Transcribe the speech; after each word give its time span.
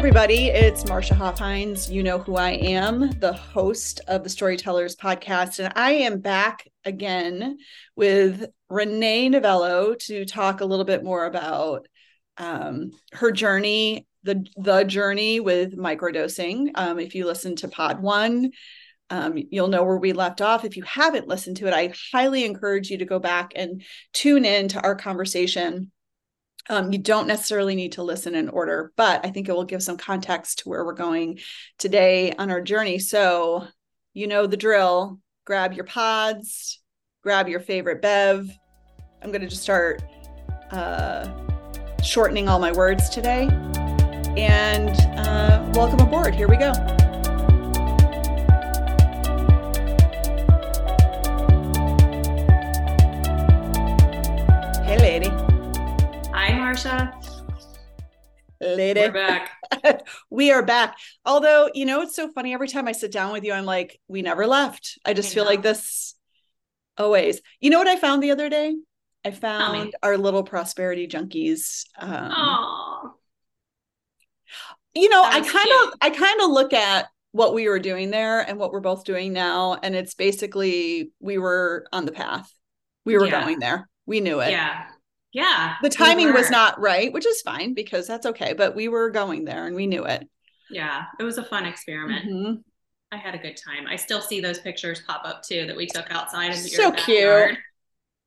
everybody. 0.00 0.46
It's 0.46 0.84
Marsha 0.84 1.14
Hoffhines. 1.14 1.90
You 1.90 2.02
know 2.02 2.18
who 2.18 2.36
I 2.36 2.52
am, 2.52 3.10
the 3.20 3.34
host 3.34 4.00
of 4.08 4.24
the 4.24 4.30
Storytellers 4.30 4.96
podcast. 4.96 5.58
And 5.58 5.74
I 5.76 5.92
am 5.92 6.20
back 6.20 6.66
again 6.86 7.58
with 7.96 8.46
Renee 8.70 9.28
Novello 9.28 9.94
to 10.06 10.24
talk 10.24 10.62
a 10.62 10.64
little 10.64 10.86
bit 10.86 11.04
more 11.04 11.26
about 11.26 11.86
um, 12.38 12.92
her 13.12 13.30
journey, 13.30 14.06
the, 14.22 14.42
the 14.56 14.84
journey 14.84 15.38
with 15.38 15.76
microdosing. 15.76 16.70
Um, 16.76 16.98
if 16.98 17.14
you 17.14 17.26
listen 17.26 17.54
to 17.56 17.68
pod 17.68 18.00
one, 18.00 18.52
um, 19.10 19.34
you'll 19.50 19.68
know 19.68 19.84
where 19.84 19.98
we 19.98 20.14
left 20.14 20.40
off. 20.40 20.64
If 20.64 20.78
you 20.78 20.82
haven't 20.84 21.28
listened 21.28 21.58
to 21.58 21.66
it, 21.66 21.74
I 21.74 21.92
highly 22.10 22.46
encourage 22.46 22.88
you 22.88 22.96
to 22.96 23.04
go 23.04 23.18
back 23.18 23.52
and 23.54 23.82
tune 24.14 24.46
in 24.46 24.68
to 24.68 24.80
our 24.80 24.94
conversation 24.94 25.92
um, 26.70 26.92
you 26.92 26.98
don't 26.98 27.26
necessarily 27.26 27.74
need 27.74 27.92
to 27.92 28.02
listen 28.02 28.34
in 28.34 28.48
order, 28.48 28.92
but 28.96 29.26
I 29.26 29.30
think 29.30 29.48
it 29.48 29.52
will 29.52 29.64
give 29.64 29.82
some 29.82 29.98
context 29.98 30.60
to 30.60 30.68
where 30.68 30.84
we're 30.84 30.94
going 30.94 31.40
today 31.78 32.32
on 32.32 32.50
our 32.50 32.62
journey. 32.62 32.98
So, 32.98 33.66
you 34.14 34.26
know 34.26 34.46
the 34.46 34.56
drill 34.56 35.20
grab 35.44 35.72
your 35.72 35.84
pods, 35.84 36.80
grab 37.22 37.48
your 37.48 37.58
favorite 37.58 38.00
bev. 38.00 38.48
I'm 39.20 39.30
going 39.30 39.40
to 39.40 39.48
just 39.48 39.62
start 39.62 40.02
uh, 40.70 41.28
shortening 42.04 42.48
all 42.48 42.60
my 42.60 42.70
words 42.70 43.08
today. 43.08 43.48
And 44.36 44.90
uh, 45.18 45.72
welcome 45.74 45.98
aboard. 45.98 46.36
Here 46.36 46.48
we 46.48 46.56
go. 46.56 46.72
Marsha. 56.70 57.12
Lady. 58.60 59.00
We're 59.00 59.10
back. 59.10 59.50
we 60.30 60.52
are 60.52 60.62
back. 60.62 60.96
Although, 61.26 61.68
you 61.74 61.84
know, 61.84 62.02
it's 62.02 62.14
so 62.14 62.30
funny. 62.30 62.54
Every 62.54 62.68
time 62.68 62.86
I 62.86 62.92
sit 62.92 63.10
down 63.10 63.32
with 63.32 63.42
you, 63.42 63.52
I'm 63.52 63.64
like, 63.64 63.98
we 64.06 64.22
never 64.22 64.46
left. 64.46 64.96
I 65.04 65.12
just 65.12 65.32
I 65.32 65.34
feel 65.34 65.44
like 65.46 65.62
this 65.62 66.14
always. 66.96 67.40
You 67.58 67.70
know 67.70 67.78
what 67.78 67.88
I 67.88 67.96
found 67.96 68.22
the 68.22 68.30
other 68.30 68.48
day? 68.48 68.76
I 69.24 69.32
found 69.32 69.96
our 70.00 70.16
little 70.16 70.44
prosperity 70.44 71.08
junkies. 71.08 71.86
Um, 71.98 72.30
Aww. 72.30 73.10
You 74.94 75.08
know, 75.08 75.24
I 75.24 75.40
kind 75.40 75.70
of, 75.82 75.98
I 76.00 76.10
kind 76.10 76.40
of 76.40 76.50
look 76.50 76.72
at 76.72 77.08
what 77.32 77.52
we 77.52 77.68
were 77.68 77.80
doing 77.80 78.12
there 78.12 78.42
and 78.42 78.60
what 78.60 78.70
we're 78.70 78.78
both 78.78 79.02
doing 79.04 79.32
now, 79.32 79.76
and 79.82 79.96
it's 79.96 80.14
basically 80.14 81.10
we 81.18 81.36
were 81.36 81.86
on 81.92 82.04
the 82.04 82.12
path. 82.12 82.52
We 83.04 83.16
were 83.18 83.26
yeah. 83.26 83.44
going 83.44 83.58
there. 83.58 83.88
We 84.06 84.20
knew 84.20 84.38
it. 84.38 84.52
Yeah 84.52 84.84
yeah. 85.32 85.76
The 85.82 85.90
timing 85.90 86.26
we 86.26 86.32
was 86.32 86.50
not 86.50 86.80
right, 86.80 87.12
which 87.12 87.26
is 87.26 87.40
fine 87.42 87.74
because 87.74 88.06
that's 88.06 88.26
okay, 88.26 88.52
but 88.52 88.74
we 88.74 88.88
were 88.88 89.10
going 89.10 89.44
there 89.44 89.66
and 89.66 89.76
we 89.76 89.86
knew 89.86 90.04
it. 90.04 90.28
Yeah. 90.70 91.04
It 91.18 91.22
was 91.22 91.38
a 91.38 91.44
fun 91.44 91.66
experiment. 91.66 92.26
Mm-hmm. 92.26 92.54
I 93.12 93.16
had 93.16 93.34
a 93.34 93.38
good 93.38 93.56
time. 93.56 93.86
I 93.88 93.96
still 93.96 94.20
see 94.20 94.40
those 94.40 94.60
pictures 94.60 95.02
pop 95.06 95.22
up 95.24 95.42
too 95.42 95.66
that 95.66 95.76
we 95.76 95.86
took 95.86 96.10
outside 96.10 96.52
in 96.52 96.62
the 96.62 96.68
so 96.68 96.92
cute. 96.92 97.56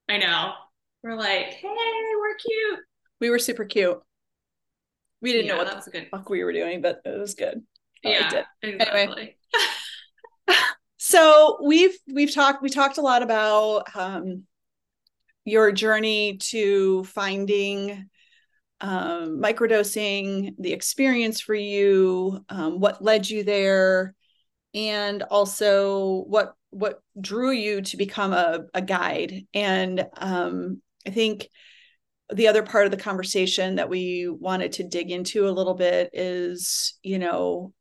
I 0.09 0.17
know. 0.17 0.53
We're 1.03 1.15
like, 1.15 1.53
hey, 1.53 1.67
we're 2.19 2.35
cute. 2.35 2.79
We 3.19 3.29
were 3.29 3.39
super 3.39 3.65
cute. 3.65 3.99
We 5.21 5.31
didn't 5.31 5.45
yeah, 5.45 5.53
know 5.53 5.57
what 5.57 5.67
that 5.67 5.75
was 5.77 5.87
a 5.87 5.91
good 5.91 6.07
fuck 6.11 6.29
we 6.29 6.43
were 6.43 6.51
doing, 6.51 6.81
but 6.81 7.01
it 7.05 7.17
was 7.17 7.33
good. 7.33 7.61
I 8.05 8.09
yeah, 8.09 8.43
exactly. 8.61 8.99
Anyway. 8.99 9.35
so 10.97 11.59
we've 11.63 11.97
we've 12.11 12.33
talked 12.33 12.61
we 12.61 12.69
talked 12.69 12.97
a 12.97 13.01
lot 13.01 13.23
about 13.23 13.95
um 13.95 14.43
your 15.45 15.71
journey 15.71 16.37
to 16.37 17.03
finding 17.05 18.09
um, 18.81 19.39
microdosing, 19.41 20.55
the 20.59 20.73
experience 20.73 21.39
for 21.39 21.55
you, 21.55 22.43
um, 22.49 22.79
what 22.79 23.03
led 23.03 23.29
you 23.29 23.43
there, 23.43 24.13
and 24.73 25.23
also 25.23 26.23
what 26.23 26.53
what 26.69 27.01
drew 27.19 27.51
you 27.51 27.81
to 27.81 27.97
become 27.97 28.33
a, 28.33 28.65
a 28.73 28.81
guide. 28.81 29.45
And 29.53 30.05
um, 30.17 30.81
I 31.05 31.11
think 31.11 31.47
the 32.33 32.47
other 32.47 32.63
part 32.63 32.85
of 32.85 32.91
the 32.91 32.97
conversation 32.97 33.75
that 33.75 33.89
we 33.89 34.27
wanted 34.27 34.71
to 34.73 34.83
dig 34.83 35.11
into 35.11 35.47
a 35.47 35.51
little 35.51 35.75
bit 35.75 36.09
is, 36.13 36.97
you 37.03 37.19
know, 37.19 37.73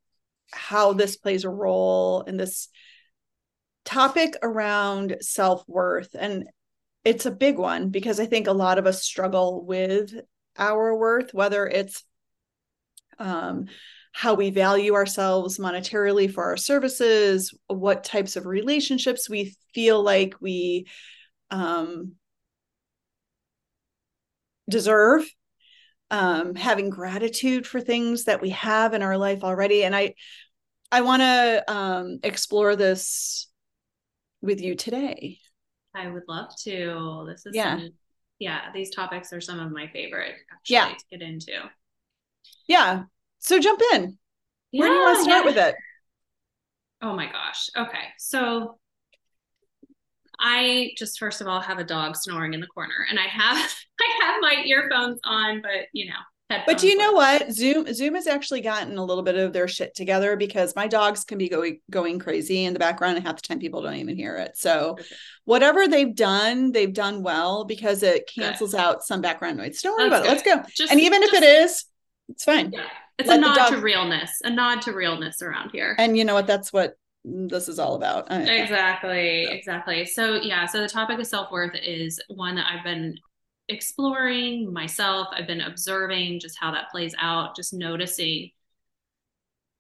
how 0.53 0.93
this 0.93 1.17
plays 1.17 1.45
a 1.45 1.51
role 1.51 2.23
in 2.23 2.37
this 2.37 2.69
topic 3.85 4.35
around 4.43 5.17
self-worth 5.21 6.15
and 6.19 6.45
it's 7.05 7.27
a 7.27 7.31
big 7.31 7.59
one 7.59 7.89
because 7.91 8.21
I 8.21 8.27
think 8.27 8.47
a 8.47 8.53
lot 8.53 8.79
of 8.79 8.87
us 8.87 9.03
struggle 9.03 9.65
with 9.65 10.15
our 10.57 10.97
worth, 10.97 11.35
whether 11.35 11.67
it's 11.67 12.05
um, 13.19 13.67
how 14.13 14.35
we 14.35 14.51
value 14.51 14.95
ourselves 14.95 15.59
monetarily 15.59 16.33
for 16.33 16.45
our 16.45 16.57
services, 16.57 17.57
what 17.67 18.05
types 18.05 18.37
of 18.37 18.47
relationships 18.47 19.29
we 19.29 19.57
feel 19.75 20.03
like 20.03 20.35
we 20.41 20.87
um, 21.51 22.13
deserve, 24.69 25.25
um, 26.11 26.55
having 26.55 26.91
gratitude 26.91 27.67
for 27.67 27.81
things 27.81 28.25
that 28.25 28.43
we 28.43 28.51
have 28.51 28.95
in 28.95 29.03
our 29.03 29.17
life 29.17 29.43
already. 29.43 29.83
And 29.83 29.97
I, 29.97 30.15
I 30.91 31.01
want 31.01 31.23
to 31.23 31.65
um, 31.69 32.19
explore 32.23 32.77
this 32.77 33.49
with 34.43 34.61
you 34.61 34.75
today. 34.75 35.39
I 35.95 36.09
would 36.09 36.25
love 36.29 36.55
to. 36.65 37.27
This 37.29 37.47
is 37.47 37.55
yeah. 37.55 37.79
Some, 37.79 37.91
yeah, 38.39 38.73
these 38.75 38.91
topics 38.91 39.33
are 39.33 39.41
some 39.41 39.61
of 39.61 39.71
my 39.71 39.89
favorite 39.89 40.35
actually 40.53 40.75
yeah. 40.75 40.89
to 40.89 41.05
get 41.11 41.23
into. 41.23 41.53
Yeah. 42.67 43.05
So 43.39 43.59
jump 43.59 43.81
in. 43.95 44.19
Yeah, 44.73 44.81
Where 44.81 44.89
do 44.89 44.95
you 44.95 45.01
want 45.01 45.19
to 45.19 45.23
start 45.23 45.45
yeah. 45.45 45.51
with 45.51 45.57
it? 45.59 45.75
Oh 47.03 47.15
my 47.15 47.27
gosh. 47.27 47.69
Okay. 47.77 48.05
So 48.19 48.79
I 50.41 50.91
just 50.97 51.19
first 51.19 51.41
of 51.41 51.47
all 51.47 51.61
have 51.61 51.79
a 51.79 51.85
dog 51.85 52.17
snoring 52.17 52.55
in 52.55 52.61
the 52.61 52.67
corner 52.67 53.07
and 53.09 53.19
I 53.19 53.27
have 53.27 53.57
I 54.01 54.25
have 54.25 54.37
my 54.41 54.63
earphones 54.67 55.21
on, 55.25 55.63
but 55.63 55.87
you 55.93 56.07
know, 56.07 56.15
but 56.67 56.79
do 56.79 56.87
you 56.87 56.97
know 56.97 57.13
what? 57.13 57.53
Zoom 57.53 57.93
Zoom 57.93 58.15
has 58.15 58.27
actually 58.27 58.61
gotten 58.61 58.99
a 58.99 59.05
little 59.05 59.23
bit 59.23 59.37
of 59.37 59.53
their 59.53 59.69
shit 59.69 59.95
together 59.95 60.37
because 60.37 60.75
my 60.77 60.87
dogs 60.87 61.25
can 61.25 61.39
be 61.39 61.49
going 61.49 61.81
going 61.91 62.19
crazy 62.19 62.65
in 62.65 62.73
the 62.73 62.79
background 62.79 63.17
and 63.17 63.27
half 63.27 63.37
the 63.37 63.43
time 63.43 63.59
people 63.59 63.83
don't 63.83 63.97
even 63.97 64.17
hear 64.17 64.37
it. 64.37 64.57
So 64.57 64.97
whatever 65.45 65.89
they've 65.89 66.15
done, 66.15 66.73
they've 66.73 66.93
done 66.93 67.23
well 67.23 67.65
because 67.65 68.03
it 68.03 68.31
cancels 68.33 68.73
Good. 68.73 68.81
out 68.81 69.03
some 69.05 69.21
background 69.21 69.59
noise. 69.59 69.81
Don't 69.83 69.99
worry 69.99 70.09
That's 70.11 70.43
about 70.43 70.45
good. 70.45 70.53
it. 70.53 70.55
Let's 70.55 70.67
go. 70.67 70.73
Just, 70.75 70.93
and 70.93 71.01
even 71.01 71.23
just, 71.23 71.35
if 71.35 71.43
it 71.43 71.47
is, 71.47 71.85
it's 72.29 72.45
fine. 72.45 72.73
Yeah. 72.73 72.87
It's 73.19 73.29
Let 73.29 73.39
a 73.39 73.43
nod 73.43 73.57
dog... 73.57 73.71
to 73.71 73.79
realness, 73.79 74.41
a 74.43 74.51
nod 74.51 74.83
to 74.83 74.93
realness 74.93 75.43
around 75.43 75.71
here. 75.71 75.95
And 75.99 76.17
you 76.17 76.25
know 76.25 76.35
what? 76.35 76.47
That's 76.47 76.73
what 76.73 76.97
this 77.25 77.69
is 77.69 77.79
all 77.79 77.95
about. 77.95 78.27
Exactly. 78.31 79.45
Exactly. 79.45 80.07
So 80.07 80.37
yeah, 80.37 80.67
so 80.67 80.81
the 80.81 80.89
topic 80.89 81.19
of 81.19 81.27
self-worth 81.27 81.75
is 81.75 82.21
one 82.29 82.57
that 82.57 82.67
I've 82.73 82.83
been 82.83 83.17
exploring 83.69 84.73
myself. 84.73 85.29
I've 85.33 85.47
been 85.47 85.61
observing 85.61 86.41
just 86.41 86.59
how 86.59 86.73
that 86.73 86.91
plays 86.91 87.15
out, 87.19 87.57
just 87.57 87.73
noticing. 87.73 88.51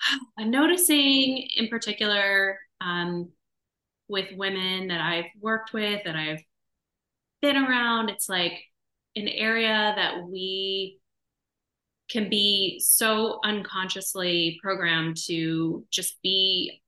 I'm 0.38 0.50
noticing 0.50 1.48
in 1.56 1.68
particular 1.68 2.58
um, 2.80 3.30
with 4.08 4.28
women 4.36 4.88
that 4.88 5.00
I've 5.00 5.30
worked 5.40 5.72
with, 5.72 6.02
that 6.04 6.16
I've 6.16 6.42
been 7.40 7.56
around, 7.56 8.08
it's 8.10 8.28
like 8.28 8.60
an 9.16 9.28
area 9.28 9.92
that 9.96 10.26
we 10.28 10.98
can 12.08 12.28
be 12.28 12.78
so 12.78 13.40
unconsciously 13.44 14.58
programmed 14.62 15.16
to 15.16 15.84
just 15.90 16.20
be 16.22 16.81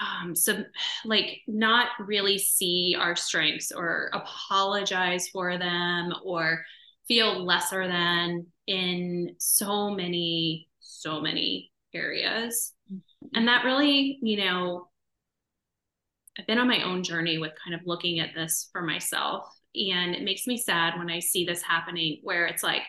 um 0.00 0.34
so 0.34 0.64
like 1.04 1.40
not 1.46 1.88
really 2.00 2.38
see 2.38 2.96
our 2.98 3.16
strengths 3.16 3.72
or 3.72 4.10
apologize 4.12 5.28
for 5.28 5.58
them 5.58 6.12
or 6.24 6.64
feel 7.08 7.44
lesser 7.44 7.86
than 7.86 8.46
in 8.66 9.34
so 9.38 9.90
many 9.90 10.68
so 10.80 11.20
many 11.20 11.70
areas 11.94 12.72
mm-hmm. 12.92 13.28
and 13.34 13.48
that 13.48 13.64
really 13.64 14.18
you 14.22 14.36
know 14.36 14.88
i've 16.38 16.46
been 16.46 16.58
on 16.58 16.68
my 16.68 16.82
own 16.82 17.02
journey 17.02 17.38
with 17.38 17.52
kind 17.64 17.74
of 17.74 17.86
looking 17.86 18.20
at 18.20 18.34
this 18.34 18.68
for 18.72 18.82
myself 18.82 19.46
and 19.74 20.14
it 20.14 20.22
makes 20.22 20.46
me 20.46 20.56
sad 20.56 20.98
when 20.98 21.10
i 21.10 21.18
see 21.18 21.44
this 21.44 21.62
happening 21.62 22.18
where 22.22 22.46
it's 22.46 22.62
like 22.62 22.82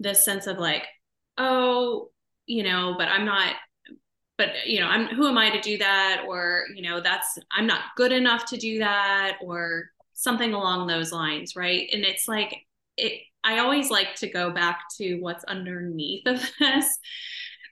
this 0.00 0.24
sense 0.24 0.46
of 0.46 0.58
like 0.58 0.84
oh 1.38 2.08
you 2.46 2.62
know 2.62 2.94
but 2.98 3.08
i'm 3.08 3.24
not 3.24 3.54
but 4.38 4.66
you 4.66 4.80
know 4.80 4.86
i'm 4.86 5.06
who 5.06 5.28
am 5.28 5.38
i 5.38 5.50
to 5.50 5.60
do 5.60 5.78
that? 5.78 6.24
Or 6.28 6.64
you 6.74 6.82
know 6.82 7.00
that's 7.00 7.38
i'm 7.52 7.66
not 7.66 7.82
good 7.96 8.12
enough 8.12 8.46
to 8.46 8.56
do 8.56 8.78
that 8.78 9.36
or 9.42 9.90
something 10.14 10.54
along 10.54 10.86
those 10.86 11.12
lines 11.12 11.56
right? 11.56 11.88
And 11.92 12.04
it's 12.04 12.28
like 12.28 12.56
it 12.96 13.22
i 13.42 13.58
always 13.58 13.90
like 13.90 14.14
to 14.16 14.30
go 14.30 14.50
back 14.50 14.82
to 14.98 15.18
what's 15.20 15.44
underneath 15.44 16.26
of 16.26 16.40
this. 16.58 16.98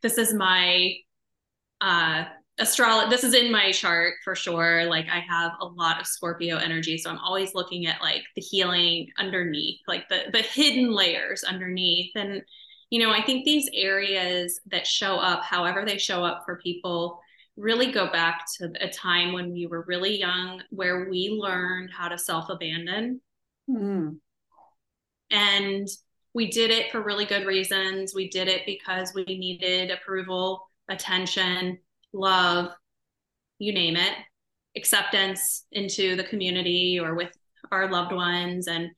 This 0.02 0.18
is 0.18 0.34
my 0.34 0.94
uh 1.80 2.24
astrology 2.58 3.08
this 3.08 3.24
is 3.24 3.34
in 3.34 3.50
my 3.50 3.72
chart 3.72 4.14
for 4.24 4.34
sure. 4.34 4.84
Like 4.84 5.06
i 5.10 5.20
have 5.20 5.52
a 5.60 5.66
lot 5.66 6.00
of 6.00 6.06
scorpio 6.06 6.58
energy 6.58 6.98
so 6.98 7.10
i'm 7.10 7.18
always 7.18 7.54
looking 7.54 7.86
at 7.86 8.00
like 8.02 8.22
the 8.36 8.42
healing 8.42 9.08
underneath 9.18 9.80
like 9.88 10.08
the 10.08 10.24
the 10.32 10.42
hidden 10.42 10.92
layers 10.92 11.44
underneath. 11.44 12.12
And 12.14 12.42
you 12.92 12.98
know, 12.98 13.10
I 13.10 13.22
think 13.22 13.46
these 13.46 13.70
areas 13.72 14.60
that 14.66 14.86
show 14.86 15.16
up, 15.16 15.42
however 15.42 15.82
they 15.86 15.96
show 15.96 16.22
up 16.22 16.42
for 16.44 16.58
people, 16.58 17.18
really 17.56 17.90
go 17.90 18.12
back 18.12 18.44
to 18.58 18.70
a 18.80 18.90
time 18.90 19.32
when 19.32 19.50
we 19.50 19.66
were 19.66 19.86
really 19.88 20.18
young 20.18 20.60
where 20.68 21.08
we 21.08 21.30
learned 21.30 21.88
how 21.90 22.08
to 22.08 22.18
self 22.18 22.50
abandon. 22.50 23.22
Mm. 23.66 24.18
And 25.30 25.88
we 26.34 26.50
did 26.50 26.70
it 26.70 26.92
for 26.92 27.00
really 27.00 27.24
good 27.24 27.46
reasons. 27.46 28.14
We 28.14 28.28
did 28.28 28.46
it 28.46 28.66
because 28.66 29.14
we 29.14 29.24
needed 29.24 29.90
approval, 29.90 30.68
attention, 30.90 31.78
love, 32.12 32.72
you 33.58 33.72
name 33.72 33.96
it, 33.96 34.12
acceptance 34.76 35.64
into 35.72 36.14
the 36.14 36.24
community 36.24 37.00
or 37.00 37.14
with 37.14 37.32
our 37.70 37.90
loved 37.90 38.12
ones. 38.12 38.68
And 38.68 38.90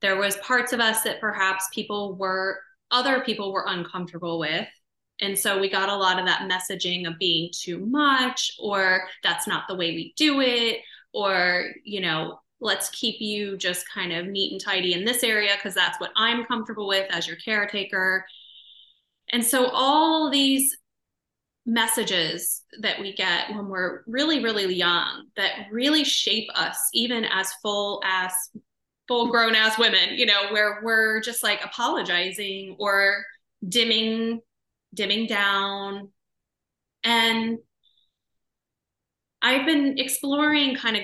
there 0.00 0.14
was 0.14 0.36
parts 0.36 0.72
of 0.72 0.78
us 0.78 1.02
that 1.02 1.20
perhaps 1.20 1.66
people 1.74 2.14
were 2.14 2.60
other 2.92 3.20
people 3.20 3.52
were 3.52 3.64
uncomfortable 3.66 4.38
with. 4.38 4.68
And 5.20 5.38
so 5.38 5.58
we 5.58 5.70
got 5.70 5.88
a 5.88 5.96
lot 5.96 6.18
of 6.18 6.26
that 6.26 6.48
messaging 6.50 7.06
of 7.06 7.18
being 7.18 7.50
too 7.52 7.78
much 7.78 8.52
or 8.58 9.08
that's 9.22 9.46
not 9.46 9.64
the 9.68 9.74
way 9.74 9.92
we 9.92 10.14
do 10.16 10.40
it 10.40 10.78
or 11.12 11.66
you 11.84 12.00
know 12.00 12.38
let's 12.60 12.88
keep 12.90 13.20
you 13.20 13.56
just 13.56 13.84
kind 13.92 14.12
of 14.12 14.26
neat 14.26 14.52
and 14.52 14.60
tidy 14.60 14.94
in 14.94 15.04
this 15.04 15.22
area 15.22 15.52
because 15.56 15.74
that's 15.74 16.00
what 16.00 16.10
i'm 16.16 16.44
comfortable 16.46 16.88
with 16.88 17.06
as 17.10 17.26
your 17.26 17.36
caretaker. 17.36 18.24
And 19.30 19.44
so 19.44 19.66
all 19.66 20.30
these 20.30 20.76
messages 21.64 22.62
that 22.80 23.00
we 23.00 23.14
get 23.14 23.50
when 23.50 23.68
we're 23.68 24.02
really 24.06 24.42
really 24.42 24.74
young 24.74 25.26
that 25.36 25.52
really 25.70 26.02
shape 26.02 26.48
us 26.56 26.76
even 26.92 27.24
as 27.24 27.52
full 27.62 28.02
as 28.04 28.32
full 29.08 29.30
grown 29.30 29.54
ass 29.54 29.78
women, 29.78 30.10
you 30.14 30.26
know, 30.26 30.52
where 30.52 30.80
we're 30.82 31.20
just 31.20 31.42
like 31.42 31.64
apologizing 31.64 32.76
or 32.78 33.24
dimming, 33.68 34.40
dimming 34.94 35.26
down. 35.26 36.10
And 37.04 37.58
I've 39.42 39.66
been 39.66 39.98
exploring 39.98 40.76
kind 40.76 40.96
of 40.96 41.02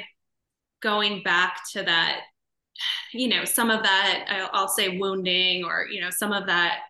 going 0.81 1.23
back 1.25 1.61
to 1.73 1.83
that, 1.83 2.21
you 3.13 3.29
know, 3.29 3.45
some 3.45 3.71
of 3.71 3.83
that, 3.83 4.49
I'll 4.53 4.69
say 4.69 4.97
wounding 4.97 5.65
or, 5.65 5.89
you 5.91 6.01
know, 6.01 6.11
some 6.11 6.33
of 6.33 6.47
that 6.47 6.83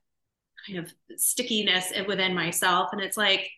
kind 0.66 0.78
of 0.78 0.92
stickiness 1.16 1.92
within 2.06 2.34
myself. 2.34 2.90
And 2.92 3.00
it's 3.00 3.16
like, 3.16 3.48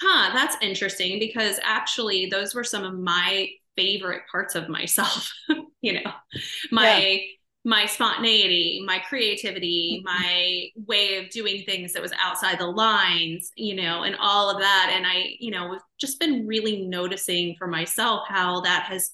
huh, 0.00 0.32
that's 0.34 0.56
interesting 0.60 1.20
because 1.20 1.60
actually 1.62 2.26
those 2.26 2.54
were 2.54 2.64
some 2.64 2.84
of 2.84 2.98
my 2.98 3.48
favorite 3.78 4.22
parts 4.30 4.56
of 4.56 4.68
myself 4.68 5.32
you 5.80 5.92
know 5.92 6.10
my 6.72 6.98
yeah. 6.98 7.18
my 7.64 7.86
spontaneity 7.86 8.82
my 8.84 8.98
creativity 9.08 10.02
mm-hmm. 10.04 10.24
my 10.24 10.64
way 10.88 11.18
of 11.18 11.30
doing 11.30 11.62
things 11.64 11.92
that 11.92 12.02
was 12.02 12.12
outside 12.20 12.58
the 12.58 12.66
lines 12.66 13.52
you 13.54 13.76
know 13.76 14.02
and 14.02 14.16
all 14.18 14.50
of 14.50 14.58
that 14.58 14.92
and 14.92 15.06
i 15.06 15.36
you 15.38 15.52
know 15.52 15.72
have 15.72 15.82
just 16.00 16.18
been 16.18 16.44
really 16.44 16.86
noticing 16.86 17.54
for 17.56 17.68
myself 17.68 18.26
how 18.28 18.60
that 18.60 18.84
has 18.84 19.12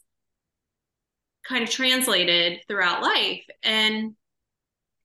kind 1.46 1.62
of 1.62 1.68
translated 1.68 2.58
throughout 2.66 3.02
life 3.02 3.44
and 3.62 4.14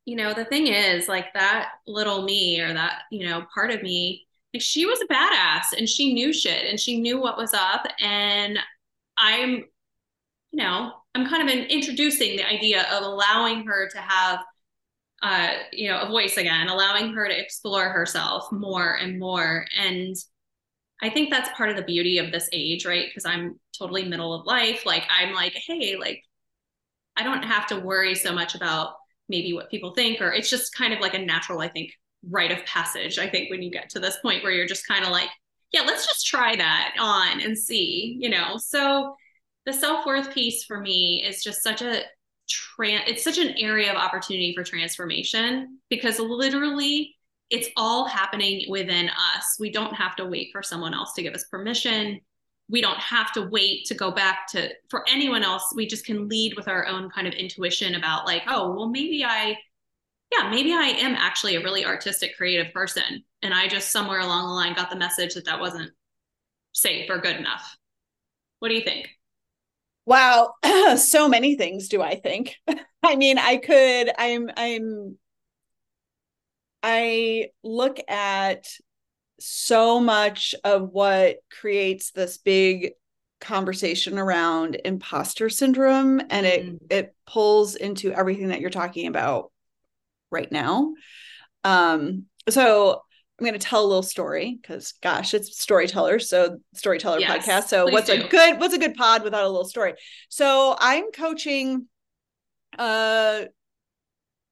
you 0.05 0.15
know 0.15 0.33
the 0.33 0.45
thing 0.45 0.67
is 0.67 1.09
like 1.09 1.33
that 1.33 1.71
little 1.85 2.23
me 2.23 2.61
or 2.61 2.73
that 2.73 3.01
you 3.11 3.27
know 3.27 3.45
part 3.53 3.71
of 3.71 3.83
me 3.83 4.25
like 4.53 4.61
she 4.61 4.85
was 4.85 4.99
a 5.01 5.13
badass 5.13 5.77
and 5.77 5.87
she 5.87 6.13
knew 6.13 6.31
shit 6.31 6.65
and 6.65 6.79
she 6.79 6.99
knew 6.99 7.19
what 7.19 7.37
was 7.37 7.53
up 7.53 7.85
and 7.99 8.57
I'm, 9.19 9.49
you 9.49 10.63
know, 10.63 10.93
I'm 11.13 11.27
kind 11.27 11.47
of 11.47 11.53
introducing 11.55 12.37
the 12.37 12.47
idea 12.47 12.87
of 12.91 13.03
allowing 13.03 13.65
her 13.65 13.89
to 13.89 13.97
have, 13.99 14.39
uh, 15.21 15.49
you 15.73 15.89
know, 15.89 16.01
a 16.01 16.07
voice 16.07 16.37
again, 16.37 16.69
allowing 16.69 17.13
her 17.13 17.27
to 17.27 17.39
explore 17.39 17.89
herself 17.89 18.51
more 18.51 18.93
and 18.93 19.19
more. 19.19 19.65
And 19.77 20.15
I 21.01 21.09
think 21.09 21.29
that's 21.29 21.49
part 21.57 21.69
of 21.69 21.75
the 21.75 21.83
beauty 21.83 22.17
of 22.17 22.31
this 22.31 22.49
age, 22.53 22.85
right? 22.85 23.07
Because 23.09 23.25
I'm 23.25 23.59
totally 23.77 24.05
middle 24.05 24.33
of 24.33 24.45
life. 24.45 24.85
Like, 24.85 25.03
I'm 25.09 25.33
like, 25.33 25.53
hey, 25.67 25.97
like, 25.99 26.23
I 27.17 27.23
don't 27.23 27.43
have 27.43 27.67
to 27.67 27.79
worry 27.79 28.15
so 28.15 28.33
much 28.33 28.55
about 28.55 28.93
maybe 29.27 29.53
what 29.53 29.69
people 29.69 29.93
think, 29.93 30.21
or 30.21 30.31
it's 30.31 30.49
just 30.49 30.73
kind 30.73 30.93
of 30.93 30.99
like 30.99 31.13
a 31.13 31.19
natural, 31.19 31.59
I 31.59 31.67
think, 31.67 31.91
rite 32.27 32.51
of 32.51 32.65
passage. 32.65 33.19
I 33.19 33.29
think 33.29 33.49
when 33.49 33.61
you 33.61 33.71
get 33.71 33.89
to 33.89 33.99
this 33.99 34.17
point 34.21 34.43
where 34.43 34.51
you're 34.51 34.65
just 34.65 34.87
kind 34.87 35.03
of 35.03 35.11
like, 35.11 35.29
yeah, 35.71 35.81
let's 35.81 36.05
just 36.05 36.25
try 36.25 36.55
that 36.55 36.95
on 36.99 37.41
and 37.41 37.57
see, 37.57 38.17
you 38.19 38.29
know. 38.29 38.57
So 38.57 39.15
the 39.65 39.73
self-worth 39.73 40.33
piece 40.33 40.63
for 40.63 40.79
me 40.79 41.23
is 41.25 41.43
just 41.43 41.61
such 41.61 41.81
a 41.81 42.03
trans 42.49 43.03
it's 43.05 43.23
such 43.23 43.37
an 43.37 43.53
area 43.59 43.91
of 43.91 43.95
opportunity 43.95 44.53
for 44.55 44.63
transformation 44.63 45.77
because 45.89 46.19
literally 46.19 47.15
it's 47.51 47.69
all 47.77 48.05
happening 48.05 48.65
within 48.69 49.09
us. 49.09 49.57
We 49.59 49.71
don't 49.71 49.93
have 49.93 50.15
to 50.17 50.25
wait 50.25 50.49
for 50.51 50.61
someone 50.61 50.93
else 50.93 51.13
to 51.13 51.23
give 51.23 51.33
us 51.33 51.45
permission. 51.45 52.19
We 52.69 52.81
don't 52.81 52.99
have 52.99 53.31
to 53.33 53.49
wait 53.49 53.85
to 53.85 53.95
go 53.95 54.11
back 54.11 54.47
to 54.49 54.69
for 54.89 55.03
anyone 55.09 55.43
else. 55.43 55.73
We 55.75 55.87
just 55.87 56.05
can 56.05 56.27
lead 56.27 56.55
with 56.55 56.67
our 56.67 56.85
own 56.85 57.09
kind 57.09 57.27
of 57.27 57.33
intuition 57.33 57.95
about 57.95 58.25
like, 58.25 58.43
oh, 58.47 58.75
well 58.75 58.89
maybe 58.89 59.23
I 59.23 59.57
yeah, 60.31 60.49
maybe 60.49 60.73
I 60.73 60.85
am 60.85 61.15
actually 61.15 61.55
a 61.55 61.63
really 61.63 61.85
artistic, 61.85 62.37
creative 62.37 62.73
person. 62.73 63.23
And 63.41 63.53
I 63.53 63.67
just 63.67 63.91
somewhere 63.91 64.19
along 64.19 64.47
the 64.47 64.53
line 64.53 64.73
got 64.75 64.89
the 64.89 64.95
message 64.95 65.33
that 65.33 65.45
that 65.45 65.59
wasn't 65.59 65.91
safe 66.71 67.09
or 67.09 67.19
good 67.19 67.35
enough. 67.35 67.77
What 68.59 68.69
do 68.69 68.75
you 68.75 68.83
think? 68.83 69.09
Wow, 70.05 70.53
so 70.97 71.29
many 71.29 71.55
things 71.55 71.87
do 71.87 72.01
I 72.01 72.15
think. 72.15 72.55
I 73.03 73.15
mean, 73.15 73.37
I 73.37 73.57
could 73.57 74.11
I'm 74.17 74.49
I'm 74.55 75.17
I 76.83 77.47
look 77.63 77.99
at 78.07 78.67
so 79.39 79.99
much 79.99 80.53
of 80.63 80.89
what 80.89 81.37
creates 81.49 82.11
this 82.11 82.37
big 82.37 82.91
conversation 83.39 84.19
around 84.19 84.77
imposter 84.83 85.49
syndrome 85.49 86.19
and 86.29 86.45
it 86.45 86.65
mm. 86.65 86.77
it 86.89 87.15
pulls 87.25 87.75
into 87.75 88.11
everything 88.11 88.49
that 88.49 88.59
you're 88.59 88.69
talking 88.69 89.07
about 89.07 89.51
right 90.31 90.51
now. 90.51 90.93
Um, 91.63 92.25
so 92.47 93.01
I'm 93.39 93.45
going 93.45 93.57
to 93.57 93.65
tell 93.65 93.83
a 93.83 93.87
little 93.87 94.03
story 94.03 94.57
because, 94.61 94.93
gosh, 95.01 95.33
it's 95.33 95.59
storyteller. 95.59 96.19
So 96.19 96.57
storyteller 96.73 97.19
yes, 97.19 97.47
podcast. 97.47 97.67
So 97.67 97.85
what's 97.89 98.07
do. 98.07 98.23
a 98.23 98.27
good 98.27 98.59
what's 98.59 98.73
a 98.73 98.79
good 98.79 98.95
pod 98.95 99.23
without 99.23 99.43
a 99.43 99.49
little 99.49 99.65
story? 99.65 99.93
So 100.27 100.75
I'm 100.77 101.11
coaching 101.11 101.87
uh 102.77 103.45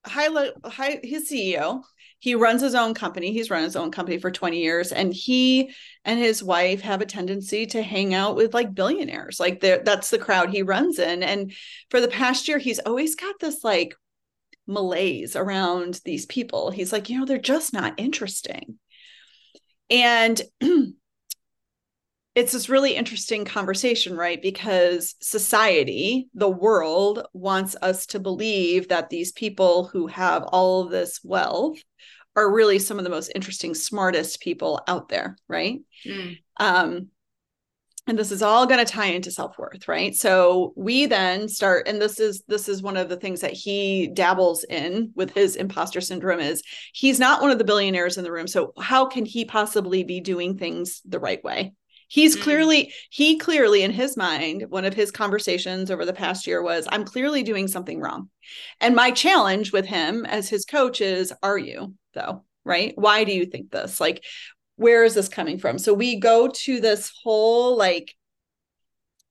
high, 0.05 0.49
high 0.65 0.99
his 1.03 1.29
CEO. 1.29 1.83
He 2.19 2.33
runs 2.33 2.61
his 2.61 2.73
own 2.73 2.93
company. 2.95 3.31
He's 3.31 3.51
run 3.51 3.63
his 3.63 3.75
own 3.75 3.91
company 3.91 4.17
for 4.17 4.31
20 4.31 4.59
years, 4.59 4.91
and 4.91 5.13
he 5.13 5.71
and 6.03 6.17
his 6.17 6.41
wife 6.41 6.81
have 6.81 7.01
a 7.01 7.05
tendency 7.05 7.67
to 7.67 7.83
hang 7.83 8.13
out 8.13 8.35
with 8.35 8.53
like 8.53 8.73
billionaires. 8.73 9.39
Like 9.39 9.59
that's 9.59 10.09
the 10.09 10.17
crowd 10.17 10.49
he 10.49 10.63
runs 10.63 10.97
in. 10.97 11.21
And 11.21 11.53
for 11.91 12.01
the 12.01 12.07
past 12.07 12.47
year, 12.47 12.57
he's 12.57 12.79
always 12.79 13.15
got 13.15 13.35
this 13.39 13.63
like 13.63 13.93
malaise 14.67 15.35
around 15.35 16.01
these 16.05 16.25
people. 16.25 16.71
He's 16.71 16.91
like, 16.91 17.09
you 17.09 17.19
know, 17.19 17.25
they're 17.25 17.37
just 17.37 17.73
not 17.73 17.93
interesting. 17.97 18.77
And 19.89 20.41
it's 22.35 22.51
this 22.51 22.69
really 22.69 22.95
interesting 22.95 23.45
conversation, 23.45 24.15
right? 24.15 24.41
Because 24.41 25.15
society, 25.21 26.29
the 26.33 26.49
world, 26.49 27.25
wants 27.33 27.75
us 27.81 28.05
to 28.07 28.19
believe 28.19 28.89
that 28.89 29.09
these 29.09 29.31
people 29.31 29.85
who 29.87 30.07
have 30.07 30.43
all 30.43 30.83
of 30.83 30.91
this 30.91 31.19
wealth 31.23 31.79
are 32.35 32.53
really 32.53 32.77
some 32.77 32.99
of 32.99 33.03
the 33.03 33.09
most 33.09 33.31
interesting, 33.33 33.73
smartest 33.73 34.39
people 34.41 34.81
out 34.87 35.09
there, 35.09 35.35
right? 35.47 35.79
Mm. 36.05 36.37
Um, 36.57 37.07
and 38.07 38.17
this 38.17 38.31
is 38.31 38.41
all 38.41 38.65
going 38.65 38.83
to 38.83 38.91
tie 38.91 39.07
into 39.07 39.29
self-worth 39.29 39.87
right? 39.87 40.15
So 40.15 40.73
we 40.75 41.05
then 41.05 41.47
start 41.49 41.87
and 41.87 42.01
this 42.01 42.19
is 42.19 42.43
this 42.47 42.69
is 42.69 42.81
one 42.81 42.97
of 42.97 43.09
the 43.09 43.17
things 43.17 43.41
that 43.41 43.53
he 43.53 44.07
dabbles 44.07 44.63
in 44.63 45.11
with 45.15 45.31
his 45.31 45.55
imposter 45.55 46.01
syndrome 46.01 46.39
is 46.39 46.63
he's 46.93 47.19
not 47.19 47.41
one 47.41 47.51
of 47.51 47.57
the 47.57 47.63
billionaires 47.63 48.17
in 48.17 48.23
the 48.23 48.31
room. 48.31 48.47
So 48.47 48.73
how 48.79 49.05
can 49.05 49.25
he 49.25 49.45
possibly 49.45 50.03
be 50.03 50.21
doing 50.21 50.57
things 50.57 51.01
the 51.05 51.19
right 51.19 51.43
way? 51.43 51.73
He's 52.07 52.35
mm-hmm. 52.35 52.43
clearly 52.43 52.93
he 53.09 53.37
clearly 53.37 53.83
in 53.83 53.91
his 53.91 54.15
mind 54.15 54.65
one 54.69 54.85
of 54.85 54.93
his 54.93 55.11
conversations 55.11 55.91
over 55.91 56.05
the 56.05 56.13
past 56.13 56.47
year 56.47 56.63
was 56.63 56.87
i'm 56.89 57.03
clearly 57.03 57.43
doing 57.43 57.67
something 57.67 57.99
wrong. 57.99 58.29
And 58.79 58.95
my 58.95 59.11
challenge 59.11 59.73
with 59.73 59.85
him 59.85 60.25
as 60.25 60.49
his 60.49 60.65
coach 60.65 61.01
is 61.01 61.33
are 61.43 61.57
you 61.57 61.93
though? 62.13 62.43
Right? 62.63 62.93
Why 62.97 63.23
do 63.23 63.33
you 63.33 63.45
think 63.45 63.71
this? 63.71 64.01
Like 64.01 64.23
where 64.77 65.03
is 65.03 65.15
this 65.15 65.27
coming 65.27 65.57
from? 65.59 65.77
So 65.77 65.93
we 65.93 66.19
go 66.19 66.47
to 66.47 66.79
this 66.79 67.11
whole 67.23 67.75
like 67.77 68.15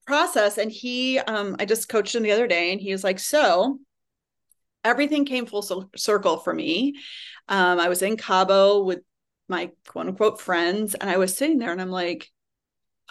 process 0.07 0.57
and 0.57 0.71
he 0.71 1.19
um 1.19 1.57
i 1.59 1.65
just 1.65 1.89
coached 1.89 2.15
him 2.15 2.23
the 2.23 2.31
other 2.31 2.47
day 2.47 2.71
and 2.71 2.81
he 2.81 2.93
was 2.93 3.03
like 3.03 3.19
so 3.19 3.81
everything 4.85 5.25
came 5.25 5.47
full 5.47 5.91
circle 5.97 6.37
for 6.37 6.55
me. 6.55 6.95
Um 7.49 7.81
i 7.81 7.89
was 7.89 8.03
in 8.03 8.17
cabo 8.17 8.85
with 8.85 9.01
my 9.49 9.71
quote 9.89 10.07
unquote 10.07 10.41
friends 10.41 10.95
and 10.95 11.09
i 11.11 11.17
was 11.17 11.37
sitting 11.37 11.59
there 11.59 11.73
and 11.73 11.81
i'm 11.81 11.91
like 11.91 12.31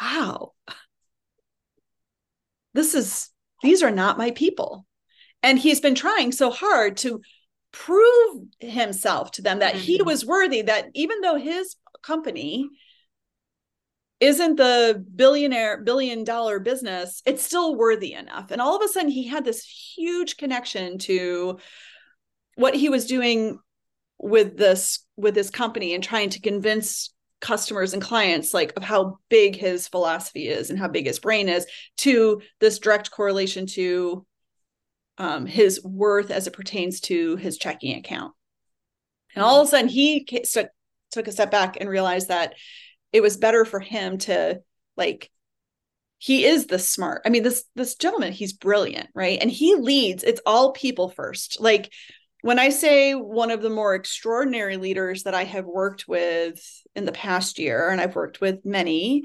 wow. 0.01 0.53
This 2.73 2.93
is 2.93 3.29
these 3.63 3.83
are 3.83 3.91
not 3.91 4.17
my 4.17 4.31
people. 4.31 4.85
And 5.41 5.57
he's 5.57 5.79
been 5.79 5.95
trying 5.95 6.31
so 6.31 6.49
hard 6.49 6.97
to 6.97 7.21
prove 7.75 8.43
himself 8.61 9.31
to 9.31 9.41
them 9.41 9.59
that 9.59 9.73
mm-hmm. 9.73 9.83
he 9.83 10.01
was 10.01 10.25
worthy 10.25 10.61
that 10.61 10.85
even 10.93 11.19
though 11.19 11.35
his 11.35 11.75
company 12.01 12.69
isn't 14.21 14.55
the 14.55 15.03
billionaire 15.13 15.81
billion 15.81 16.23
dollar 16.23 16.57
business 16.57 17.21
it's 17.25 17.43
still 17.43 17.75
worthy 17.75 18.13
enough 18.13 18.49
and 18.49 18.61
all 18.61 18.77
of 18.77 18.81
a 18.81 18.87
sudden 18.87 19.09
he 19.09 19.27
had 19.27 19.43
this 19.43 19.61
huge 19.97 20.37
connection 20.37 20.97
to 20.97 21.59
what 22.55 22.75
he 22.75 22.87
was 22.87 23.05
doing 23.07 23.59
with 24.19 24.55
this 24.55 25.05
with 25.17 25.35
this 25.35 25.49
company 25.49 25.93
and 25.93 26.01
trying 26.01 26.29
to 26.29 26.39
convince 26.39 27.13
customers 27.41 27.91
and 27.91 28.01
clients 28.01 28.53
like 28.53 28.71
of 28.77 28.83
how 28.83 29.19
big 29.29 29.57
his 29.57 29.89
philosophy 29.89 30.47
is 30.47 30.69
and 30.69 30.79
how 30.79 30.87
big 30.87 31.05
his 31.05 31.19
brain 31.19 31.49
is 31.49 31.67
to 31.97 32.41
this 32.61 32.79
direct 32.79 33.11
correlation 33.11 33.65
to 33.65 34.25
um, 35.17 35.45
his 35.45 35.83
worth 35.83 36.31
as 36.31 36.47
it 36.47 36.53
pertains 36.53 36.99
to 37.01 37.35
his 37.37 37.57
checking 37.57 37.97
account. 37.97 38.33
And 39.35 39.43
all 39.43 39.61
of 39.61 39.67
a 39.67 39.71
sudden 39.71 39.89
he 39.89 40.27
st- 40.43 40.69
took 41.11 41.27
a 41.27 41.31
step 41.31 41.51
back 41.51 41.77
and 41.79 41.89
realized 41.89 42.29
that 42.29 42.55
it 43.11 43.21
was 43.21 43.37
better 43.37 43.65
for 43.65 43.79
him 43.79 44.17
to 44.19 44.61
like 44.97 45.29
he 46.17 46.45
is 46.45 46.67
the 46.67 46.79
smart 46.79 47.21
i 47.25 47.29
mean 47.29 47.43
this 47.43 47.65
this 47.75 47.95
gentleman 47.95 48.31
he's 48.31 48.53
brilliant 48.53 49.09
right? 49.13 49.39
And 49.41 49.49
he 49.49 49.75
leads 49.75 50.23
it's 50.23 50.41
all 50.45 50.73
people 50.73 51.09
first. 51.09 51.59
Like 51.59 51.91
when 52.41 52.59
I 52.59 52.69
say 52.69 53.15
one 53.15 53.49
of 53.49 53.63
the 53.63 53.71
more 53.71 53.95
extraordinary 53.95 54.77
leaders 54.77 55.23
that 55.23 55.33
I 55.33 55.45
have 55.45 55.65
worked 55.65 56.07
with 56.07 56.61
in 56.95 57.05
the 57.05 57.11
past 57.11 57.57
year, 57.57 57.89
and 57.89 57.99
I've 57.99 58.15
worked 58.15 58.39
with 58.39 58.63
many, 58.63 59.23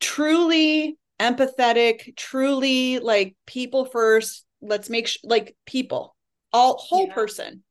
truly 0.00 0.98
empathetic, 1.18 2.14
truly 2.14 2.98
like 2.98 3.36
people 3.46 3.86
first, 3.86 4.44
let's 4.60 4.90
make 4.90 5.08
sh- 5.08 5.18
like 5.24 5.56
people, 5.66 6.16
all 6.52 6.76
whole 6.78 7.06
yeah. 7.08 7.14
person. 7.14 7.62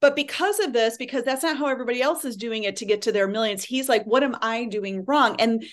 But 0.00 0.14
because 0.14 0.60
of 0.60 0.72
this, 0.72 0.96
because 0.96 1.24
that's 1.24 1.42
not 1.42 1.56
how 1.56 1.66
everybody 1.66 2.00
else 2.00 2.24
is 2.24 2.36
doing 2.36 2.64
it 2.64 2.76
to 2.76 2.86
get 2.86 3.02
to 3.02 3.12
their 3.12 3.26
millions, 3.26 3.64
he's 3.64 3.88
like, 3.88 4.04
what 4.04 4.22
am 4.22 4.36
I 4.40 4.66
doing 4.66 5.04
wrong? 5.04 5.36
And 5.40 5.64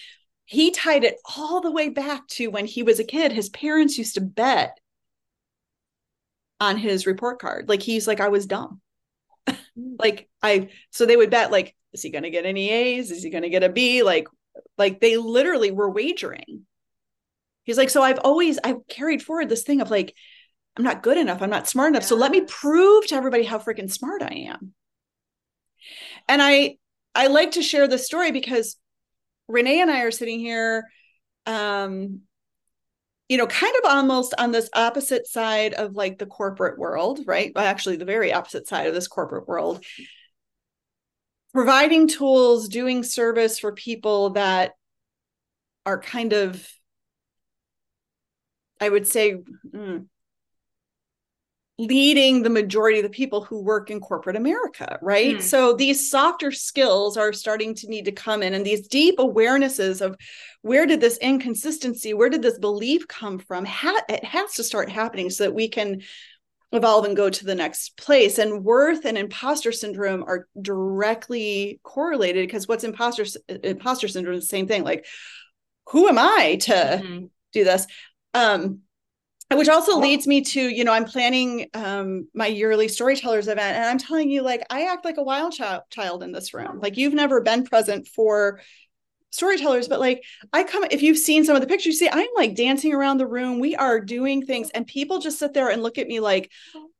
he 0.45 0.71
tied 0.71 1.03
it 1.03 1.17
all 1.37 1.61
the 1.61 1.71
way 1.71 1.89
back 1.89 2.27
to 2.29 2.47
when 2.47 2.65
he 2.65 2.83
was 2.83 2.99
a 2.99 3.03
kid. 3.03 3.31
His 3.31 3.49
parents 3.49 3.97
used 3.97 4.15
to 4.15 4.21
bet 4.21 4.79
on 6.59 6.77
his 6.77 7.05
report 7.05 7.39
card. 7.39 7.69
Like 7.69 7.81
he's 7.81 8.07
like, 8.07 8.19
I 8.19 8.29
was 8.29 8.45
dumb. 8.45 8.81
Hmm. 9.47 9.95
like 9.99 10.27
I 10.41 10.69
so 10.89 11.05
they 11.05 11.17
would 11.17 11.29
bet 11.29 11.51
like, 11.51 11.75
is 11.93 12.01
he 12.01 12.09
gonna 12.09 12.29
get 12.29 12.45
any 12.45 12.71
A's? 12.71 13.11
Is 13.11 13.23
he 13.23 13.29
gonna 13.29 13.49
get 13.49 13.63
a 13.63 13.69
B? 13.69 14.03
Like, 14.03 14.27
like 14.77 14.99
they 14.99 15.17
literally 15.17 15.71
were 15.71 15.89
wagering. 15.89 16.65
He's 17.65 17.77
like, 17.77 17.89
so 17.89 18.01
I've 18.01 18.19
always 18.19 18.57
I've 18.63 18.87
carried 18.87 19.21
forward 19.21 19.49
this 19.49 19.63
thing 19.63 19.81
of 19.81 19.91
like, 19.91 20.15
I'm 20.77 20.83
not 20.83 21.03
good 21.03 21.17
enough, 21.17 21.41
I'm 21.41 21.49
not 21.49 21.67
smart 21.67 21.89
enough. 21.89 22.03
So 22.03 22.15
let 22.15 22.31
me 22.31 22.41
prove 22.41 23.07
to 23.07 23.15
everybody 23.15 23.43
how 23.43 23.59
freaking 23.59 23.91
smart 23.91 24.21
I 24.21 24.47
am. 24.49 24.73
And 26.27 26.41
I 26.41 26.77
I 27.13 27.27
like 27.27 27.51
to 27.51 27.61
share 27.61 27.87
this 27.87 28.05
story 28.05 28.31
because 28.31 28.77
Renee 29.47 29.81
and 29.81 29.91
I 29.91 30.01
are 30.01 30.11
sitting 30.11 30.39
here 30.39 30.85
um 31.45 32.21
you 33.27 33.37
know, 33.37 33.47
kind 33.47 33.75
of 33.83 33.89
almost 33.89 34.35
on 34.37 34.51
this 34.51 34.69
opposite 34.73 35.25
side 35.25 35.73
of 35.73 35.95
like 35.95 36.19
the 36.19 36.27
corporate 36.27 36.77
world, 36.77 37.21
right? 37.25 37.51
Well, 37.55 37.65
actually, 37.65 37.95
the 37.95 38.05
very 38.05 38.31
opposite 38.31 38.67
side 38.67 38.87
of 38.87 38.93
this 38.93 39.07
corporate 39.07 39.47
world. 39.47 39.83
Providing 41.53 42.07
tools, 42.07 42.67
doing 42.67 43.01
service 43.03 43.57
for 43.57 43.71
people 43.71 44.31
that 44.31 44.73
are 45.85 45.99
kind 45.99 46.33
of, 46.33 46.67
I 48.79 48.89
would 48.89 49.07
say, 49.07 49.41
mm, 49.73 50.05
leading 51.77 52.41
the 52.41 52.49
majority 52.49 52.99
of 52.99 53.03
the 53.03 53.09
people 53.09 53.43
who 53.43 53.61
work 53.61 53.91
in 53.91 53.99
corporate 53.99 54.37
America, 54.37 54.97
right? 55.01 55.37
Mm. 55.37 55.41
So 55.41 55.73
these 55.73 56.09
softer 56.09 56.51
skills 56.51 57.17
are 57.17 57.33
starting 57.33 57.75
to 57.75 57.87
need 57.87 58.05
to 58.05 58.13
come 58.13 58.41
in 58.41 58.53
and 58.53 58.65
these 58.65 58.87
deep 58.87 59.17
awarenesses 59.17 59.99
of 59.99 60.15
where 60.61 60.85
did 60.85 61.01
this 61.01 61.17
inconsistency, 61.17 62.13
where 62.13 62.29
did 62.29 62.41
this 62.41 62.57
belief 62.59 63.07
come 63.07 63.39
from? 63.39 63.65
Ha- 63.65 64.03
it 64.07 64.23
has 64.23 64.53
to 64.53 64.63
start 64.63 64.89
happening 64.89 65.29
so 65.29 65.43
that 65.43 65.53
we 65.53 65.67
can 65.67 66.01
evolve 66.71 67.05
and 67.05 67.15
go 67.15 67.29
to 67.29 67.45
the 67.45 67.55
next 67.55 67.97
place. 67.97 68.37
And 68.37 68.63
worth 68.63 69.05
and 69.05 69.17
imposter 69.17 69.73
syndrome 69.73 70.23
are 70.23 70.47
directly 70.61 71.81
correlated 71.83 72.47
because 72.47 72.67
what's 72.67 72.83
imposter 72.85 73.25
imposter 73.63 74.07
syndrome 74.07 74.37
is 74.37 74.43
the 74.43 74.47
same 74.47 74.67
thing. 74.67 74.83
Like, 74.83 75.05
who 75.89 76.07
am 76.07 76.17
I 76.17 76.57
to 76.61 76.73
mm-hmm. 76.73 77.25
do 77.51 77.63
this? 77.65 77.85
Um, 78.35 78.81
which 79.53 79.69
also 79.69 79.99
leads 79.99 80.25
me 80.25 80.41
to 80.41 80.61
you 80.61 80.83
know 80.83 80.91
i'm 80.91 81.05
planning 81.05 81.69
um, 81.73 82.27
my 82.33 82.47
yearly 82.47 82.87
storytellers 82.87 83.47
event 83.47 83.75
and 83.75 83.85
i'm 83.85 83.97
telling 83.97 84.29
you 84.29 84.41
like 84.41 84.63
i 84.69 84.85
act 84.85 85.05
like 85.05 85.17
a 85.17 85.23
wild 85.23 85.53
child 85.53 85.83
child 85.89 86.23
in 86.23 86.31
this 86.31 86.53
room. 86.53 86.79
Like 86.81 86.97
you've 86.97 87.13
never 87.13 87.41
been 87.41 87.63
present 87.63 88.07
for 88.07 88.61
storytellers 89.29 89.89
but 89.89 89.99
like 89.99 90.23
i 90.53 90.63
come 90.63 90.85
if 90.91 91.01
you've 91.01 91.17
seen 91.17 91.43
some 91.43 91.57
of 91.57 91.61
the 91.61 91.67
pictures 91.67 91.87
you 91.87 91.91
see 91.91 92.09
i'm 92.09 92.27
like 92.35 92.55
dancing 92.55 92.93
around 92.93 93.17
the 93.17 93.27
room. 93.27 93.59
We 93.59 93.75
are 93.75 93.99
doing 93.99 94.45
things 94.45 94.69
and 94.71 94.87
people 94.87 95.19
just 95.19 95.39
sit 95.39 95.53
there 95.53 95.69
and 95.69 95.83
look 95.83 95.97
at 95.97 96.07
me 96.07 96.19
like 96.19 96.51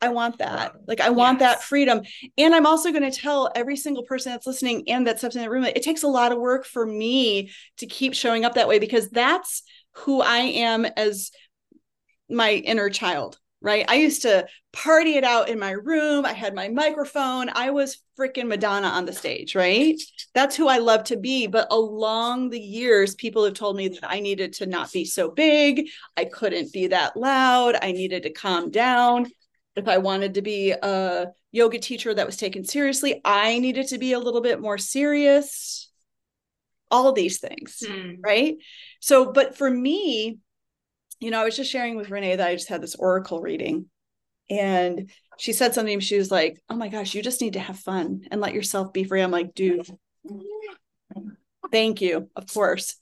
i 0.02 0.10
want 0.10 0.38
that. 0.38 0.74
Like 0.88 1.02
i 1.02 1.10
want 1.10 1.40
yes. 1.40 1.56
that 1.56 1.64
freedom. 1.64 2.02
And 2.38 2.54
i'm 2.54 2.66
also 2.66 2.92
going 2.92 3.10
to 3.10 3.18
tell 3.18 3.52
every 3.56 3.78
single 3.78 4.04
person 4.04 4.32
that's 4.32 4.48
listening 4.48 4.84
and 4.88 5.08
that 5.08 5.18
steps 5.18 5.36
in 5.36 5.42
the 5.42 5.50
room 5.50 5.64
it 5.64 5.82
takes 5.82 6.04
a 6.04 6.08
lot 6.08 6.32
of 6.32 6.38
work 6.38 6.66
for 6.66 6.86
me 6.86 7.52
to 7.78 7.88
keep 7.88 8.14
showing 8.14 8.46
up 8.46 8.54
that 8.54 8.68
way 8.68 8.78
because 8.78 9.10
that's 9.10 9.64
who 9.98 10.22
i 10.22 10.40
am 10.40 10.86
as 10.86 11.32
my 12.30 12.52
inner 12.52 12.90
child 12.90 13.38
right? 13.66 13.86
I 13.88 13.96
used 13.96 14.22
to 14.22 14.46
party 14.74 15.16
it 15.16 15.24
out 15.24 15.50
in 15.50 15.58
my 15.58 15.72
room. 15.72 16.24
I 16.24 16.34
had 16.34 16.54
my 16.54 16.70
microphone. 16.70 17.50
I 17.50 17.72
was 17.72 17.98
freaking 18.18 18.48
Madonna 18.48 18.88
on 18.88 19.06
the 19.06 19.12
stage, 19.12 19.56
right? 19.56 20.00
That's 20.36 20.56
who 20.56 20.68
I 20.68 20.78
love 20.78 21.06
to 21.06 21.18
be. 21.18 21.48
But 21.48 21.68
along 21.72 22.52
the 22.52 22.60
years, 22.60 23.16
people 23.16 23.44
have 23.44 23.56
told 23.56 23.76
me 23.76 23.88
that 23.88 24.08
I 24.08 24.20
needed 24.20 24.54
to 24.54 24.68
not 24.68 24.94
be 24.94 25.04
so 25.04 25.32
big. 25.32 25.88
I 26.16 26.26
couldn't 26.26 26.74
be 26.74 26.88
that 26.88 27.18
loud. 27.18 27.76
I 27.82 27.92
needed 27.92 28.24
to 28.24 28.30
calm 28.30 28.70
down. 28.70 29.32
If 29.76 29.88
I 29.88 29.98
wanted 29.98 30.36
to 30.36 30.44
be 30.44 30.72
a 30.72 31.32
yoga 31.52 31.80
teacher 31.80 32.14
that 32.14 32.26
was 32.26 32.38
taken 32.38 32.66
seriously, 32.66 33.20
I 33.26 33.58
needed 33.58 33.88
to 33.88 33.98
be 33.98 34.14
a 34.14 34.20
little 34.20 34.42
bit 34.42 34.62
more 34.62 34.78
serious. 34.78 35.85
All 36.92 37.12
these 37.14 37.40
things, 37.40 37.84
mm. 37.86 38.18
right? 38.22 38.56
So, 39.00 39.32
but 39.32 39.58
for 39.58 39.70
me, 39.70 40.38
you 41.20 41.32
know, 41.32 41.42
I 41.42 41.46
was 41.46 41.56
just 41.56 41.72
sharing 41.72 41.96
with 41.96 42.10
Renee 42.10 42.36
that 42.36 42.48
I 42.48 42.56
just 42.56 42.70
had 42.70 42.82
this 42.82 42.96
oracle 42.96 43.42
reading. 43.42 43.88
And 44.50 45.10
she 45.38 45.54
said 45.54 45.74
something, 45.74 46.00
she 46.00 46.18
was 46.18 46.32
like, 46.32 46.62
Oh 46.70 46.76
my 46.76 46.90
gosh, 46.90 47.14
you 47.14 47.24
just 47.24 47.42
need 47.42 47.54
to 47.54 47.60
have 47.60 47.80
fun 47.80 48.22
and 48.30 48.42
let 48.42 48.54
yourself 48.54 48.94
be 48.94 49.04
free. 49.04 49.22
I'm 49.22 49.32
like, 49.32 49.56
dude, 49.56 49.88
thank 51.72 52.02
you. 52.02 52.30
Of 52.36 52.48
course. 52.54 52.96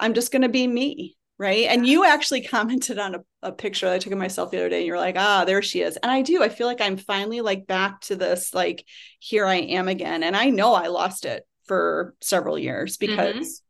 I'm 0.00 0.14
just 0.14 0.32
gonna 0.32 0.48
be 0.48 0.66
me. 0.66 1.16
Right. 1.36 1.66
And 1.68 1.84
you 1.84 2.04
actually 2.04 2.42
commented 2.42 2.98
on 2.98 3.16
a, 3.16 3.20
a 3.42 3.52
picture 3.52 3.86
that 3.86 3.94
I 3.94 3.98
took 3.98 4.12
of 4.12 4.18
myself 4.18 4.52
the 4.52 4.58
other 4.58 4.68
day, 4.68 4.78
and 4.78 4.86
you're 4.86 4.96
like, 4.96 5.16
ah, 5.18 5.44
there 5.44 5.62
she 5.62 5.80
is. 5.80 5.96
And 5.96 6.10
I 6.10 6.22
do. 6.22 6.44
I 6.44 6.48
feel 6.48 6.68
like 6.68 6.80
I'm 6.80 6.96
finally 6.96 7.40
like 7.40 7.66
back 7.66 8.02
to 8.02 8.14
this, 8.14 8.54
like, 8.54 8.86
here 9.18 9.44
I 9.44 9.56
am 9.56 9.88
again. 9.88 10.22
And 10.22 10.36
I 10.36 10.50
know 10.50 10.74
I 10.74 10.86
lost 10.86 11.24
it 11.24 11.44
for 11.66 12.14
several 12.20 12.58
years 12.58 12.96
mm-hmm. 12.96 13.10
because 13.10 13.36
mm-hmm 13.36 13.64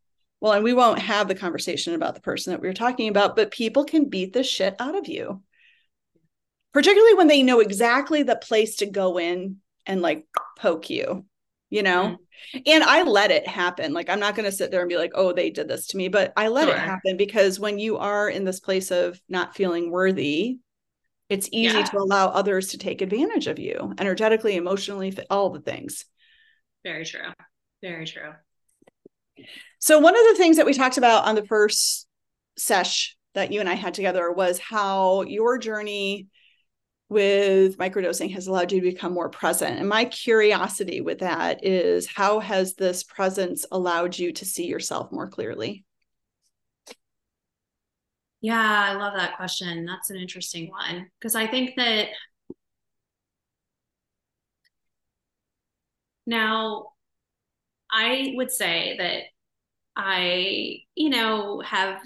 well, 0.44 0.52
and 0.52 0.62
we 0.62 0.74
won't 0.74 0.98
have 0.98 1.26
the 1.26 1.34
conversation 1.34 1.94
about 1.94 2.14
the 2.14 2.20
person 2.20 2.52
that 2.52 2.60
we 2.60 2.68
were 2.68 2.74
talking 2.74 3.08
about, 3.08 3.34
but 3.34 3.50
people 3.50 3.82
can 3.82 4.10
beat 4.10 4.34
the 4.34 4.42
shit 4.42 4.76
out 4.78 4.94
of 4.94 5.08
you, 5.08 5.42
particularly 6.74 7.14
when 7.14 7.28
they 7.28 7.42
know 7.42 7.60
exactly 7.60 8.22
the 8.22 8.36
place 8.36 8.76
to 8.76 8.86
go 8.86 9.18
in 9.18 9.56
and 9.86 10.02
like 10.02 10.26
poke 10.58 10.90
you, 10.90 11.24
you 11.70 11.82
know? 11.82 12.18
Mm-hmm. 12.52 12.58
And 12.66 12.84
I 12.84 13.04
let 13.04 13.30
it 13.30 13.48
happen. 13.48 13.94
Like, 13.94 14.10
I'm 14.10 14.20
not 14.20 14.34
going 14.34 14.44
to 14.44 14.54
sit 14.54 14.70
there 14.70 14.80
and 14.80 14.88
be 14.90 14.98
like, 14.98 15.12
oh, 15.14 15.32
they 15.32 15.48
did 15.48 15.66
this 15.66 15.86
to 15.86 15.96
me, 15.96 16.08
but 16.08 16.34
I 16.36 16.48
let 16.48 16.68
sure. 16.68 16.74
it 16.74 16.78
happen 16.78 17.16
because 17.16 17.58
when 17.58 17.78
you 17.78 17.96
are 17.96 18.28
in 18.28 18.44
this 18.44 18.60
place 18.60 18.90
of 18.90 19.18
not 19.30 19.56
feeling 19.56 19.90
worthy, 19.90 20.58
it's 21.30 21.48
easy 21.52 21.78
yeah. 21.78 21.84
to 21.84 21.96
allow 21.96 22.26
others 22.26 22.68
to 22.68 22.76
take 22.76 23.00
advantage 23.00 23.46
of 23.46 23.58
you 23.58 23.94
energetically, 23.98 24.56
emotionally, 24.56 25.16
all 25.30 25.48
the 25.48 25.60
things. 25.60 26.04
Very 26.84 27.06
true. 27.06 27.32
Very 27.84 28.06
true. 28.06 28.32
So 29.78 29.98
one 29.98 30.16
of 30.16 30.22
the 30.30 30.36
things 30.38 30.56
that 30.56 30.64
we 30.64 30.72
talked 30.72 30.96
about 30.96 31.26
on 31.26 31.34
the 31.34 31.44
first 31.44 32.08
sesh 32.56 33.14
that 33.34 33.52
you 33.52 33.60
and 33.60 33.68
I 33.68 33.74
had 33.74 33.92
together 33.92 34.32
was 34.32 34.58
how 34.58 35.20
your 35.20 35.58
journey 35.58 36.28
with 37.10 37.76
microdosing 37.76 38.32
has 38.32 38.46
allowed 38.46 38.72
you 38.72 38.80
to 38.80 38.90
become 38.90 39.12
more 39.12 39.28
present. 39.28 39.78
And 39.78 39.86
my 39.86 40.06
curiosity 40.06 41.02
with 41.02 41.18
that 41.18 41.62
is 41.62 42.06
how 42.06 42.40
has 42.40 42.74
this 42.74 43.02
presence 43.02 43.66
allowed 43.70 44.18
you 44.18 44.32
to 44.32 44.46
see 44.46 44.64
yourself 44.64 45.12
more 45.12 45.28
clearly? 45.28 45.84
Yeah, 48.40 48.56
I 48.58 48.94
love 48.94 49.12
that 49.18 49.36
question. 49.36 49.84
That's 49.84 50.08
an 50.08 50.16
interesting 50.16 50.70
one 50.70 51.10
because 51.18 51.34
I 51.34 51.46
think 51.46 51.76
that 51.76 52.08
now 56.26 56.93
I 57.94 58.32
would 58.34 58.50
say 58.50 58.96
that 58.98 59.22
I, 59.96 60.80
you 60.96 61.10
know, 61.10 61.60
have 61.60 62.02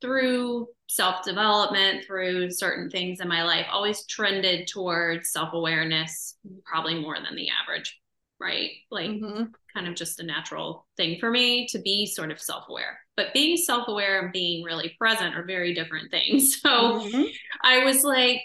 through 0.00 0.68
self 0.88 1.24
development, 1.24 2.04
through 2.06 2.52
certain 2.52 2.88
things 2.90 3.20
in 3.20 3.26
my 3.28 3.42
life, 3.42 3.66
always 3.70 4.06
trended 4.06 4.68
towards 4.68 5.30
self 5.30 5.52
awareness, 5.52 6.36
probably 6.64 7.00
more 7.00 7.16
than 7.16 7.34
the 7.34 7.48
average, 7.50 8.00
right? 8.38 8.70
Like, 8.90 9.10
mm-hmm. 9.10 9.44
kind 9.74 9.88
of 9.88 9.96
just 9.96 10.20
a 10.20 10.22
natural 10.22 10.86
thing 10.96 11.18
for 11.18 11.30
me 11.30 11.66
to 11.68 11.80
be 11.80 12.06
sort 12.06 12.30
of 12.30 12.40
self 12.40 12.68
aware. 12.68 13.00
But 13.16 13.34
being 13.34 13.56
self 13.56 13.88
aware 13.88 14.20
and 14.20 14.32
being 14.32 14.62
really 14.62 14.94
present 14.96 15.34
are 15.34 15.44
very 15.44 15.74
different 15.74 16.12
things. 16.12 16.56
So 16.62 17.00
mm-hmm. 17.00 17.24
I 17.64 17.84
was 17.84 18.04
like 18.04 18.42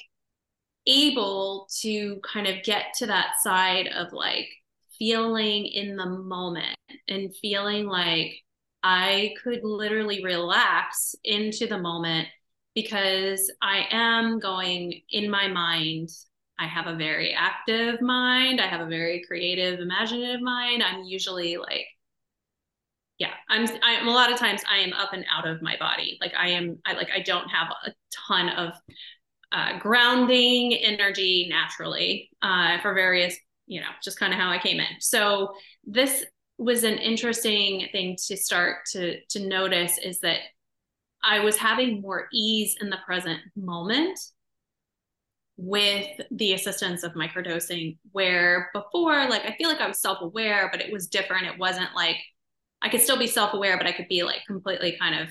able 0.88 1.68
to 1.82 2.20
kind 2.22 2.48
of 2.48 2.63
get 2.63 2.86
to 2.98 3.06
that 3.08 3.36
side 3.42 3.88
of 3.88 4.13
like 4.13 4.48
feeling 4.98 5.66
in 5.66 5.96
the 5.96 6.06
moment 6.06 6.77
and 7.08 7.36
feeling 7.36 7.88
like 7.88 8.34
I 8.84 9.34
could 9.44 9.63
literally 9.63 10.24
relax 10.24 11.16
into 11.24 11.68
the 11.68 11.77
moment 11.77 12.27
because 12.75 13.51
I 13.62 13.88
am 13.92 14.39
going 14.39 15.01
in 15.10 15.30
my 15.30 15.48
mind. 15.48 16.10
I 16.60 16.68
have 16.68 16.88
a 16.88 16.96
very 16.96 17.34
active 17.34 18.01
mind. 18.01 18.62
I 18.62 18.68
have 18.68 18.82
a 18.82 18.89
very 18.89 19.24
creative, 19.27 19.80
imaginative 19.80 20.42
mind. 20.42 20.84
I'm 20.84 21.04
usually 21.04 21.58
like, 21.58 21.86
yeah, 23.20 23.34
I'm, 23.50 23.68
I'm 23.84 24.08
a 24.08 24.12
lot 24.12 24.32
of 24.32 24.38
times 24.38 24.62
I 24.70 24.77
am 24.77 24.94
up 24.94 25.13
and 25.13 25.25
out 25.36 25.48
of 25.48 25.62
my 25.62 25.75
body. 25.77 26.18
Like 26.22 26.34
I 26.38 26.50
am, 26.50 26.77
I 26.86 26.94
like, 26.94 27.10
I 27.13 27.22
don't 27.22 27.50
have 27.50 27.68
a 27.86 27.92
ton 28.27 28.50
of 28.50 28.74
uh, 29.51 29.80
grounding 29.80 30.74
energy 30.75 31.48
naturally 31.50 32.30
uh, 32.42 32.80
for 32.82 32.94
various, 32.94 33.36
you 33.68 33.82
know, 33.82 33.88
just 34.04 34.20
kind 34.20 34.34
of 34.34 34.40
how 34.40 34.50
I 34.50 34.58
came 34.58 34.80
in. 34.80 35.00
So 35.00 35.54
this 35.86 36.26
was 36.58 36.84
an 36.84 36.98
interesting 36.98 37.88
thing 37.92 38.18
to 38.28 38.36
start 38.36 38.78
to 38.94 39.20
to 39.30 39.48
notice 39.48 39.98
is 40.00 40.20
that 40.22 40.40
I 41.24 41.40
was 41.40 41.58
having 41.58 42.02
more 42.02 42.28
ease 42.34 42.76
in 42.82 42.90
the 42.90 42.98
present 43.06 43.40
moment 43.56 44.20
with 45.58 46.08
the 46.32 46.54
assistance 46.54 47.04
of 47.04 47.14
microdosing 47.14 47.98
where 48.12 48.70
before 48.74 49.28
like 49.28 49.44
I 49.44 49.56
feel 49.58 49.70
like 49.70 49.82
I 49.82 49.88
was 49.88 50.00
self-aware 50.00 50.70
but 50.72 50.82
it 50.82 50.92
was 50.92 51.08
different. 51.08 51.48
It 51.48 51.60
wasn't 51.60 51.94
like 51.96 52.18
I 52.82 52.90
could 52.90 53.02
still 53.02 53.18
be 53.18 53.28
self-aware 53.28 53.78
but 53.78 53.88
I 53.88 53.92
could 53.92 54.08
be 54.08 54.24
like 54.24 54.46
completely 54.48 54.98
kind 55.00 55.20
of 55.20 55.30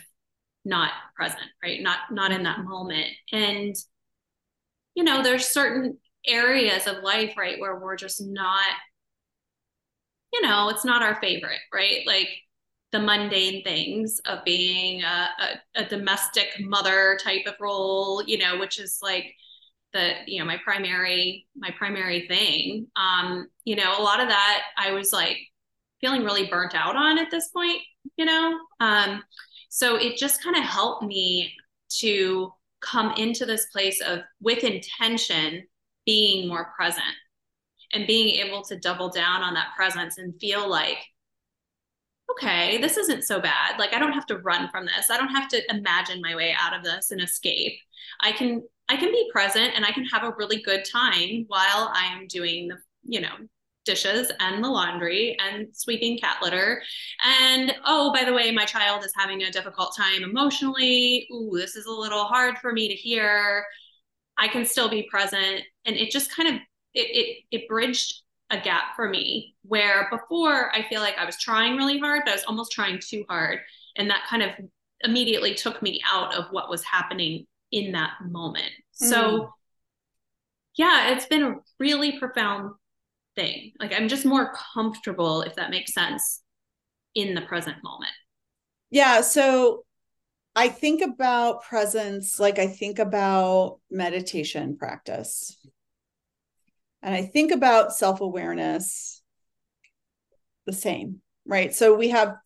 not 0.64 0.92
present 1.14 1.42
right? 1.62 1.80
Not 1.80 1.98
not 2.12 2.32
in 2.32 2.42
that 2.44 2.60
moment. 2.60 3.06
And 3.32 3.74
you 4.94 5.04
know 5.04 5.22
there's 5.22 5.46
certain 5.46 5.98
areas 6.26 6.86
of 6.86 7.02
life 7.02 7.34
right 7.36 7.58
where 7.60 7.78
we're 7.78 7.96
just 7.96 8.20
not 8.24 8.64
you 10.36 10.42
know, 10.42 10.68
it's 10.68 10.84
not 10.84 11.02
our 11.02 11.14
favorite, 11.20 11.60
right? 11.72 12.06
Like 12.06 12.28
the 12.92 13.00
mundane 13.00 13.62
things 13.64 14.20
of 14.26 14.44
being 14.44 15.02
a, 15.02 15.28
a, 15.40 15.82
a 15.82 15.88
domestic 15.88 16.48
mother 16.60 17.18
type 17.22 17.46
of 17.46 17.54
role, 17.60 18.22
you 18.26 18.38
know, 18.38 18.58
which 18.58 18.78
is 18.78 18.98
like 19.02 19.34
the, 19.92 20.12
you 20.26 20.38
know, 20.38 20.44
my 20.44 20.58
primary, 20.62 21.46
my 21.56 21.70
primary 21.78 22.26
thing. 22.28 22.86
Um, 22.96 23.48
you 23.64 23.76
know, 23.76 23.98
a 23.98 24.02
lot 24.02 24.20
of 24.20 24.28
that 24.28 24.62
I 24.78 24.92
was 24.92 25.12
like 25.12 25.38
feeling 26.00 26.22
really 26.22 26.46
burnt 26.46 26.74
out 26.74 26.96
on 26.96 27.18
at 27.18 27.30
this 27.30 27.48
point, 27.48 27.80
you 28.16 28.24
know? 28.24 28.58
Um, 28.80 29.22
so 29.70 29.96
it 29.96 30.16
just 30.16 30.42
kind 30.42 30.56
of 30.56 30.62
helped 30.62 31.02
me 31.02 31.52
to 31.98 32.52
come 32.80 33.12
into 33.16 33.46
this 33.46 33.66
place 33.72 34.00
of 34.02 34.20
with 34.40 34.64
intention 34.64 35.66
being 36.06 36.48
more 36.48 36.72
present 36.76 37.04
and 37.92 38.06
being 38.06 38.46
able 38.46 38.62
to 38.62 38.78
double 38.78 39.10
down 39.10 39.42
on 39.42 39.54
that 39.54 39.74
presence 39.76 40.18
and 40.18 40.38
feel 40.40 40.68
like 40.68 40.98
okay 42.30 42.78
this 42.78 42.96
isn't 42.96 43.24
so 43.24 43.40
bad. 43.40 43.78
Like 43.78 43.92
i 43.94 43.98
don't 43.98 44.12
have 44.12 44.26
to 44.26 44.38
run 44.38 44.68
from 44.70 44.86
this. 44.86 45.10
I 45.10 45.16
don't 45.16 45.34
have 45.34 45.48
to 45.48 45.62
imagine 45.70 46.20
my 46.22 46.34
way 46.34 46.54
out 46.58 46.76
of 46.76 46.84
this 46.84 47.10
and 47.10 47.20
escape. 47.20 47.74
I 48.20 48.32
can 48.32 48.62
i 48.88 48.96
can 48.96 49.10
be 49.10 49.28
present 49.32 49.72
and 49.74 49.84
i 49.84 49.90
can 49.90 50.04
have 50.04 50.22
a 50.22 50.34
really 50.38 50.62
good 50.62 50.84
time 50.84 51.44
while 51.48 51.90
i 51.92 52.04
am 52.12 52.28
doing 52.28 52.68
the 52.68 52.76
you 53.04 53.20
know 53.20 53.34
dishes 53.84 54.32
and 54.40 54.62
the 54.62 54.68
laundry 54.68 55.36
and 55.40 55.68
sweeping 55.72 56.18
cat 56.18 56.38
litter. 56.42 56.82
And 57.24 57.72
oh 57.84 58.12
by 58.12 58.24
the 58.24 58.32
way 58.34 58.50
my 58.50 58.64
child 58.64 59.04
is 59.04 59.12
having 59.16 59.42
a 59.42 59.50
difficult 59.50 59.96
time 59.96 60.24
emotionally. 60.24 61.28
Ooh 61.32 61.52
this 61.54 61.76
is 61.76 61.86
a 61.86 61.90
little 61.92 62.24
hard 62.24 62.58
for 62.58 62.72
me 62.72 62.88
to 62.88 62.94
hear 62.94 63.64
i 64.38 64.48
can 64.48 64.64
still 64.64 64.88
be 64.88 65.08
present 65.10 65.62
and 65.84 65.96
it 65.96 66.10
just 66.10 66.34
kind 66.34 66.48
of 66.48 66.54
it, 66.94 67.00
it 67.00 67.44
it 67.50 67.68
bridged 67.68 68.22
a 68.50 68.60
gap 68.60 68.94
for 68.94 69.08
me 69.08 69.54
where 69.62 70.08
before 70.10 70.74
I 70.74 70.86
feel 70.88 71.00
like 71.00 71.16
I 71.18 71.24
was 71.24 71.36
trying 71.38 71.76
really 71.76 71.98
hard, 71.98 72.22
but 72.24 72.30
I 72.32 72.34
was 72.34 72.44
almost 72.44 72.72
trying 72.72 73.00
too 73.00 73.24
hard. 73.28 73.58
And 73.96 74.08
that 74.10 74.24
kind 74.28 74.42
of 74.42 74.50
immediately 75.02 75.54
took 75.54 75.82
me 75.82 76.00
out 76.08 76.34
of 76.34 76.46
what 76.50 76.70
was 76.70 76.84
happening 76.84 77.46
in 77.72 77.92
that 77.92 78.12
moment. 78.24 78.70
Mm. 79.02 79.08
So, 79.08 79.50
yeah, 80.76 81.12
it's 81.12 81.26
been 81.26 81.42
a 81.42 81.56
really 81.80 82.18
profound 82.18 82.72
thing. 83.34 83.72
Like, 83.80 83.92
I'm 83.92 84.08
just 84.08 84.24
more 84.24 84.54
comfortable, 84.74 85.42
if 85.42 85.56
that 85.56 85.70
makes 85.70 85.92
sense, 85.92 86.42
in 87.14 87.34
the 87.34 87.42
present 87.42 87.76
moment. 87.82 88.12
Yeah. 88.90 89.22
So, 89.22 89.84
I 90.58 90.70
think 90.70 91.02
about 91.02 91.62
presence 91.64 92.40
like 92.40 92.58
I 92.58 92.66
think 92.66 92.98
about 92.98 93.78
meditation 93.90 94.78
practice. 94.78 95.54
And 97.02 97.14
I 97.14 97.22
think 97.26 97.52
about 97.52 97.92
self 97.92 98.22
awareness 98.22 99.22
the 100.64 100.72
same, 100.72 101.20
right? 101.44 101.74
So 101.74 101.94
we 101.94 102.08
have 102.08 102.36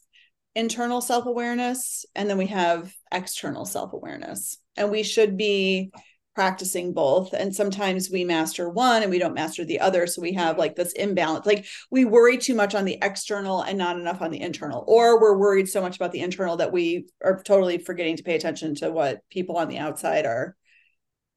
internal 0.57 1.01
self 1.01 1.27
awareness 1.27 2.05
and 2.17 2.29
then 2.29 2.37
we 2.37 2.49
have 2.49 2.93
external 3.13 3.65
self 3.65 3.93
awareness. 3.93 4.59
And 4.77 4.91
we 4.91 5.05
should 5.05 5.37
be 5.37 5.93
practicing 6.41 6.95
both. 6.95 7.35
And 7.35 7.55
sometimes 7.55 8.09
we 8.11 8.25
master 8.25 8.71
one 8.71 9.03
and 9.03 9.11
we 9.11 9.19
don't 9.19 9.35
master 9.35 9.63
the 9.63 9.79
other. 9.79 10.07
So 10.07 10.23
we 10.23 10.33
have 10.33 10.57
like 10.57 10.75
this 10.75 10.93
imbalance. 10.93 11.45
Like 11.45 11.67
we 11.91 12.07
worry 12.07 12.39
too 12.39 12.55
much 12.55 12.75
on 12.75 12.87
the 12.87 12.97
external 13.03 13.61
and 13.61 13.77
not 13.77 13.99
enough 13.99 14.23
on 14.23 14.31
the 14.31 14.41
internal, 14.41 14.83
or 14.89 15.21
we're 15.21 15.37
worried 15.37 15.69
so 15.69 15.83
much 15.83 15.97
about 15.97 16.13
the 16.13 16.21
internal 16.21 16.57
that 16.57 16.73
we 16.73 17.09
are 17.23 17.43
totally 17.43 17.77
forgetting 17.77 18.17
to 18.17 18.23
pay 18.23 18.37
attention 18.37 18.75
to 18.77 18.91
what 18.91 19.21
people 19.29 19.59
on 19.59 19.69
the 19.69 19.77
outside 19.77 20.25
are, 20.25 20.57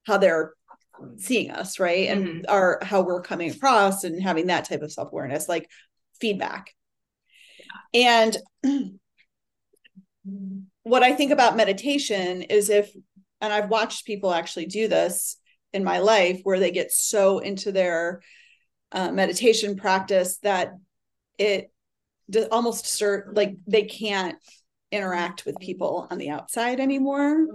how 0.07 0.17
they're 0.17 0.53
seeing 1.17 1.51
us 1.51 1.79
right 1.79 2.07
and 2.07 2.25
mm-hmm. 2.25 2.41
our 2.47 2.79
how 2.81 3.01
we're 3.01 3.21
coming 3.21 3.51
across 3.51 4.05
and 4.05 4.23
having 4.23 4.47
that 4.47 4.63
type 4.63 4.83
of 4.83 4.91
self-awareness 4.91 5.49
like 5.49 5.69
feedback 6.21 6.71
yeah. 7.93 8.37
and 8.63 8.99
what 10.83 11.03
i 11.03 11.11
think 11.11 11.31
about 11.31 11.57
meditation 11.57 12.43
is 12.43 12.69
if 12.69 12.95
and 13.43 13.53
i've 13.53 13.69
watched 13.69 14.05
people 14.05 14.33
actually 14.33 14.65
do 14.65 14.87
this 14.87 15.37
in 15.73 15.83
my 15.83 15.99
life 15.99 16.39
where 16.43 16.59
they 16.59 16.71
get 16.71 16.91
so 16.91 17.39
into 17.39 17.71
their 17.71 18.21
uh, 18.91 19.11
meditation 19.11 19.75
practice 19.75 20.37
that 20.39 20.73
it 21.37 21.71
almost 22.51 22.85
start 22.85 23.35
like 23.35 23.55
they 23.67 23.83
can't 23.83 24.37
interact 24.91 25.45
with 25.45 25.57
people 25.59 26.07
on 26.11 26.17
the 26.19 26.29
outside 26.29 26.79
anymore. 26.79 27.47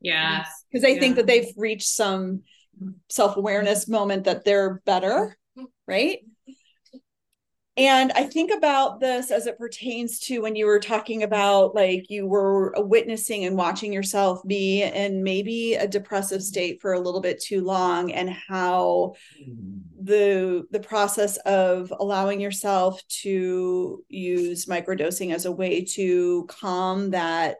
Yeah. 0.00 0.44
Because 0.70 0.82
they 0.82 0.94
yeah. 0.94 1.00
think 1.00 1.16
that 1.16 1.26
they've 1.26 1.52
reached 1.56 1.88
some 1.88 2.42
self 3.08 3.36
awareness 3.36 3.88
moment 3.88 4.24
that 4.24 4.44
they're 4.44 4.82
better, 4.84 5.36
right? 5.86 6.18
And 7.78 8.10
I 8.12 8.24
think 8.24 8.50
about 8.56 9.00
this 9.00 9.30
as 9.30 9.46
it 9.46 9.58
pertains 9.58 10.18
to 10.20 10.40
when 10.40 10.56
you 10.56 10.64
were 10.64 10.80
talking 10.80 11.22
about 11.22 11.74
like 11.74 12.08
you 12.08 12.26
were 12.26 12.72
witnessing 12.78 13.44
and 13.44 13.54
watching 13.54 13.92
yourself 13.92 14.40
be 14.46 14.82
in 14.82 15.22
maybe 15.22 15.74
a 15.74 15.86
depressive 15.86 16.42
state 16.42 16.80
for 16.80 16.94
a 16.94 17.00
little 17.00 17.20
bit 17.20 17.38
too 17.38 17.62
long 17.62 18.12
and 18.12 18.30
how 18.30 19.14
mm-hmm. 19.38 19.78
the 20.02 20.64
the 20.70 20.80
process 20.80 21.36
of 21.38 21.92
allowing 22.00 22.40
yourself 22.40 23.02
to 23.08 24.02
use 24.08 24.64
microdosing 24.64 25.34
as 25.34 25.44
a 25.44 25.52
way 25.52 25.84
to 25.84 26.46
calm 26.48 27.10
that 27.10 27.56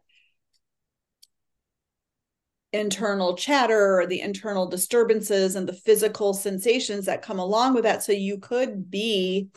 internal 2.72 3.36
chatter 3.36 4.00
or 4.00 4.06
the 4.06 4.20
internal 4.20 4.66
disturbances 4.66 5.56
and 5.56 5.68
the 5.68 5.72
physical 5.72 6.32
sensations 6.32 7.04
that 7.04 7.22
come 7.22 7.38
along 7.38 7.74
with 7.74 7.84
that 7.84 8.02
so 8.02 8.12
you 8.12 8.38
could 8.38 8.90
be 8.90 9.48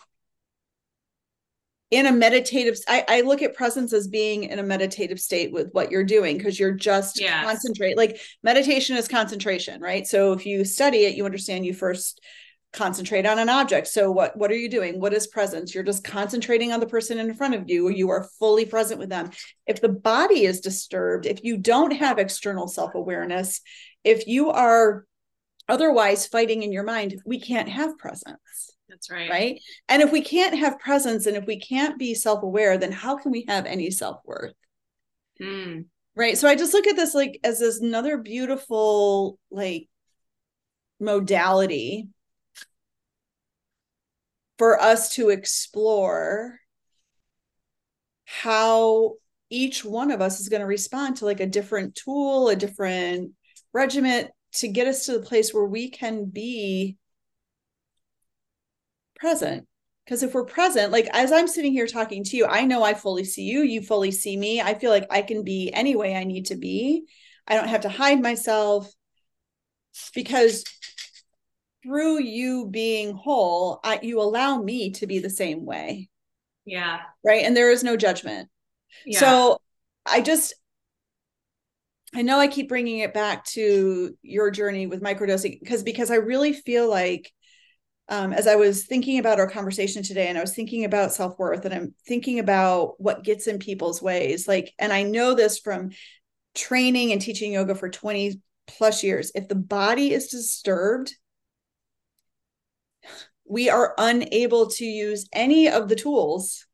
in 1.91 2.06
a 2.06 2.12
meditative 2.12 2.78
I, 2.88 3.04
I 3.08 3.21
look 3.21 3.41
at 3.41 3.56
presence 3.56 3.93
as 3.93 4.08
being 4.08 4.43
in 4.43 4.60
a 4.60 4.63
meditative 4.63 5.19
state 5.19 5.52
with 5.52 5.69
what 5.71 5.91
you're 5.91 6.04
doing 6.04 6.38
because 6.38 6.60
you're 6.60 6.73
just 6.73 7.19
yes. 7.19 7.45
concentrate 7.45 7.97
like 7.97 8.19
meditation 8.43 8.95
is 8.95 9.08
concentration 9.08 9.82
right? 9.82 10.06
So 10.06 10.34
if 10.34 10.45
you 10.45 10.65
study 10.65 11.06
it 11.06 11.15
you 11.15 11.25
understand 11.25 11.65
you 11.65 11.73
first 11.73 12.21
concentrate 12.71 13.25
on 13.25 13.39
an 13.39 13.49
object. 13.49 13.88
So 13.88 14.12
what 14.12 14.38
what 14.38 14.52
are 14.52 14.58
you 14.58 14.69
doing? 14.69 14.99
What 14.99 15.13
is 15.13 15.25
presence? 15.25 15.73
You're 15.73 15.84
just 15.84 16.04
concentrating 16.04 16.71
on 16.71 16.80
the 16.80 16.86
person 16.86 17.17
in 17.17 17.34
front 17.34 17.56
of 17.56 17.67
you 17.67 17.89
you 17.89 18.10
are 18.10 18.30
fully 18.38 18.65
present 18.65 18.99
with 18.99 19.10
them. 19.10 19.32
If 19.65 19.82
the 19.82 19.89
body 19.89 20.45
is 20.45 20.62
disturbed 20.62 21.25
if 21.25 21.43
you 21.43 21.58
don't 21.58 21.91
have 21.91 22.19
external 22.19 22.67
self-awareness 22.67 23.62
if 24.04 24.28
you 24.28 24.52
are 24.52 25.06
otherwise 25.67 26.28
fighting 26.28 26.63
in 26.63 26.71
your 26.71 26.84
mind 26.84 27.21
we 27.25 27.39
can't 27.39 27.69
have 27.69 27.97
presence 27.97 28.68
that's 28.89 29.10
right. 29.10 29.30
right? 29.30 29.62
And 29.88 30.02
if 30.02 30.12
we 30.12 30.21
can't 30.21 30.58
have 30.58 30.80
presence 30.80 31.25
and 31.25 31.38
if 31.38 31.45
we 31.45 31.60
can't 31.60 31.97
be 31.97 32.13
self-aware 32.13 32.78
then 32.78 32.91
how 32.91 33.17
can 33.17 33.32
we 33.32 33.45
have 33.47 33.65
any 33.65 33.91
self-worth? 33.91 34.54
Mm. 35.41 35.86
right? 36.15 36.38
So 36.38 36.47
i 36.47 36.56
just 36.56 36.73
look 36.73 36.88
at 36.88 36.95
this 36.95 37.15
like 37.15 37.39
as 37.43 37.60
this 37.60 37.80
another 37.80 38.17
beautiful 38.17 39.39
like 39.52 39.88
modality 40.99 42.10
for 44.58 44.80
us 44.82 45.12
to 45.12 45.30
explore 45.30 46.60
how 48.25 49.13
each 49.49 49.84
one 49.84 50.12
of 50.12 50.21
us 50.21 50.39
is 50.39 50.49
going 50.49 50.60
to 50.60 50.67
respond 50.67 51.15
to 51.15 51.25
like 51.25 51.39
a 51.39 51.47
different 51.47 51.95
tool 51.95 52.49
a 52.49 52.56
different 52.56 53.32
regiment 53.73 54.30
to 54.52 54.67
get 54.67 54.88
us 54.88 55.06
to 55.06 55.13
the 55.13 55.25
place 55.25 55.54
where 55.54 55.65
we 55.65 55.89
can 55.89 56.25
be 56.25 56.97
present. 59.19 59.67
Because 60.05 60.23
if 60.23 60.34
we're 60.34 60.45
present 60.45 60.91
like 60.91 61.08
as 61.13 61.32
i'm 61.32 61.47
sitting 61.47 61.71
here 61.71 61.86
talking 61.86 62.23
to 62.23 62.36
you 62.36 62.47
i 62.47 62.65
know 62.65 62.82
i 62.82 62.95
fully 62.95 63.23
see 63.23 63.43
you 63.43 63.62
you 63.62 63.82
fully 63.82 64.10
see 64.10 64.36
me. 64.36 64.60
I 64.60 64.73
feel 64.73 64.89
like 64.89 65.05
i 65.12 65.21
can 65.21 65.43
be 65.43 65.71
any 65.71 65.95
way 65.95 66.15
i 66.15 66.23
need 66.23 66.47
to 66.47 66.55
be. 66.55 67.05
I 67.47 67.55
don't 67.55 67.67
have 67.67 67.82
to 67.82 67.89
hide 67.89 68.21
myself. 68.21 68.91
Because 70.15 70.63
through 71.84 72.21
you 72.21 72.67
being 72.67 73.13
whole 73.13 73.79
I, 73.84 73.99
you 74.01 74.21
allow 74.21 74.62
me 74.62 74.91
to 74.91 75.08
be 75.08 75.19
the 75.19 75.29
same 75.29 75.65
way. 75.65 76.10
Yeah. 76.65 77.01
Right? 77.23 77.43
And 77.43 77.55
there 77.55 77.71
is 77.71 77.84
no 77.84 77.97
judgment. 77.97 78.49
Yeah. 79.05 79.19
so 79.19 79.62
i 80.05 80.21
just 80.21 80.53
i 82.15 82.21
know 82.21 82.39
i 82.39 82.47
keep 82.47 82.67
bringing 82.69 82.99
it 82.99 83.13
back 83.13 83.45
to 83.45 84.17
your 84.23 84.49
journey 84.49 84.88
with 84.88 85.01
microdosing 85.01 85.60
because 85.60 85.84
because 85.84 86.10
i 86.10 86.15
really 86.15 86.53
feel 86.53 86.89
like 86.89 87.32
um, 88.10 88.34
as 88.34 88.48
I 88.48 88.56
was 88.56 88.86
thinking 88.86 89.19
about 89.19 89.39
our 89.39 89.50
conversation 89.50 90.02
today, 90.02 90.28
and 90.28 90.38
I 90.38 90.41
was 90.41 90.56
thinking 90.56 90.84
about 90.84 91.13
self 91.13 91.38
worth, 91.38 91.63
and 91.63 91.74
I'm 91.74 91.93
thinking 92.08 92.39
about 92.39 93.00
what 93.00 93.24
gets 93.24 93.45
in 93.48 93.60
people's 93.60 94.02
ways. 94.02 94.48
Like, 94.48 94.74
and 94.80 94.91
I 94.91 95.04
know 95.04 95.36
this 95.36 95.60
from 95.60 95.91
training 96.56 97.12
and 97.12 97.22
teaching 97.22 97.54
yoga 97.54 97.76
for 97.76 97.89
20 97.89 98.41
plus 98.67 99.04
years. 99.04 99.32
If 99.36 99.48
the 99.48 99.56
body 99.56 100.12
is 100.12 100.28
disturbed, 100.28 101.15
we 103.45 103.69
are 103.69 103.93
unable 103.98 104.67
to 104.72 104.86
use 104.86 105.28
any 105.32 105.69
of 105.69 105.88
the 105.88 105.95
tools. 105.95 106.65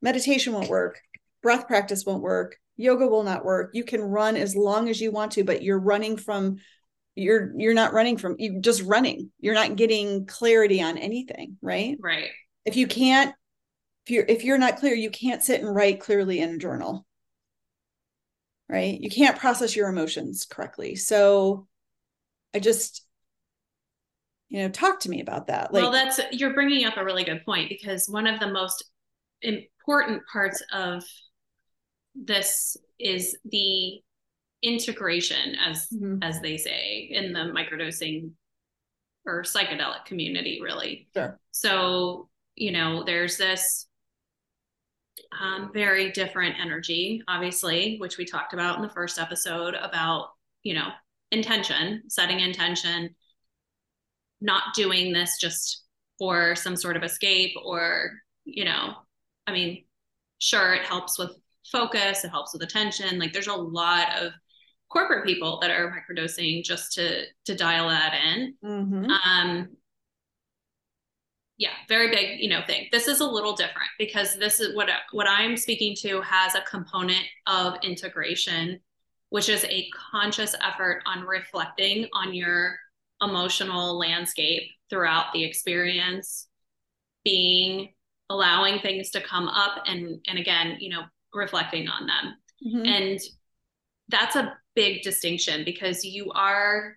Meditation 0.00 0.52
won't 0.52 0.68
work, 0.68 1.00
breath 1.42 1.66
practice 1.66 2.06
won't 2.06 2.22
work, 2.22 2.56
yoga 2.76 3.06
will 3.06 3.24
not 3.24 3.44
work. 3.44 3.70
You 3.74 3.84
can 3.84 4.00
run 4.00 4.36
as 4.36 4.54
long 4.54 4.88
as 4.88 5.00
you 5.00 5.10
want 5.10 5.32
to, 5.32 5.44
but 5.44 5.62
you're 5.62 5.78
running 5.78 6.16
from 6.16 6.58
you're 7.20 7.52
you're 7.56 7.74
not 7.74 7.92
running 7.92 8.16
from 8.16 8.36
you 8.38 8.60
just 8.60 8.82
running. 8.82 9.30
You're 9.40 9.54
not 9.54 9.76
getting 9.76 10.26
clarity 10.26 10.82
on 10.82 10.98
anything 10.98 11.56
right? 11.62 11.96
Right. 12.00 12.30
If 12.64 12.76
you 12.76 12.86
can't 12.86 13.34
if 14.06 14.10
you're 14.10 14.24
if 14.26 14.44
you're 14.44 14.58
not 14.58 14.78
clear 14.78 14.94
you 14.94 15.10
can't 15.10 15.42
sit 15.42 15.60
and 15.60 15.74
write 15.74 16.00
clearly 16.00 16.40
in 16.40 16.50
a 16.50 16.58
journal. 16.58 17.06
Right? 18.68 19.00
You 19.00 19.10
can't 19.10 19.38
process 19.38 19.74
your 19.74 19.88
emotions 19.88 20.46
correctly. 20.48 20.96
So 20.96 21.66
i 22.52 22.58
just 22.58 23.06
you 24.48 24.60
know 24.60 24.68
talk 24.68 25.00
to 25.00 25.10
me 25.10 25.20
about 25.20 25.46
that. 25.48 25.72
Like 25.72 25.82
well 25.82 25.92
that's 25.92 26.20
you're 26.32 26.54
bringing 26.54 26.84
up 26.84 26.96
a 26.96 27.04
really 27.04 27.24
good 27.24 27.44
point 27.44 27.68
because 27.68 28.08
one 28.08 28.26
of 28.26 28.40
the 28.40 28.50
most 28.50 28.84
important 29.42 30.22
parts 30.30 30.62
of 30.72 31.04
this 32.14 32.76
is 32.98 33.36
the 33.44 34.02
integration 34.62 35.56
as 35.56 35.88
mm-hmm. 35.88 36.18
as 36.22 36.40
they 36.40 36.56
say 36.56 37.08
in 37.10 37.32
the 37.32 37.40
microdosing 37.40 38.30
or 39.26 39.42
psychedelic 39.42 40.04
community 40.04 40.60
really 40.62 41.08
sure 41.14 41.38
so 41.50 42.28
you 42.56 42.72
know 42.72 43.02
there's 43.04 43.36
this 43.36 43.86
um, 45.40 45.70
very 45.72 46.10
different 46.12 46.56
energy 46.60 47.22
obviously 47.28 47.96
which 47.98 48.18
we 48.18 48.24
talked 48.24 48.52
about 48.52 48.76
in 48.76 48.82
the 48.82 48.90
first 48.90 49.18
episode 49.18 49.74
about 49.74 50.30
you 50.62 50.74
know 50.74 50.88
intention 51.30 52.02
setting 52.08 52.40
intention 52.40 53.14
not 54.40 54.74
doing 54.74 55.12
this 55.12 55.38
just 55.40 55.84
for 56.18 56.54
some 56.54 56.76
sort 56.76 56.96
of 56.96 57.02
escape 57.02 57.52
or 57.64 58.12
you 58.44 58.64
know 58.64 58.94
i 59.46 59.52
mean 59.52 59.84
sure 60.38 60.74
it 60.74 60.82
helps 60.82 61.18
with 61.18 61.30
focus 61.70 62.24
it 62.24 62.30
helps 62.30 62.52
with 62.52 62.62
attention 62.62 63.18
like 63.18 63.32
there's 63.32 63.46
a 63.46 63.54
lot 63.54 64.08
of 64.20 64.32
corporate 64.90 65.24
people 65.24 65.58
that 65.60 65.70
are 65.70 65.90
microdosing 65.90 66.64
just 66.64 66.92
to 66.92 67.24
to 67.46 67.54
dial 67.54 67.88
that 67.88 68.14
in. 68.14 68.54
Mm-hmm. 68.64 69.10
Um, 69.10 69.68
yeah, 71.56 71.72
very 71.88 72.10
big, 72.10 72.40
you 72.40 72.48
know, 72.48 72.62
thing. 72.66 72.86
This 72.90 73.06
is 73.06 73.20
a 73.20 73.26
little 73.26 73.54
different 73.54 73.90
because 73.98 74.36
this 74.36 74.60
is 74.60 74.74
what 74.74 74.88
what 75.12 75.28
I'm 75.28 75.56
speaking 75.56 75.94
to 76.00 76.20
has 76.22 76.54
a 76.54 76.62
component 76.62 77.24
of 77.46 77.74
integration, 77.82 78.80
which 79.28 79.48
is 79.48 79.64
a 79.64 79.88
conscious 80.10 80.54
effort 80.62 81.02
on 81.06 81.24
reflecting 81.26 82.08
on 82.12 82.34
your 82.34 82.76
emotional 83.22 83.98
landscape 83.98 84.62
throughout 84.88 85.32
the 85.34 85.44
experience, 85.44 86.48
being 87.24 87.92
allowing 88.30 88.78
things 88.80 89.10
to 89.10 89.20
come 89.20 89.46
up 89.46 89.82
and 89.86 90.18
and 90.26 90.38
again, 90.38 90.78
you 90.80 90.88
know, 90.88 91.02
reflecting 91.34 91.88
on 91.88 92.06
them. 92.06 92.36
Mm-hmm. 92.66 92.86
And 92.86 93.20
that's 94.08 94.34
a 94.34 94.56
big 94.74 95.02
distinction 95.02 95.64
because 95.64 96.04
you 96.04 96.30
are 96.32 96.96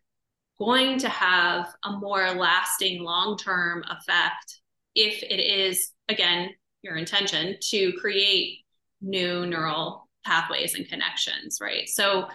going 0.59 0.97
to 0.99 1.09
have 1.09 1.67
a 1.83 1.91
more 1.91 2.31
lasting 2.31 3.01
long 3.01 3.37
term 3.37 3.83
effect 3.89 4.59
if 4.95 5.23
it 5.23 5.39
is, 5.39 5.91
again, 6.09 6.49
your 6.83 6.95
intention 6.97 7.57
to 7.59 7.93
create 7.93 8.59
new 9.01 9.45
neural 9.45 10.07
pathways 10.25 10.75
and 10.75 10.87
connections, 10.87 11.59
right? 11.61 11.89
So 11.89 12.27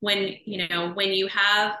when, 0.00 0.34
you 0.44 0.68
know, 0.68 0.92
when 0.92 1.12
you 1.12 1.26
have 1.28 1.76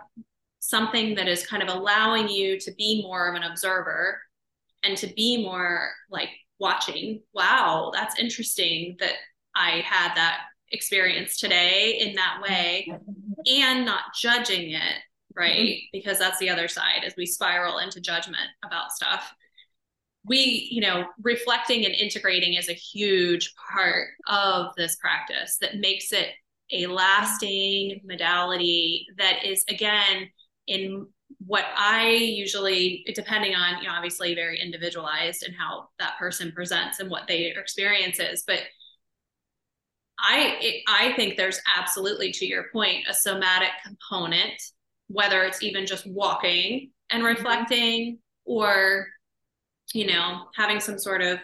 something 0.58 1.14
that 1.14 1.28
is 1.28 1.46
kind 1.46 1.62
of 1.62 1.68
allowing 1.68 2.28
you 2.28 2.58
to 2.60 2.72
be 2.74 3.02
more 3.02 3.28
of 3.28 3.36
an 3.36 3.42
observer 3.42 4.20
and 4.82 4.96
to 4.98 5.06
be 5.08 5.44
more 5.44 5.90
like 6.10 6.30
watching, 6.58 7.22
wow, 7.34 7.90
that's 7.92 8.18
interesting 8.18 8.96
that 8.98 9.12
I 9.54 9.82
had 9.84 10.14
that 10.14 10.40
experience 10.72 11.38
today 11.38 11.98
in 12.00 12.14
that 12.16 12.40
way 12.42 12.92
and 13.46 13.84
not 13.84 14.02
judging 14.14 14.72
it 14.72 15.02
right? 15.36 15.56
Mm-hmm. 15.56 15.86
because 15.92 16.18
that's 16.18 16.38
the 16.38 16.48
other 16.48 16.66
side 16.66 17.02
as 17.04 17.14
we 17.16 17.26
spiral 17.26 17.78
into 17.78 18.00
judgment 18.00 18.48
about 18.64 18.92
stuff. 18.92 19.32
We 20.24 20.68
you 20.72 20.80
know 20.80 21.06
reflecting 21.22 21.84
and 21.84 21.94
integrating 21.94 22.54
is 22.54 22.68
a 22.68 22.72
huge 22.72 23.54
part 23.70 24.08
of 24.26 24.74
this 24.76 24.96
practice 24.96 25.58
that 25.60 25.76
makes 25.76 26.12
it 26.12 26.30
a 26.72 26.86
lasting 26.88 28.00
modality 28.04 29.06
that 29.18 29.44
is 29.44 29.64
again 29.68 30.28
in 30.66 31.06
what 31.46 31.64
i 31.76 32.08
usually 32.08 33.04
depending 33.14 33.54
on 33.54 33.80
you 33.80 33.86
know 33.86 33.94
obviously 33.94 34.34
very 34.34 34.60
individualized 34.60 35.44
and 35.44 35.54
how 35.56 35.86
that 36.00 36.18
person 36.18 36.50
presents 36.50 36.98
and 36.98 37.08
what 37.08 37.28
their 37.28 37.60
experience 37.60 38.18
is 38.18 38.42
but 38.48 38.62
I 40.26 40.82
I 40.88 41.12
think 41.14 41.36
there's 41.36 41.60
absolutely 41.78 42.32
to 42.32 42.46
your 42.46 42.64
point 42.72 43.06
a 43.08 43.14
somatic 43.14 43.70
component, 43.84 44.60
whether 45.06 45.42
it's 45.44 45.62
even 45.62 45.86
just 45.86 46.06
walking 46.06 46.90
and 47.10 47.22
mm-hmm. 47.22 47.36
reflecting 47.36 48.18
or 48.44 49.06
you 49.94 50.06
know 50.06 50.46
having 50.56 50.80
some 50.80 50.98
sort 50.98 51.22
of 51.22 51.38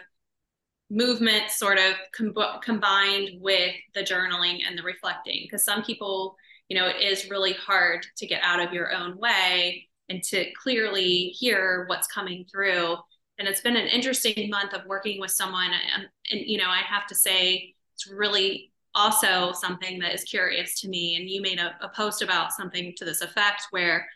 movement 0.89 1.49
sort 1.49 1.79
of 1.79 1.93
com- 2.15 2.35
combined 2.61 3.29
with 3.39 3.73
the 3.95 4.01
journaling 4.01 4.59
and 4.67 4.77
the 4.77 4.83
reflecting. 4.83 5.39
Because 5.43 5.63
some 5.63 5.83
people 5.83 6.35
you 6.67 6.77
know 6.77 6.87
it 6.87 7.01
is 7.01 7.29
really 7.29 7.53
hard 7.53 8.05
to 8.17 8.27
get 8.27 8.41
out 8.43 8.59
of 8.59 8.73
your 8.73 8.93
own 8.93 9.17
way 9.17 9.87
and 10.09 10.21
to 10.23 10.51
clearly 10.61 11.29
hear 11.29 11.85
what's 11.87 12.07
coming 12.07 12.45
through. 12.51 12.97
And 13.39 13.47
it's 13.47 13.61
been 13.61 13.77
an 13.77 13.87
interesting 13.87 14.49
month 14.49 14.73
of 14.73 14.85
working 14.85 15.19
with 15.21 15.31
someone. 15.31 15.71
And, 15.95 16.07
and 16.31 16.41
you 16.45 16.57
know 16.57 16.67
i 16.67 16.81
have 16.85 17.07
to 17.07 17.15
say 17.15 17.73
it's 17.93 18.11
really 18.11 18.72
also 18.95 19.51
something 19.53 19.99
that 19.99 20.13
is 20.13 20.23
curious 20.23 20.79
to 20.81 20.89
me. 20.89 21.15
And 21.15 21.29
you 21.29 21.41
made 21.41 21.59
a, 21.59 21.75
a 21.81 21.89
post 21.89 22.21
about 22.21 22.53
something 22.53 22.93
to 22.97 23.05
this 23.05 23.21
effect 23.21 23.67
where 23.71 24.07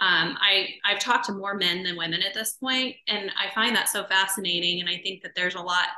um, 0.00 0.38
I, 0.40 0.68
I've 0.84 0.98
talked 0.98 1.26
to 1.26 1.32
more 1.32 1.54
men 1.54 1.82
than 1.82 1.96
women 1.96 2.22
at 2.22 2.32
this 2.32 2.54
point, 2.54 2.96
and 3.06 3.30
I 3.38 3.52
find 3.54 3.76
that 3.76 3.88
so 3.90 4.04
fascinating. 4.04 4.80
And 4.80 4.88
I 4.88 4.98
think 5.02 5.22
that 5.22 5.32
there's 5.36 5.56
a 5.56 5.60
lot, 5.60 5.88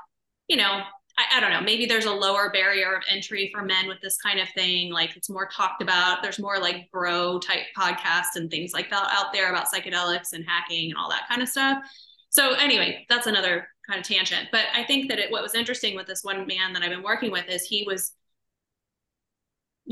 you 0.48 0.56
know, 0.56 0.82
I, 1.18 1.36
I, 1.36 1.40
don't 1.40 1.50
know, 1.50 1.60
maybe 1.60 1.86
there's 1.86 2.06
a 2.06 2.12
lower 2.12 2.50
barrier 2.50 2.94
of 2.94 3.02
entry 3.08 3.50
for 3.54 3.62
men 3.62 3.86
with 3.86 4.00
this 4.00 4.16
kind 4.16 4.40
of 4.40 4.48
thing. 4.50 4.92
Like 4.92 5.16
it's 5.16 5.28
more 5.30 5.46
talked 5.46 5.82
about. 5.82 6.22
There's 6.22 6.38
more 6.38 6.58
like 6.58 6.90
bro 6.90 7.38
type 7.38 7.64
podcasts 7.78 8.36
and 8.36 8.50
things 8.50 8.72
like 8.72 8.90
that 8.90 9.08
out 9.12 9.32
there 9.32 9.50
about 9.50 9.66
psychedelics 9.72 10.32
and 10.32 10.44
hacking 10.48 10.90
and 10.90 10.98
all 10.98 11.10
that 11.10 11.28
kind 11.28 11.42
of 11.42 11.48
stuff. 11.48 11.78
So 12.30 12.54
anyway, 12.54 13.04
that's 13.10 13.26
another 13.26 13.68
kind 13.86 14.00
of 14.00 14.06
tangent. 14.06 14.48
But 14.50 14.64
I 14.74 14.84
think 14.84 15.10
that 15.10 15.18
it, 15.18 15.30
what 15.30 15.42
was 15.42 15.54
interesting 15.54 15.94
with 15.94 16.06
this 16.06 16.24
one 16.24 16.46
man 16.46 16.72
that 16.72 16.82
I've 16.82 16.90
been 16.90 17.02
working 17.02 17.30
with 17.30 17.46
is 17.48 17.62
he 17.64 17.84
was 17.86 18.12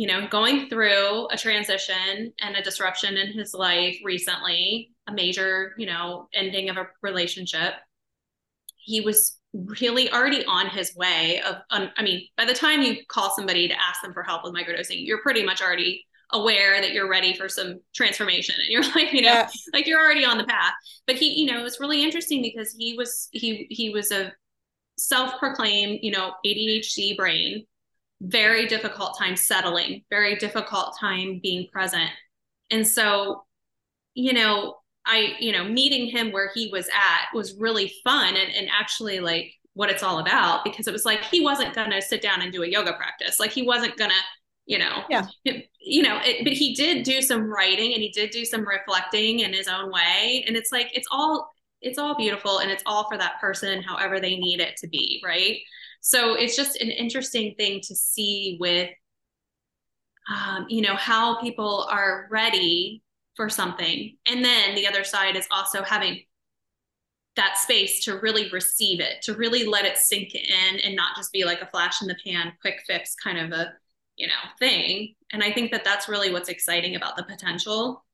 you 0.01 0.07
know, 0.07 0.27
going 0.29 0.67
through 0.71 1.29
a 1.31 1.37
transition 1.37 2.33
and 2.41 2.57
a 2.57 2.63
disruption 2.63 3.19
in 3.19 3.35
his 3.35 3.53
life 3.53 3.99
recently, 4.03 4.93
a 5.07 5.13
major, 5.13 5.75
you 5.77 5.85
know, 5.85 6.27
ending 6.33 6.71
of 6.71 6.79
a 6.79 6.87
relationship. 7.03 7.75
He 8.79 9.03
was 9.03 9.37
really 9.53 10.11
already 10.11 10.43
on 10.47 10.69
his 10.69 10.95
way 10.95 11.43
of 11.45 11.57
um, 11.71 11.91
i 11.97 12.05
mean 12.05 12.25
by 12.37 12.45
the 12.45 12.55
time 12.55 12.83
you 12.83 12.95
call 13.09 13.35
somebody 13.35 13.67
to 13.67 13.75
ask 13.75 14.01
them 14.01 14.13
for 14.13 14.23
help 14.23 14.45
with 14.45 14.55
microdosing 14.55 15.05
you're 15.05 15.21
pretty 15.23 15.45
much 15.45 15.61
already 15.61 16.07
aware 16.31 16.81
that 16.81 16.93
you're 16.93 17.09
ready 17.09 17.35
for 17.35 17.49
some 17.49 17.81
transformation 17.93 18.55
and 18.57 18.69
you're 18.69 18.83
like 18.95 19.13
you 19.13 19.23
know 19.23 19.33
yeah. 19.33 19.49
like 19.73 19.89
you're 19.89 20.01
already 20.01 20.25
on 20.25 20.39
the 20.39 20.45
path 20.45 20.73
but 21.05 21.17
he 21.17 21.41
you 21.41 21.51
know 21.51 21.65
it's 21.65 21.81
really 21.81 22.01
interesting 22.05 22.41
because 22.41 22.73
he 22.79 22.95
was 22.97 23.29
he 23.33 23.67
he 23.71 23.91
was 23.91 24.13
a 24.13 24.33
self-proclaimed 24.99 25.99
you 26.01 26.13
know 26.13 26.31
adhd 26.47 27.17
brain 27.17 27.67
very 28.21 28.67
difficult 28.67 29.17
time 29.19 29.37
settling 29.37 30.03
very 30.11 30.37
difficult 30.37 30.95
time 30.99 31.41
being 31.43 31.67
present 31.73 32.11
and 32.71 32.87
so 32.87 33.45
you 34.15 34.33
know 34.33 34.77
I, 35.07 35.35
you 35.41 35.53
know, 35.53 35.65
meeting 35.65 36.09
him 36.09 36.31
where 36.31 36.51
he 36.55 36.69
was 36.73 36.89
at 36.89 37.35
was 37.35 37.55
really 37.55 37.93
fun 38.05 38.37
and, 38.37 38.55
and 38.55 38.69
actually 38.71 39.21
like 39.21 39.53
what 39.75 39.91
it's 39.91 40.03
all 40.03 40.19
about 40.19 40.65
because 40.65 40.87
it 40.87 40.93
was 40.93 41.05
like 41.05 41.25
he 41.25 41.41
wasn't 41.41 41.75
going 41.75 41.91
to 41.91 42.03
sit 42.03 42.23
down 42.23 42.43
and 42.43 42.53
do 42.53 42.63
a 42.63 42.69
yoga 42.69 42.93
practice. 42.93 43.41
Like 43.41 43.51
he 43.51 43.63
wasn't 43.63 43.97
going 43.97 44.11
to, 44.11 44.17
you 44.67 44.79
know, 44.79 45.05
yeah, 45.09 45.27
you 45.81 46.03
know, 46.03 46.21
it, 46.23 46.45
but 46.45 46.53
he 46.53 46.75
did 46.75 47.03
do 47.03 47.23
some 47.23 47.43
writing 47.43 47.95
and 47.95 48.03
he 48.03 48.11
did 48.11 48.31
do 48.31 48.45
some 48.45 48.67
reflecting 48.67 49.41
in 49.41 49.53
his 49.53 49.69
own 49.69 49.91
way. 49.91 50.45
And 50.47 50.57
it's 50.57 50.71
like, 50.71 50.91
it's 50.95 51.09
all, 51.11 51.51
it's 51.81 51.99
all 51.99 52.15
beautiful 52.17 52.59
and 52.59 52.71
it's 52.71 52.83
all 52.85 53.09
for 53.09 53.17
that 53.17 53.41
person, 53.41 53.83
however 53.83 54.21
they 54.21 54.37
need 54.37 54.61
it 54.61 54.77
to 54.79 54.89
be. 54.89 55.21
Right. 55.25 55.59
So 56.01 56.35
it's 56.35 56.57
just 56.57 56.81
an 56.81 56.91
interesting 56.91 57.55
thing 57.57 57.81
to 57.83 57.95
see 57.95 58.57
with, 58.61 58.91
um, 60.31 60.67
you 60.69 60.83
know, 60.83 60.97
how 60.97 61.41
people 61.41 61.89
are 61.91 62.27
ready 62.31 63.03
for 63.37 63.49
something. 63.49 64.17
And 64.27 64.45
then 64.45 64.75
the 64.75 64.87
other 64.87 65.05
side 65.05 65.37
is 65.37 65.47
also 65.51 65.83
having 65.83 66.23
that 67.37 67.59
space 67.59 68.05
to 68.05 68.19
really 68.19 68.51
receive 68.51 69.01
it, 69.01 69.23
to 69.23 69.35
really 69.35 69.65
let 69.65 69.85
it 69.85 69.97
sink 69.97 70.35
in 70.35 70.81
and 70.81 70.97
not 70.97 71.17
just 71.17 71.33
be 71.33 71.45
like 71.45 71.63
a 71.63 71.67
flash 71.67 72.03
in 72.03 72.09
the 72.09 72.17
pan, 72.25 72.53
quick 72.61 72.81
fix 72.87 73.15
kind 73.15 73.39
of 73.39 73.53
a, 73.53 73.73
you 74.17 74.27
know, 74.27 74.33
thing. 74.59 75.15
And 75.33 75.43
I 75.43 75.53
think 75.53 75.71
that 75.73 75.85
that's 75.85 76.09
really 76.09 76.33
what's 76.33 76.49
exciting 76.49 76.97
about 76.97 77.17
the 77.17 77.25
potential 77.25 78.05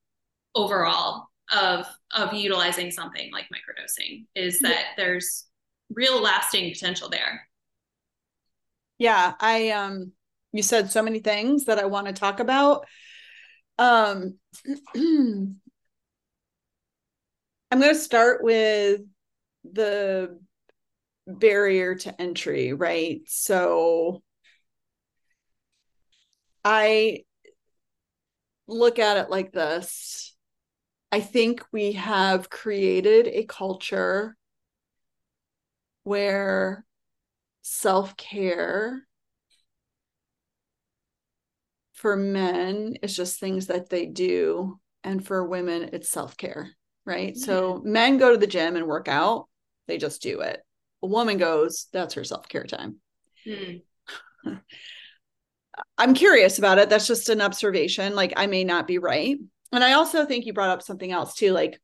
overall 0.55 1.27
of 1.55 1.85
of 2.15 2.33
utilizing 2.33 2.91
something 2.91 3.31
like 3.31 3.45
microdosing 3.45 4.25
is 4.35 4.59
that 4.59 4.69
yeah. 4.69 4.85
there's 4.97 5.45
real 5.89 6.21
lasting 6.21 6.71
potential 6.71 7.09
there. 7.09 7.46
Yeah, 8.97 9.33
I 9.39 9.69
um 9.71 10.11
you 10.51 10.63
said 10.63 10.91
so 10.91 11.01
many 11.03 11.19
things 11.19 11.65
that 11.65 11.79
I 11.79 11.85
want 11.85 12.07
to 12.07 12.13
talk 12.13 12.39
about. 12.39 12.85
Um, 13.79 14.39
I'm 14.95 15.59
going 17.71 17.93
to 17.93 17.95
start 17.95 18.43
with 18.43 19.01
the 19.71 20.39
barrier 21.27 21.95
to 21.95 22.21
entry, 22.21 22.73
right? 22.73 23.21
So 23.27 24.23
I 26.63 27.23
look 28.67 28.99
at 28.99 29.17
it 29.17 29.29
like 29.29 29.51
this 29.51 30.33
I 31.11 31.21
think 31.21 31.63
we 31.73 31.93
have 31.93 32.49
created 32.49 33.27
a 33.27 33.45
culture 33.45 34.37
where 36.03 36.85
self 37.69 38.15
care 38.15 39.05
for 41.91 42.15
men 42.15 42.95
it's 43.03 43.15
just 43.15 43.39
things 43.39 43.67
that 43.67 43.89
they 43.89 44.05
do 44.05 44.79
and 45.03 45.25
for 45.25 45.45
women 45.45 45.89
it's 45.91 46.09
self-care 46.09 46.71
right? 47.05 47.37
So 47.37 47.81
men 47.85 48.17
go 48.17 48.31
to 48.31 48.37
the 48.37 48.47
gym 48.47 48.75
and 48.75 48.85
work 48.85 49.07
out 49.07 49.47
they 49.87 49.97
just 49.97 50.21
do 50.21 50.41
it. 50.41 50.61
A 51.03 51.07
woman 51.07 51.37
goes 51.37 51.87
that's 51.91 52.13
her 52.13 52.23
self-care 52.23 52.65
time. 52.65 52.97
Hmm. 53.45 54.53
i'm 55.97 56.13
curious 56.13 56.59
about 56.59 56.77
it. 56.77 56.89
That's 56.89 57.07
just 57.07 57.27
an 57.27 57.41
observation. 57.41 58.15
Like 58.15 58.31
i 58.37 58.47
may 58.47 58.63
not 58.63 58.87
be 58.87 58.97
right. 58.97 59.37
And 59.73 59.83
i 59.83 59.91
also 59.93 60.25
think 60.25 60.45
you 60.45 60.53
brought 60.53 60.69
up 60.69 60.81
something 60.81 61.11
else 61.11 61.33
too 61.35 61.51
like 61.51 61.81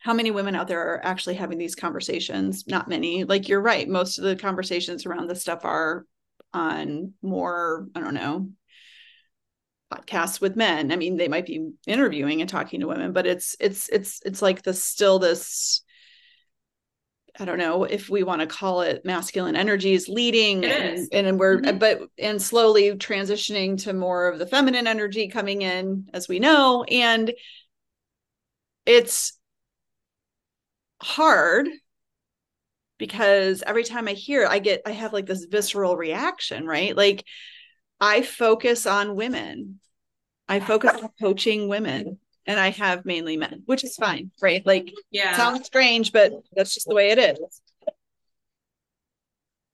how 0.00 0.14
many 0.14 0.30
women 0.30 0.54
out 0.54 0.68
there 0.68 0.94
are 0.94 1.04
actually 1.04 1.34
having 1.34 1.58
these 1.58 1.74
conversations 1.74 2.66
not 2.66 2.88
many 2.88 3.24
like 3.24 3.48
you're 3.48 3.60
right 3.60 3.88
most 3.88 4.18
of 4.18 4.24
the 4.24 4.36
conversations 4.36 5.06
around 5.06 5.28
this 5.28 5.40
stuff 5.40 5.64
are 5.64 6.04
on 6.52 7.12
more 7.22 7.88
i 7.94 8.00
don't 8.00 8.14
know 8.14 8.48
podcasts 9.92 10.40
with 10.40 10.56
men. 10.56 10.92
I 10.92 10.96
mean, 10.96 11.16
they 11.16 11.28
might 11.28 11.46
be 11.46 11.70
interviewing 11.86 12.40
and 12.40 12.50
talking 12.50 12.80
to 12.80 12.86
women, 12.86 13.12
but 13.12 13.26
it's 13.26 13.56
it's 13.60 13.88
it's 13.88 14.20
it's 14.24 14.42
like 14.42 14.62
the 14.62 14.74
still 14.74 15.18
this 15.18 15.82
I 17.40 17.44
don't 17.44 17.58
know 17.58 17.84
if 17.84 18.10
we 18.10 18.24
want 18.24 18.40
to 18.40 18.46
call 18.48 18.80
it 18.80 19.04
masculine 19.04 19.54
energies 19.54 20.08
leading 20.08 20.64
and, 20.64 21.08
and, 21.12 21.38
we're 21.38 21.60
mm-hmm. 21.60 21.78
but 21.78 22.00
and 22.18 22.42
slowly 22.42 22.90
transitioning 22.96 23.80
to 23.84 23.92
more 23.92 24.26
of 24.26 24.40
the 24.40 24.46
feminine 24.46 24.88
energy 24.88 25.28
coming 25.28 25.62
in 25.62 26.08
as 26.12 26.28
we 26.28 26.40
know 26.40 26.82
and 26.82 27.32
it's 28.84 29.37
hard 31.02 31.68
because 32.98 33.62
every 33.66 33.84
time 33.84 34.08
I 34.08 34.12
hear 34.12 34.46
I 34.46 34.58
get 34.58 34.82
I 34.84 34.90
have 34.90 35.12
like 35.12 35.26
this 35.26 35.44
visceral 35.44 35.96
reaction, 35.96 36.66
right? 36.66 36.96
Like 36.96 37.24
I 38.00 38.22
focus 38.22 38.86
on 38.86 39.16
women. 39.16 39.80
I 40.48 40.60
focus 40.60 40.92
on 41.02 41.10
coaching 41.20 41.68
women 41.68 42.18
and 42.46 42.58
I 42.58 42.70
have 42.70 43.04
mainly 43.04 43.36
men, 43.36 43.62
which 43.66 43.84
is 43.84 43.96
fine, 43.96 44.30
right? 44.40 44.64
Like, 44.64 44.92
yeah, 45.10 45.36
sounds 45.36 45.66
strange, 45.66 46.12
but 46.12 46.32
that's 46.54 46.74
just 46.74 46.88
the 46.88 46.94
way 46.94 47.10
it 47.10 47.18
is. 47.18 47.60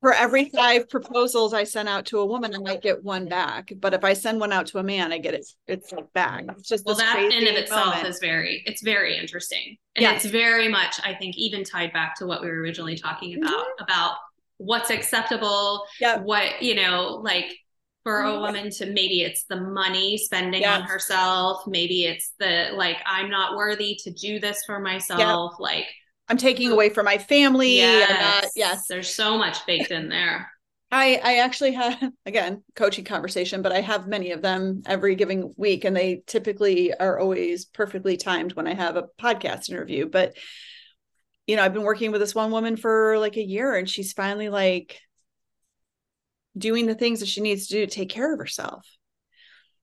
For 0.05 0.13
every 0.13 0.51
five 0.51 0.91
proposals 0.91 1.55
I 1.55 1.65
send 1.65 1.89
out 1.89 2.05
to 2.07 2.19
a 2.19 2.27
woman, 2.27 2.55
I 2.55 2.59
might 2.59 2.83
get 2.83 3.03
one 3.03 3.27
back. 3.27 3.73
But 3.81 3.95
if 3.95 4.05
I 4.05 4.13
send 4.13 4.39
one 4.39 4.53
out 4.53 4.67
to 4.67 4.79
a 4.79 4.83
man, 4.83 5.15
I 5.15 5.17
get 5.19 5.33
it. 5.33 5.47
It's 5.67 5.93
like 5.93 6.13
back. 6.13 6.45
It's 6.59 6.69
just 6.69 6.85
well, 6.85 6.95
that 6.97 7.19
in 7.19 7.49
of 7.49 7.55
itself 7.55 7.95
moment. 7.95 8.09
is 8.09 8.19
very, 8.21 8.63
it's 8.67 8.83
very 8.83 9.17
interesting, 9.17 9.79
and 9.97 10.05
it's 10.05 10.27
very 10.27 10.69
much, 10.69 11.01
I 11.03 11.15
think, 11.15 11.39
even 11.39 11.65
tied 11.65 11.95
back 11.95 12.19
to 12.19 12.27
what 12.27 12.43
we 12.43 12.49
were 12.49 12.61
originally 12.61 12.99
talking 12.99 13.43
about 13.43 13.51
mm-hmm. 13.51 13.83
about 13.83 14.17
what's 14.59 14.91
acceptable, 14.91 15.87
yeah, 15.99 16.19
what 16.19 16.61
you 16.61 16.75
know, 16.75 17.23
like 17.25 17.57
for 18.03 18.25
a 18.25 18.39
woman 18.39 18.69
to 18.73 18.85
maybe 18.85 19.23
it's 19.23 19.45
the 19.45 19.57
money 19.57 20.19
spending 20.19 20.61
yes. 20.61 20.83
on 20.83 20.87
herself 20.87 21.67
maybe 21.67 22.05
it's 22.05 22.35
the 22.39 22.69
like 22.75 22.99
i'm 23.07 23.31
not 23.31 23.57
worthy 23.57 23.99
to 23.99 24.13
do 24.13 24.39
this 24.39 24.63
for 24.67 24.79
myself 24.79 25.53
yep. 25.53 25.61
like 25.61 25.87
i'm 26.29 26.37
taking 26.37 26.71
away 26.71 26.89
from 26.89 27.05
my 27.05 27.19
family 27.19 27.77
yes. 27.77 28.43
Not, 28.45 28.51
yes 28.57 28.87
there's 28.89 29.13
so 29.13 29.39
much 29.39 29.65
baked 29.67 29.91
in 29.91 30.09
there 30.09 30.51
I, 30.91 31.21
I 31.25 31.39
actually 31.39 31.73
have 31.73 32.01
again 32.27 32.63
coaching 32.77 33.05
conversation, 33.05 33.63
but 33.63 33.73
I 33.73 33.81
have 33.81 34.07
many 34.07 34.31
of 34.31 34.43
them 34.43 34.83
every 34.87 35.17
giving 35.17 35.53
week, 35.57 35.85
and 35.85 35.97
they 35.97 36.23
typically 36.25 36.95
are 36.95 37.19
always 37.19 37.65
perfectly 37.65 38.17
timed 38.17 38.53
when 38.53 38.69
I 38.69 38.75
have 38.75 38.95
a 38.95 39.09
podcast 39.21 39.71
interview. 39.71 40.09
But 40.09 40.37
you 41.49 41.57
know, 41.57 41.65
I've 41.65 41.75
been 41.75 41.83
working 41.83 42.13
with 42.13 42.21
this 42.21 42.35
one 42.35 42.53
woman 42.53 42.77
for 42.77 43.19
like 43.19 43.37
a 43.37 43.45
year, 43.45 43.75
and 43.75 43.91
she's 43.91 44.13
finally 44.13 44.49
like, 44.49 45.01
doing 46.57 46.87
the 46.87 46.95
things 46.95 47.21
that 47.21 47.29
she 47.29 47.41
needs 47.41 47.67
to 47.67 47.75
do 47.75 47.87
to 47.87 47.93
take 47.93 48.09
care 48.09 48.33
of 48.33 48.39
herself 48.39 48.87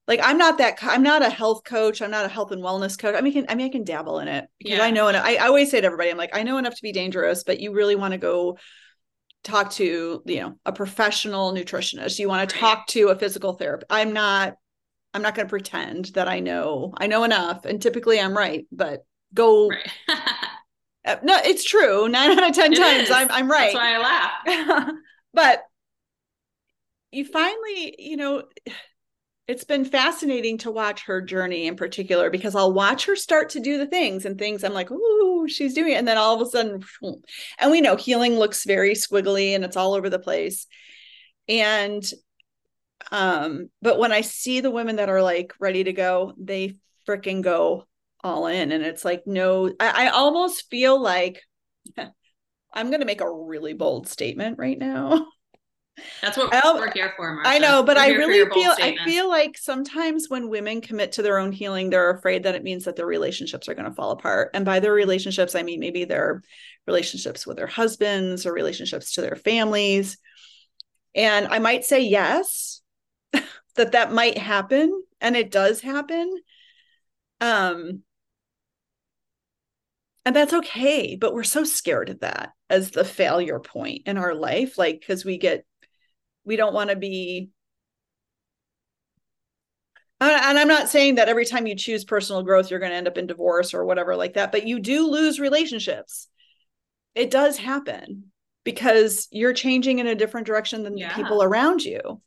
like 0.08 0.20
i'm 0.22 0.38
not 0.38 0.58
that 0.58 0.78
i'm 0.82 1.02
not 1.02 1.22
a 1.22 1.30
health 1.30 1.64
coach 1.64 2.02
i'm 2.02 2.10
not 2.10 2.24
a 2.24 2.28
health 2.28 2.50
and 2.52 2.62
wellness 2.62 2.98
coach. 2.98 3.14
I 3.14 3.20
mean 3.20 3.32
I, 3.32 3.40
can, 3.40 3.46
I 3.48 3.54
mean 3.54 3.66
i 3.66 3.70
can 3.70 3.84
dabble 3.84 4.18
in 4.18 4.28
it 4.28 4.46
because 4.58 4.78
yeah. 4.78 4.84
i 4.84 4.90
know 4.90 5.08
and 5.08 5.16
I, 5.16 5.34
I 5.34 5.46
always 5.46 5.70
say 5.70 5.80
to 5.80 5.86
everybody 5.86 6.10
i'm 6.10 6.16
like 6.16 6.36
i 6.36 6.42
know 6.42 6.58
enough 6.58 6.74
to 6.74 6.82
be 6.82 6.92
dangerous 6.92 7.44
but 7.44 7.60
you 7.60 7.72
really 7.72 7.96
want 7.96 8.12
to 8.12 8.18
go 8.18 8.58
talk 9.42 9.72
to 9.72 10.22
you 10.24 10.40
know 10.40 10.54
a 10.64 10.72
professional 10.72 11.52
nutritionist. 11.52 12.18
You 12.18 12.28
want 12.28 12.48
to 12.48 12.56
talk 12.56 12.86
to 12.88 13.08
a 13.08 13.16
physical 13.16 13.54
therapist. 13.54 13.86
I'm 13.90 14.12
not 14.12 14.54
i'm 15.14 15.22
not 15.22 15.34
going 15.34 15.46
to 15.46 15.50
pretend 15.50 16.06
that 16.14 16.28
i 16.28 16.40
know 16.40 16.94
i 16.96 17.06
know 17.06 17.24
enough 17.24 17.64
and 17.64 17.82
typically 17.82 18.18
i'm 18.18 18.36
right 18.36 18.66
but 18.72 19.04
go 19.34 19.68
right. 19.68 19.90
Uh, 21.04 21.16
no 21.24 21.36
it's 21.44 21.64
true. 21.64 22.08
Nine 22.08 22.30
out 22.38 22.48
of 22.48 22.54
ten 22.54 22.72
it 22.72 22.78
times 22.78 23.10
I'm, 23.10 23.28
I'm 23.32 23.50
right. 23.50 23.72
that's 23.72 23.74
why 23.74 23.94
i 23.94 24.78
laugh. 24.78 24.94
But 25.34 25.62
you 27.10 27.24
finally, 27.24 27.96
you 27.98 28.16
know, 28.16 28.44
it's 29.48 29.64
been 29.64 29.84
fascinating 29.84 30.58
to 30.58 30.70
watch 30.70 31.04
her 31.04 31.20
journey 31.20 31.66
in 31.66 31.74
particular 31.76 32.30
because 32.30 32.54
I'll 32.54 32.72
watch 32.72 33.06
her 33.06 33.16
start 33.16 33.50
to 33.50 33.60
do 33.60 33.76
the 33.76 33.86
things 33.86 34.24
and 34.24 34.38
things 34.38 34.62
I'm 34.62 34.72
like, 34.72 34.90
ooh, 34.90 35.48
she's 35.48 35.74
doing 35.74 35.92
it. 35.92 35.96
And 35.96 36.06
then 36.06 36.16
all 36.16 36.34
of 36.34 36.46
a 36.46 36.50
sudden, 36.50 36.82
and 37.58 37.70
we 37.70 37.80
know 37.80 37.96
healing 37.96 38.36
looks 38.36 38.64
very 38.64 38.94
squiggly 38.94 39.54
and 39.54 39.64
it's 39.64 39.76
all 39.76 39.94
over 39.94 40.08
the 40.08 40.18
place. 40.18 40.66
And 41.48 42.04
um, 43.10 43.68
but 43.80 43.98
when 43.98 44.12
I 44.12 44.20
see 44.20 44.60
the 44.60 44.70
women 44.70 44.96
that 44.96 45.08
are 45.08 45.22
like 45.22 45.52
ready 45.58 45.84
to 45.84 45.92
go, 45.92 46.34
they 46.38 46.76
freaking 47.08 47.42
go 47.42 47.86
all 48.22 48.46
in. 48.46 48.70
And 48.70 48.84
it's 48.84 49.04
like, 49.04 49.26
no, 49.26 49.72
I, 49.80 50.06
I 50.06 50.08
almost 50.10 50.70
feel 50.70 51.00
like 51.00 51.42
I'm 51.96 52.90
gonna 52.90 53.04
make 53.04 53.20
a 53.20 53.30
really 53.30 53.74
bold 53.74 54.08
statement 54.08 54.58
right 54.58 54.78
now. 54.78 55.26
That's 56.22 56.36
what 56.36 56.54
I, 56.54 56.74
we're 56.74 56.92
here 56.92 57.12
for. 57.16 57.36
Marsha. 57.36 57.46
I 57.46 57.58
know, 57.58 57.82
but 57.82 57.96
we're 57.96 58.02
I 58.02 58.08
really 58.08 58.48
feel 58.50 58.72
I 58.78 58.96
feel 59.04 59.28
like 59.28 59.58
sometimes 59.58 60.28
when 60.28 60.48
women 60.48 60.80
commit 60.80 61.12
to 61.12 61.22
their 61.22 61.38
own 61.38 61.52
healing, 61.52 61.90
they're 61.90 62.10
afraid 62.10 62.44
that 62.44 62.54
it 62.54 62.62
means 62.62 62.84
that 62.84 62.96
their 62.96 63.06
relationships 63.06 63.68
are 63.68 63.74
going 63.74 63.88
to 63.88 63.94
fall 63.94 64.10
apart. 64.12 64.50
And 64.54 64.64
by 64.64 64.80
their 64.80 64.92
relationships, 64.92 65.54
I 65.54 65.62
mean 65.62 65.80
maybe 65.80 66.04
their 66.04 66.42
relationships 66.86 67.46
with 67.46 67.56
their 67.56 67.66
husbands 67.66 68.46
or 68.46 68.52
relationships 68.52 69.12
to 69.12 69.20
their 69.20 69.36
families. 69.36 70.16
And 71.14 71.48
I 71.48 71.58
might 71.58 71.84
say 71.84 72.00
yes, 72.00 72.80
that 73.32 73.92
that 73.92 74.12
might 74.12 74.38
happen, 74.38 75.02
and 75.20 75.36
it 75.36 75.50
does 75.50 75.80
happen. 75.80 76.34
Um, 77.40 78.02
and 80.24 80.36
that's 80.36 80.52
okay 80.52 81.16
but 81.16 81.34
we're 81.34 81.42
so 81.42 81.64
scared 81.64 82.08
of 82.08 82.20
that 82.20 82.50
as 82.70 82.92
the 82.92 83.04
failure 83.04 83.58
point 83.58 84.02
in 84.06 84.16
our 84.16 84.36
life 84.36 84.78
like 84.78 85.00
because 85.00 85.24
we 85.24 85.36
get 85.36 85.64
we 86.44 86.56
don't 86.56 86.74
want 86.74 86.90
to 86.90 86.96
be 86.96 87.50
and 90.22 90.58
I'm 90.58 90.68
not 90.68 90.88
saying 90.88 91.16
that 91.16 91.28
every 91.28 91.44
time 91.44 91.66
you 91.66 91.74
choose 91.74 92.04
personal 92.04 92.42
growth, 92.42 92.70
you're 92.70 92.80
going 92.80 92.92
to 92.92 92.96
end 92.96 93.08
up 93.08 93.18
in 93.18 93.26
divorce 93.26 93.74
or 93.74 93.84
whatever 93.84 94.14
like 94.14 94.34
that, 94.34 94.52
but 94.52 94.66
you 94.66 94.78
do 94.78 95.08
lose 95.08 95.40
relationships. 95.40 96.28
It 97.14 97.30
does 97.30 97.58
happen 97.58 98.30
because 98.64 99.26
you're 99.30 99.52
changing 99.52 99.98
in 99.98 100.06
a 100.06 100.14
different 100.14 100.46
direction 100.46 100.84
than 100.84 100.96
yeah. 100.96 101.08
the 101.08 101.14
people 101.14 101.42
around 101.42 101.82
you. 101.82 102.20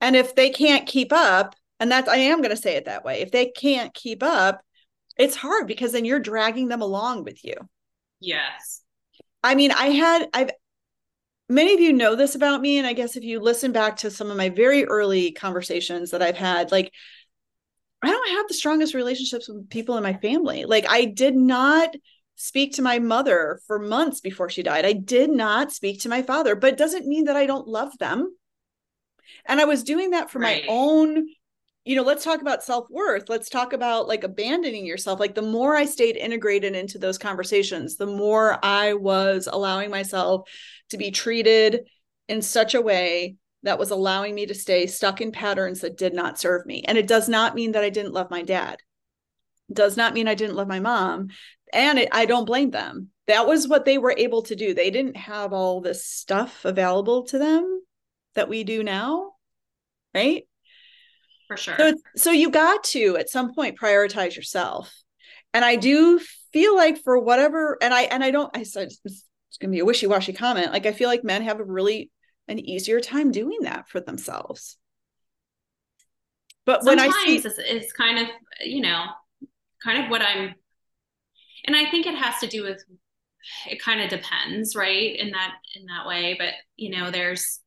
And 0.00 0.16
if 0.16 0.34
they 0.34 0.50
can't 0.50 0.86
keep 0.86 1.12
up, 1.12 1.54
and 1.78 1.90
that's, 1.90 2.08
I 2.08 2.16
am 2.16 2.38
going 2.38 2.50
to 2.50 2.56
say 2.56 2.76
it 2.76 2.86
that 2.86 3.04
way, 3.04 3.20
if 3.20 3.30
they 3.30 3.46
can't 3.46 3.94
keep 3.94 4.22
up, 4.22 4.60
it's 5.16 5.36
hard 5.36 5.66
because 5.66 5.92
then 5.92 6.04
you're 6.04 6.18
dragging 6.18 6.68
them 6.68 6.82
along 6.82 7.24
with 7.24 7.44
you. 7.44 7.54
Yes. 8.18 8.82
I 9.42 9.54
mean, 9.54 9.70
I 9.70 9.86
had, 9.86 10.28
I've, 10.34 10.50
many 11.50 11.74
of 11.74 11.80
you 11.80 11.92
know 11.92 12.14
this 12.14 12.34
about 12.34 12.60
me. 12.60 12.78
And 12.78 12.86
I 12.86 12.92
guess 12.92 13.16
if 13.16 13.24
you 13.24 13.40
listen 13.40 13.72
back 13.72 13.96
to 13.98 14.10
some 14.10 14.30
of 14.30 14.36
my 14.36 14.48
very 14.48 14.84
early 14.84 15.32
conversations 15.32 16.12
that 16.12 16.22
I've 16.22 16.36
had, 16.36 16.70
like, 16.70 16.92
I 18.02 18.08
don't 18.08 18.30
have 18.30 18.48
the 18.48 18.54
strongest 18.54 18.94
relationships 18.94 19.48
with 19.48 19.68
people 19.68 19.96
in 19.96 20.02
my 20.02 20.14
family. 20.14 20.64
Like, 20.64 20.86
I 20.88 21.04
did 21.04 21.36
not 21.36 21.94
speak 22.36 22.74
to 22.74 22.82
my 22.82 22.98
mother 22.98 23.60
for 23.66 23.78
months 23.78 24.20
before 24.20 24.48
she 24.48 24.62
died. 24.62 24.86
I 24.86 24.94
did 24.94 25.28
not 25.28 25.72
speak 25.72 26.00
to 26.00 26.08
my 26.08 26.22
father, 26.22 26.54
but 26.54 26.72
it 26.72 26.78
doesn't 26.78 27.06
mean 27.06 27.24
that 27.24 27.36
I 27.36 27.44
don't 27.44 27.68
love 27.68 27.98
them. 27.98 28.34
And 29.44 29.60
I 29.60 29.66
was 29.66 29.82
doing 29.82 30.10
that 30.10 30.30
for 30.30 30.38
right. 30.38 30.64
my 30.66 30.72
own 30.72 31.26
you 31.84 31.96
know 31.96 32.02
let's 32.02 32.24
talk 32.24 32.42
about 32.42 32.62
self-worth 32.62 33.28
let's 33.30 33.48
talk 33.48 33.72
about 33.72 34.06
like 34.06 34.22
abandoning 34.22 34.84
yourself 34.84 35.18
like 35.18 35.34
the 35.34 35.40
more 35.40 35.74
i 35.74 35.86
stayed 35.86 36.14
integrated 36.14 36.76
into 36.76 36.98
those 36.98 37.16
conversations 37.16 37.96
the 37.96 38.06
more 38.06 38.58
i 38.62 38.92
was 38.92 39.48
allowing 39.50 39.90
myself 39.90 40.46
to 40.90 40.98
be 40.98 41.10
treated 41.10 41.88
in 42.28 42.42
such 42.42 42.74
a 42.74 42.80
way 42.80 43.36
that 43.62 43.78
was 43.78 43.90
allowing 43.90 44.34
me 44.34 44.46
to 44.46 44.54
stay 44.54 44.86
stuck 44.86 45.20
in 45.20 45.32
patterns 45.32 45.80
that 45.80 45.98
did 45.98 46.14
not 46.14 46.38
serve 46.38 46.64
me. 46.64 46.82
And 46.86 46.96
it 46.96 47.06
does 47.06 47.28
not 47.28 47.54
mean 47.54 47.72
that 47.72 47.84
i 47.84 47.90
didn't 47.90 48.14
love 48.14 48.30
my 48.30 48.42
dad. 48.42 48.78
It 49.68 49.74
does 49.74 49.96
not 49.96 50.14
mean 50.14 50.28
i 50.28 50.34
didn't 50.34 50.56
love 50.56 50.68
my 50.68 50.80
mom. 50.80 51.28
And 51.72 51.98
it, 51.98 52.08
i 52.12 52.24
don't 52.24 52.46
blame 52.46 52.70
them. 52.70 53.08
That 53.26 53.46
was 53.46 53.68
what 53.68 53.84
they 53.84 53.98
were 53.98 54.14
able 54.16 54.42
to 54.42 54.56
do. 54.56 54.74
They 54.74 54.90
didn't 54.90 55.16
have 55.16 55.52
all 55.52 55.80
this 55.80 56.04
stuff 56.04 56.64
available 56.64 57.24
to 57.26 57.38
them 57.38 57.82
that 58.34 58.48
we 58.48 58.64
do 58.64 58.82
now 58.82 59.32
right? 60.14 60.44
For 61.48 61.56
sure. 61.56 61.74
So, 61.76 61.94
so 62.16 62.30
you 62.30 62.50
got 62.50 62.84
to 62.84 63.16
at 63.16 63.28
some 63.28 63.54
point 63.54 63.78
prioritize 63.78 64.36
yourself. 64.36 64.92
And 65.52 65.64
I 65.64 65.76
do 65.76 66.20
feel 66.52 66.76
like 66.76 67.02
for 67.02 67.18
whatever, 67.18 67.76
and 67.82 67.92
I 67.92 68.02
and 68.02 68.22
I 68.22 68.30
don't, 68.30 68.56
I 68.56 68.62
said 68.62 68.90
gonna 69.60 69.72
be 69.72 69.80
a 69.80 69.84
wishy-washy 69.84 70.32
comment. 70.32 70.72
Like 70.72 70.86
I 70.86 70.92
feel 70.92 71.08
like 71.08 71.24
men 71.24 71.42
have 71.42 71.60
a 71.60 71.64
really 71.64 72.10
an 72.48 72.58
easier 72.58 73.00
time 73.00 73.30
doing 73.30 73.58
that 73.62 73.88
for 73.88 74.00
themselves. 74.00 74.76
But 76.66 76.84
Sometimes 76.84 77.14
when 77.14 77.22
I 77.22 77.26
see 77.26 77.36
it's, 77.36 77.58
it's 77.58 77.92
kind 77.92 78.18
of, 78.18 78.26
you 78.64 78.82
know, 78.82 79.06
kind 79.82 80.04
of 80.04 80.10
what 80.10 80.22
I'm 80.22 80.54
and 81.66 81.76
I 81.76 81.90
think 81.90 82.06
it 82.06 82.14
has 82.14 82.38
to 82.40 82.46
do 82.46 82.62
with 82.62 82.82
it 83.68 83.82
kind 83.82 84.00
of 84.02 84.10
depends, 84.10 84.76
right? 84.76 85.16
In 85.18 85.30
that 85.30 85.54
in 85.74 85.86
that 85.86 86.06
way. 86.06 86.36
But 86.38 86.54
you 86.76 86.90
know, 86.90 87.10
there's 87.10 87.60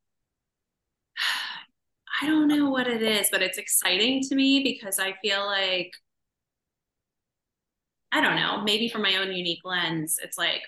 I 2.22 2.28
don't 2.28 2.48
know 2.48 2.70
what 2.70 2.88
it 2.88 3.02
is, 3.02 3.30
but 3.32 3.42
it's 3.42 3.58
exciting 3.58 4.22
to 4.24 4.36
me 4.36 4.62
because 4.64 5.00
I 5.00 5.14
feel 5.22 5.46
like 5.46 5.92
I 8.12 8.22
don't 8.22 8.36
know, 8.36 8.62
maybe 8.64 8.90
from 8.90 9.02
my 9.02 9.18
own 9.18 9.34
unique 9.34 9.62
lens, 9.64 10.20
it's 10.22 10.38
like 10.38 10.62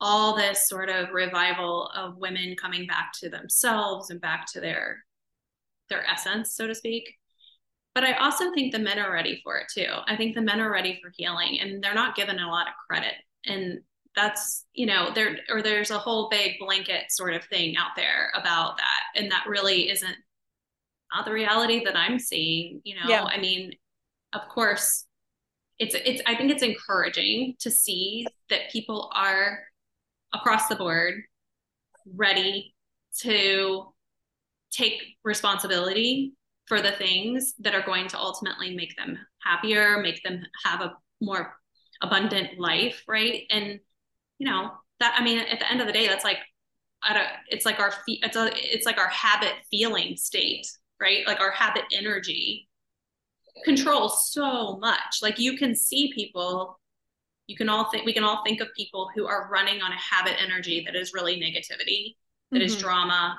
all 0.00 0.36
this 0.36 0.68
sort 0.68 0.88
of 0.88 1.10
revival 1.12 1.90
of 1.94 2.18
women 2.18 2.54
coming 2.60 2.86
back 2.86 3.12
to 3.20 3.28
themselves 3.28 4.10
and 4.10 4.20
back 4.20 4.46
to 4.52 4.60
their 4.60 5.04
their 5.88 6.06
essence, 6.06 6.52
so 6.54 6.66
to 6.66 6.74
speak. 6.74 7.14
But 7.94 8.04
I 8.04 8.12
also 8.14 8.52
think 8.52 8.72
the 8.72 8.78
men 8.78 8.98
are 8.98 9.12
ready 9.12 9.40
for 9.42 9.56
it 9.56 9.66
too. 9.72 9.88
I 10.06 10.16
think 10.16 10.34
the 10.34 10.42
men 10.42 10.60
are 10.60 10.70
ready 10.70 11.00
for 11.02 11.10
healing 11.16 11.58
and 11.60 11.82
they're 11.82 11.94
not 11.94 12.14
given 12.14 12.38
a 12.38 12.48
lot 12.48 12.68
of 12.68 12.74
credit. 12.88 13.14
And 13.46 13.80
that's 14.18 14.64
you 14.74 14.84
know 14.86 15.10
there 15.14 15.38
or 15.48 15.62
there's 15.62 15.90
a 15.90 15.98
whole 15.98 16.28
big 16.28 16.58
blanket 16.58 17.04
sort 17.10 17.34
of 17.34 17.44
thing 17.44 17.76
out 17.76 17.90
there 17.94 18.32
about 18.34 18.76
that 18.76 19.02
and 19.14 19.30
that 19.30 19.44
really 19.46 19.88
isn't 19.90 20.16
not 21.14 21.24
the 21.24 21.32
reality 21.32 21.84
that 21.84 21.96
i'm 21.96 22.18
seeing 22.18 22.80
you 22.84 22.94
know 22.96 23.08
yeah. 23.08 23.22
i 23.24 23.38
mean 23.38 23.72
of 24.32 24.40
course 24.48 25.06
it's 25.78 25.94
it's 26.04 26.20
i 26.26 26.34
think 26.34 26.50
it's 26.50 26.64
encouraging 26.64 27.54
to 27.60 27.70
see 27.70 28.26
that 28.50 28.70
people 28.72 29.10
are 29.14 29.60
across 30.34 30.68
the 30.68 30.76
board 30.76 31.22
ready 32.14 32.74
to 33.20 33.92
take 34.70 35.02
responsibility 35.24 36.34
for 36.66 36.82
the 36.82 36.92
things 36.92 37.54
that 37.58 37.74
are 37.74 37.84
going 37.84 38.06
to 38.08 38.18
ultimately 38.18 38.74
make 38.74 38.96
them 38.96 39.18
happier 39.42 39.98
make 39.98 40.22
them 40.22 40.42
have 40.64 40.80
a 40.80 40.92
more 41.20 41.54
abundant 42.02 42.58
life 42.58 43.02
right? 43.08 43.44
And 43.50 43.80
you 44.38 44.48
know 44.48 44.70
that 45.00 45.16
i 45.18 45.24
mean 45.24 45.38
at 45.38 45.58
the 45.58 45.70
end 45.70 45.80
of 45.80 45.86
the 45.86 45.92
day 45.92 46.06
that's 46.06 46.24
like 46.24 46.38
I 47.00 47.14
don't, 47.14 47.28
it's 47.48 47.64
like 47.64 47.78
our 47.78 47.92
it's 48.08 48.36
a, 48.36 48.50
it's 48.54 48.84
like 48.84 48.98
our 48.98 49.08
habit 49.08 49.52
feeling 49.70 50.16
state 50.16 50.66
right? 51.00 51.26
Like 51.26 51.40
our 51.40 51.50
habit 51.50 51.84
energy 51.96 52.68
controls 53.64 54.30
so 54.30 54.76
much. 54.78 55.18
Like 55.22 55.38
you 55.38 55.56
can 55.56 55.74
see 55.74 56.12
people 56.14 56.78
you 57.48 57.56
can 57.56 57.68
all 57.68 57.90
think 57.90 58.06
we 58.06 58.12
can 58.12 58.22
all 58.22 58.44
think 58.44 58.60
of 58.60 58.68
people 58.76 59.10
who 59.16 59.26
are 59.26 59.48
running 59.50 59.82
on 59.82 59.90
a 59.90 59.96
habit 59.96 60.36
energy 60.40 60.84
that 60.86 60.94
is 60.94 61.12
really 61.12 61.36
negativity 61.40 62.14
that 62.52 62.58
mm-hmm. 62.58 62.66
is 62.66 62.76
drama 62.76 63.36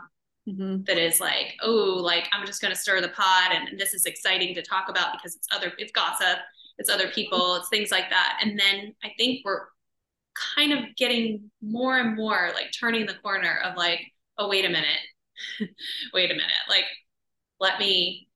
mm-hmm. 0.48 0.84
that 0.84 0.98
is 0.98 1.22
like 1.22 1.56
oh 1.64 1.98
like 2.02 2.28
i'm 2.34 2.46
just 2.46 2.62
going 2.62 2.74
to 2.74 2.80
stir 2.80 3.00
the 3.00 3.10
pot 3.10 3.52
and, 3.54 3.70
and 3.70 3.80
this 3.80 3.94
is 3.94 4.06
exciting 4.06 4.54
to 4.54 4.62
talk 4.62 4.90
about 4.90 5.14
because 5.14 5.36
it's 5.36 5.48
other 5.56 5.72
it's 5.78 5.94
gossip 5.94 6.40
it's 6.78 6.90
other 6.90 7.08
people 7.10 7.56
it's 7.56 7.70
things 7.70 7.92
like 7.92 8.10
that 8.10 8.40
and 8.44 8.60
then 8.60 8.94
i 9.04 9.12
think 9.18 9.42
we're 9.46 9.68
kind 10.56 10.74
of 10.74 10.96
getting 10.96 11.50
more 11.62 11.98
and 11.98 12.16
more 12.16 12.52
like 12.54 12.72
turning 12.78 13.06
the 13.06 13.16
corner 13.16 13.60
of 13.64 13.76
like, 13.76 14.02
oh, 14.38 14.50
wait 14.50 14.66
a 14.66 14.70
minute. 14.70 14.88
wait 16.14 16.32
a 16.32 16.34
minute. 16.34 16.52
Like, 16.68 16.86
let 17.60 17.80
me 17.80 18.29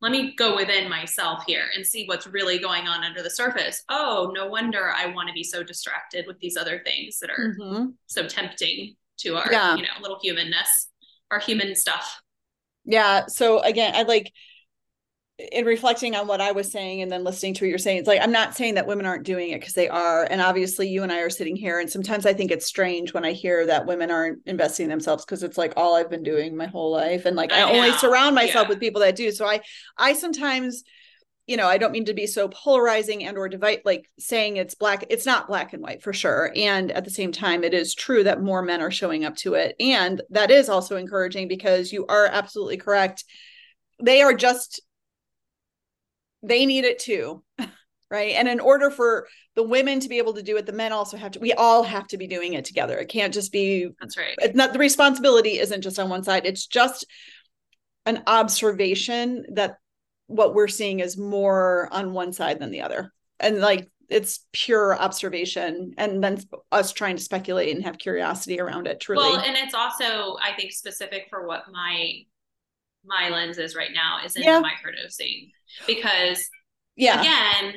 let 0.00 0.12
me 0.12 0.34
go 0.36 0.56
within 0.56 0.88
myself 0.88 1.44
here 1.46 1.66
and 1.76 1.86
see 1.86 2.06
what's 2.06 2.26
really 2.26 2.58
going 2.58 2.88
on 2.88 3.04
under 3.04 3.22
the 3.22 3.30
surface. 3.30 3.82
Oh, 3.88 4.32
no 4.34 4.46
wonder 4.46 4.90
I 4.90 5.06
want 5.06 5.28
to 5.28 5.34
be 5.34 5.44
so 5.44 5.62
distracted 5.62 6.24
with 6.26 6.38
these 6.40 6.56
other 6.56 6.80
things 6.84 7.18
that 7.20 7.30
are 7.30 7.54
mm-hmm. 7.60 7.86
so 8.06 8.26
tempting 8.26 8.96
to 9.18 9.36
our, 9.36 9.52
yeah. 9.52 9.76
you 9.76 9.82
know, 9.82 9.88
little 10.00 10.18
humanness, 10.22 10.88
our 11.30 11.38
human 11.38 11.74
stuff. 11.74 12.22
Yeah. 12.84 13.26
So 13.26 13.60
again, 13.60 13.94
I 13.94 14.02
like 14.02 14.32
in 15.52 15.64
reflecting 15.64 16.14
on 16.14 16.26
what 16.26 16.40
I 16.40 16.52
was 16.52 16.70
saying 16.70 17.02
and 17.02 17.10
then 17.10 17.24
listening 17.24 17.54
to 17.54 17.64
what 17.64 17.68
you're 17.68 17.78
saying, 17.78 17.98
it's 17.98 18.08
like 18.08 18.20
I'm 18.20 18.32
not 18.32 18.56
saying 18.56 18.74
that 18.74 18.86
women 18.86 19.06
aren't 19.06 19.24
doing 19.24 19.50
it 19.50 19.60
because 19.60 19.74
they 19.74 19.88
are. 19.88 20.26
And 20.30 20.40
obviously 20.40 20.88
you 20.88 21.02
and 21.02 21.12
I 21.12 21.20
are 21.20 21.30
sitting 21.30 21.56
here. 21.56 21.80
And 21.80 21.90
sometimes 21.90 22.26
I 22.26 22.32
think 22.32 22.50
it's 22.50 22.66
strange 22.66 23.14
when 23.14 23.24
I 23.24 23.32
hear 23.32 23.66
that 23.66 23.86
women 23.86 24.10
aren't 24.10 24.40
investing 24.46 24.84
in 24.84 24.90
themselves 24.90 25.24
because 25.24 25.42
it's 25.42 25.58
like 25.58 25.72
all 25.76 25.96
I've 25.96 26.10
been 26.10 26.22
doing 26.22 26.56
my 26.56 26.66
whole 26.66 26.90
life. 26.92 27.26
And 27.26 27.36
like 27.36 27.52
I, 27.52 27.60
I 27.60 27.72
only 27.72 27.92
surround 27.92 28.34
myself 28.34 28.66
yeah. 28.66 28.68
with 28.68 28.80
people 28.80 29.00
that 29.00 29.16
do. 29.16 29.30
So 29.32 29.46
I 29.46 29.60
I 29.96 30.12
sometimes 30.14 30.84
you 31.50 31.56
know, 31.56 31.66
I 31.66 31.78
don't 31.78 31.90
mean 31.90 32.04
to 32.04 32.14
be 32.14 32.28
so 32.28 32.46
polarizing 32.46 33.24
and 33.24 33.36
or 33.36 33.48
divide 33.48 33.80
like 33.84 34.08
saying 34.20 34.56
it's 34.56 34.76
black, 34.76 35.06
it's 35.10 35.26
not 35.26 35.48
black 35.48 35.72
and 35.72 35.82
white 35.82 36.00
for 36.00 36.12
sure. 36.12 36.52
And 36.54 36.92
at 36.92 37.04
the 37.04 37.10
same 37.10 37.32
time, 37.32 37.64
it 37.64 37.74
is 37.74 37.92
true 37.92 38.22
that 38.22 38.40
more 38.40 38.62
men 38.62 38.80
are 38.80 38.92
showing 38.92 39.24
up 39.24 39.34
to 39.38 39.54
it. 39.54 39.74
And 39.80 40.22
that 40.30 40.52
is 40.52 40.68
also 40.68 40.94
encouraging 40.94 41.48
because 41.48 41.92
you 41.92 42.06
are 42.06 42.26
absolutely 42.26 42.76
correct. 42.76 43.24
They 44.00 44.22
are 44.22 44.32
just 44.32 44.80
they 46.42 46.66
need 46.66 46.84
it 46.84 46.98
too 46.98 47.42
right? 48.10 48.34
And 48.34 48.48
in 48.48 48.60
order 48.60 48.90
for 48.90 49.28
the 49.54 49.62
women 49.62 50.00
to 50.00 50.08
be 50.08 50.18
able 50.18 50.34
to 50.34 50.42
do 50.42 50.56
it 50.56 50.66
the 50.66 50.72
men 50.72 50.92
also 50.92 51.16
have 51.16 51.32
to 51.32 51.38
we 51.38 51.52
all 51.52 51.82
have 51.82 52.06
to 52.08 52.18
be 52.18 52.26
doing 52.26 52.54
it 52.54 52.64
together. 52.64 52.98
It 52.98 53.08
can't 53.08 53.32
just 53.32 53.52
be 53.52 53.88
that's 54.00 54.18
right. 54.18 54.34
it's 54.38 54.56
not 54.56 54.72
the 54.72 54.78
responsibility 54.78 55.58
isn't 55.58 55.82
just 55.82 55.98
on 55.98 56.08
one 56.08 56.24
side. 56.24 56.44
It's 56.44 56.66
just 56.66 57.06
an 58.06 58.22
observation 58.26 59.44
that 59.54 59.76
what 60.26 60.54
we're 60.54 60.68
seeing 60.68 61.00
is 61.00 61.16
more 61.16 61.88
on 61.92 62.12
one 62.12 62.32
side 62.32 62.58
than 62.58 62.70
the 62.70 62.82
other. 62.82 63.12
And 63.38 63.60
like 63.60 63.88
it's 64.08 64.44
pure 64.52 64.98
observation 64.98 65.94
and 65.96 66.22
then 66.22 66.38
us 66.72 66.92
trying 66.92 67.16
to 67.16 67.22
speculate 67.22 67.74
and 67.74 67.84
have 67.84 67.96
curiosity 67.96 68.60
around 68.60 68.88
it 68.88 69.00
truly. 69.00 69.22
Well 69.22 69.38
and 69.38 69.56
it's 69.56 69.74
also 69.74 70.36
i 70.42 70.52
think 70.56 70.72
specific 70.72 71.26
for 71.30 71.46
what 71.46 71.62
my 71.70 72.24
my 73.04 73.28
lens 73.30 73.58
is 73.58 73.74
right 73.74 73.90
now 73.94 74.18
is 74.24 74.36
in 74.36 74.42
Yeah. 74.42 74.60
the 74.60 74.66
microdosing 74.66 75.50
because 75.86 76.48
yeah 76.96 77.20
again 77.20 77.74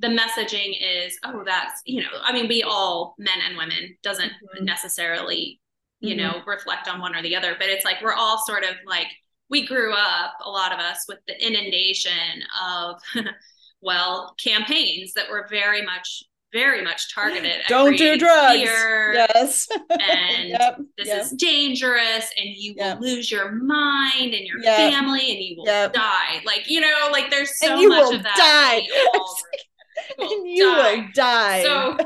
the 0.00 0.08
messaging 0.08 0.76
is 0.80 1.16
oh 1.24 1.42
that's 1.44 1.80
you 1.84 2.00
know 2.02 2.08
i 2.22 2.32
mean 2.32 2.48
we 2.48 2.62
all 2.62 3.14
men 3.18 3.38
and 3.46 3.56
women 3.56 3.96
doesn't 4.02 4.32
Mhm. 4.32 4.62
necessarily 4.64 5.60
you 6.00 6.14
Mhm. 6.14 6.18
know 6.18 6.42
reflect 6.46 6.88
on 6.88 7.00
one 7.00 7.14
or 7.14 7.22
the 7.22 7.36
other 7.36 7.54
but 7.58 7.68
it's 7.68 7.84
like 7.84 8.02
we're 8.02 8.12
all 8.14 8.38
sort 8.44 8.64
of 8.64 8.74
like 8.86 9.08
we 9.50 9.66
grew 9.66 9.92
up 9.92 10.32
a 10.44 10.50
lot 10.50 10.72
of 10.72 10.80
us 10.80 11.04
with 11.06 11.18
the 11.28 11.46
inundation 11.46 12.42
of 12.60 13.00
well 13.80 14.34
campaigns 14.42 15.12
that 15.12 15.30
were 15.30 15.46
very 15.48 15.82
much 15.82 16.24
very 16.54 16.82
much 16.82 17.12
targeted 17.12 17.60
don't 17.68 17.98
do 17.98 18.16
drugs 18.16 18.62
yes 18.62 19.68
and 19.90 20.48
yep 20.50 20.78
this 20.96 21.08
yep. 21.08 21.22
is 21.22 21.30
dangerous 21.32 22.30
and 22.38 22.48
you 22.54 22.74
will 22.78 22.96
lose 23.00 23.28
your 23.30 23.50
mind 23.52 24.32
and 24.32 24.46
your 24.46 24.60
Yep. 24.60 24.76
family 24.92 25.32
and 25.32 25.40
you 25.42 25.56
will 25.58 25.66
Yep. 25.66 25.92
die 25.94 26.40
like 26.46 26.70
you 26.70 26.80
know 26.80 27.08
like 27.10 27.28
there's 27.30 27.58
so 27.58 27.74
you 27.80 27.88
much 27.88 28.14
of 28.14 28.22
that 28.22 28.36
die. 28.36 28.86
will 29.12 30.36
and 30.38 30.48
you 30.48 30.64
die. 30.64 30.94
will 30.96 31.04
die 31.12 31.62
so 31.64 31.96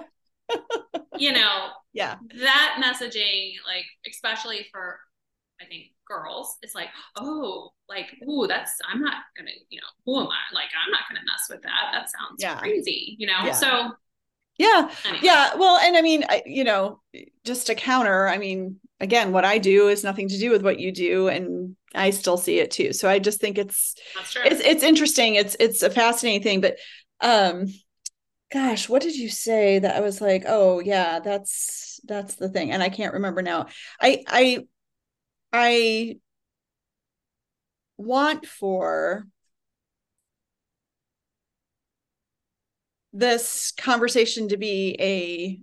you 1.19 1.33
know 1.33 1.69
yeah 1.93 2.17
that 2.41 2.81
messaging 2.83 3.53
like 3.67 3.85
especially 4.11 4.67
for 4.73 4.99
i 5.61 5.65
think 5.67 5.89
girls 6.07 6.57
it's 6.63 6.75
like 6.75 6.89
oh 7.17 7.71
like 7.87 8.07
ooh 8.27 8.47
that's 8.47 8.73
i'm 8.91 9.03
not 9.03 9.17
gonna 9.37 9.51
you 9.69 9.79
know 9.79 9.87
who 10.07 10.19
am 10.21 10.27
i 10.29 10.55
like 10.55 10.69
i'm 10.87 10.91
not 10.91 11.01
gonna 11.11 11.21
mess 11.27 11.47
with 11.51 11.61
that 11.63 11.91
that 11.93 12.09
sounds 12.11 12.39
Yeah. 12.39 12.59
crazy 12.59 13.15
you 13.19 13.27
know 13.27 13.41
Yeah. 13.45 13.53
so 13.53 13.91
yeah 14.59 14.91
anyway. 15.05 15.21
yeah 15.23 15.55
well 15.55 15.79
and 15.79 15.97
i 15.97 16.03
mean 16.03 16.25
I, 16.29 16.43
you 16.45 16.65
know 16.65 17.01
just 17.45 17.69
to 17.69 17.75
counter 17.75 18.29
i 18.29 18.39
mean 18.39 18.77
again 19.01 19.33
what 19.33 19.45
i 19.45 19.59
do 19.59 19.89
is 19.89 20.05
nothing 20.05 20.29
to 20.29 20.39
do 20.39 20.51
with 20.51 20.63
what 20.63 20.79
you 20.79 20.93
do 20.93 21.29
and 21.29 21.77
i 21.95 22.11
still 22.11 22.37
see 22.37 22.59
it 22.59 22.71
too. 22.71 22.93
So 22.93 23.09
i 23.09 23.19
just 23.19 23.41
think 23.41 23.57
it's 23.57 23.95
it's 24.45 24.61
it's 24.61 24.83
interesting. 24.83 25.37
It's 25.37 25.57
it's 25.59 25.83
a 25.83 25.91
fascinating 25.91 26.43
thing 26.43 26.61
but 26.61 26.77
um 27.21 27.67
gosh 28.53 28.89
what 28.89 29.03
did 29.03 29.15
you 29.15 29.29
say 29.29 29.79
that 29.79 29.97
i 29.97 30.01
was 30.01 30.21
like 30.21 30.45
oh 30.47 30.81
yeah 30.81 31.19
that's 31.21 32.01
that's 32.05 32.37
the 32.37 32.49
thing 32.49 32.71
and 32.73 32.83
i 32.83 32.89
can't 32.89 33.15
remember 33.15 33.43
now. 33.43 33.67
I 34.01 34.25
i 34.27 34.67
i 35.53 36.17
want 37.97 38.47
for 38.47 39.27
this 43.19 43.73
conversation 43.73 44.49
to 44.49 44.57
be 44.57 44.97
a 45.01 45.61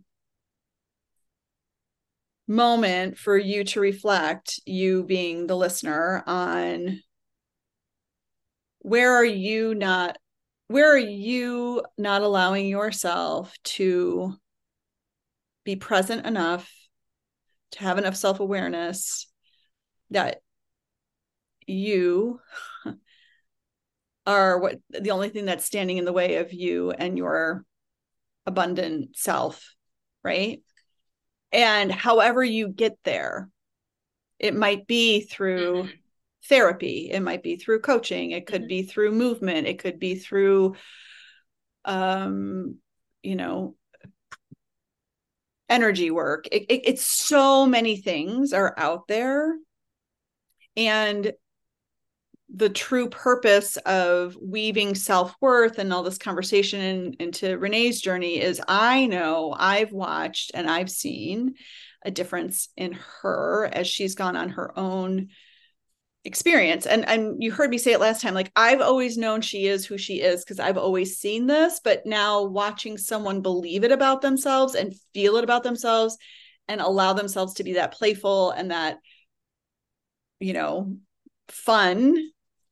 moment 2.51 3.18
for 3.18 3.38
you 3.38 3.64
to 3.64 3.80
reflect 3.80 4.60
you 4.66 5.03
being 5.03 5.47
the 5.47 5.56
listener 5.56 6.22
on 6.28 6.99
where 8.80 9.16
are 9.16 9.26
you 9.26 9.74
not 9.74 10.18
where 10.68 10.91
are 10.91 10.97
you 10.97 11.82
not 11.97 12.22
allowing 12.22 12.68
yourself 12.68 13.56
to 13.64 14.36
be 15.64 15.78
present 15.78 16.26
enough 16.26 16.70
to 17.72 17.80
have 17.80 17.97
enough 17.97 18.18
self-awareness 18.18 19.28
that 20.12 20.41
you 21.66 22.41
are 24.26 24.59
what 24.59 24.80
the 24.89 25.11
only 25.11 25.30
thing 25.30 25.45
that's 25.45 25.65
standing 25.65 25.97
in 25.97 26.05
the 26.05 26.13
way 26.13 26.38
of 26.38 26.51
you 26.53 26.91
and 26.91 27.17
your 27.17 27.63
abundant 28.45 29.15
self 29.15 29.73
right 30.23 30.61
and 31.51 31.91
however 31.91 32.43
you 32.43 32.67
get 32.67 32.97
there 33.03 33.49
it 34.39 34.55
might 34.55 34.88
be 34.88 35.21
through 35.21 35.84
Mhm. 35.84 35.99
therapy 36.47 37.09
it 37.11 37.21
might 37.21 37.41
be 37.43 37.55
through 37.55 37.80
coaching 37.80 38.32
it 38.32 38.45
could 38.45 38.63
Mhm. 38.63 38.67
be 38.67 38.84
through 38.84 39.11
movement 39.11 39.67
it 39.67 39.80
could 39.80 39.99
be 39.99 40.15
through 40.15 40.76
um 41.86 42.78
you 43.23 43.36
know 43.36 43.76
energy 45.69 46.11
work 46.11 46.47
it, 46.51 46.63
it, 46.69 46.82
it's 46.86 47.05
so 47.05 47.65
many 47.65 47.97
things 47.97 48.53
are 48.53 48.73
out 48.78 49.07
there 49.07 49.55
and 50.78 51.34
the 52.54 52.70
true 52.70 53.10
purpose 53.10 53.76
of 53.78 54.38
weaving 54.41 54.96
self-worth 54.96 55.80
and 55.80 55.91
all 55.91 56.04
this 56.04 56.18
conversation 56.18 56.80
in, 56.80 57.14
into 57.20 57.58
renee's 57.58 58.00
journey 58.00 58.39
is 58.39 58.62
i 58.68 59.08
know 59.08 59.54
i've 59.58 59.91
watched 59.91 60.52
and 60.54 60.70
i've 60.70 60.89
seen 60.89 61.56
a 62.04 62.12
difference 62.12 62.70
in 62.78 62.98
her 63.22 63.68
as 63.74 63.88
she's 63.88 64.14
gone 64.14 64.36
on 64.36 64.50
her 64.50 64.78
own 64.78 65.30
experience. 66.26 66.88
And 66.88 67.08
and 67.08 67.41
you 67.41 67.52
heard 67.52 67.70
me 67.70 67.78
say 67.78 67.93
it 67.93 68.00
last 68.00 68.22
time 68.22 68.34
like 68.34 68.52
i've 68.56 68.82
always 68.82 69.16
known 69.16 69.41
she 69.41 69.68
is 69.68 69.86
who 69.86 69.98
she 69.98 70.22
is 70.22 70.43
because 70.43 70.60
i've 70.60 70.78
always 70.78 71.20
seen 71.20 71.46
this 71.46 71.80
but 71.84 72.04
now 72.06 72.43
watching 72.43 72.98
someone 72.98 73.41
believe 73.41 73.84
it 73.84 73.91
about 73.91 74.22
themselves 74.22 74.74
and 74.74 74.96
feel 75.14 75.36
it 75.38 75.43
about 75.43 75.62
themselves 75.62 76.18
and 76.68 76.82
allow 76.82 77.14
themselves 77.14 77.54
to 77.56 77.64
be 77.64 77.74
that 77.74 77.93
playful 77.93 78.50
and 78.50 78.72
that 78.72 78.98
you 80.39 80.54
know 80.54 80.98
fun 81.48 82.18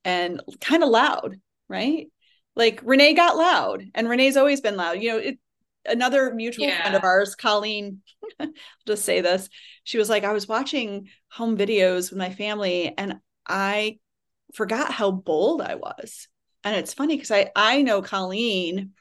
and 0.05 0.41
kind 0.61 0.83
of 0.83 0.89
loud 0.89 1.37
right? 1.73 2.07
Like 2.55 2.81
renee 2.83 3.13
got 3.13 3.35
loud 3.35 3.83
and 3.95 4.07
renee's 4.07 4.37
always 4.37 4.61
been 4.61 4.77
loud. 4.77 5.01
You 5.01 5.11
know 5.11 5.17
it 5.17 5.39
another 5.85 6.33
mutual 6.33 6.71
friend 6.71 6.95
of 6.95 7.03
ours 7.03 7.35
colleen 7.35 8.01
I'll 8.39 8.47
just 8.87 9.03
say 9.03 9.19
this. 9.19 9.49
She 9.83 9.97
was 9.97 10.09
like 10.09 10.23
i 10.23 10.31
was 10.31 10.47
watching 10.47 11.09
home 11.29 11.57
videos 11.57 12.09
with 12.09 12.19
my 12.19 12.29
family 12.29 12.93
and 12.97 13.19
I 13.45 13.99
forgot 14.53 14.91
how 14.91 15.11
bold 15.11 15.61
I 15.61 15.75
was. 15.75 16.29
And 16.63 16.75
it's 16.77 16.93
funny 16.93 17.17
because 17.17 17.31
I 17.31 17.51
I 17.55 17.81
know 17.81 18.01
Colleen 18.01 18.91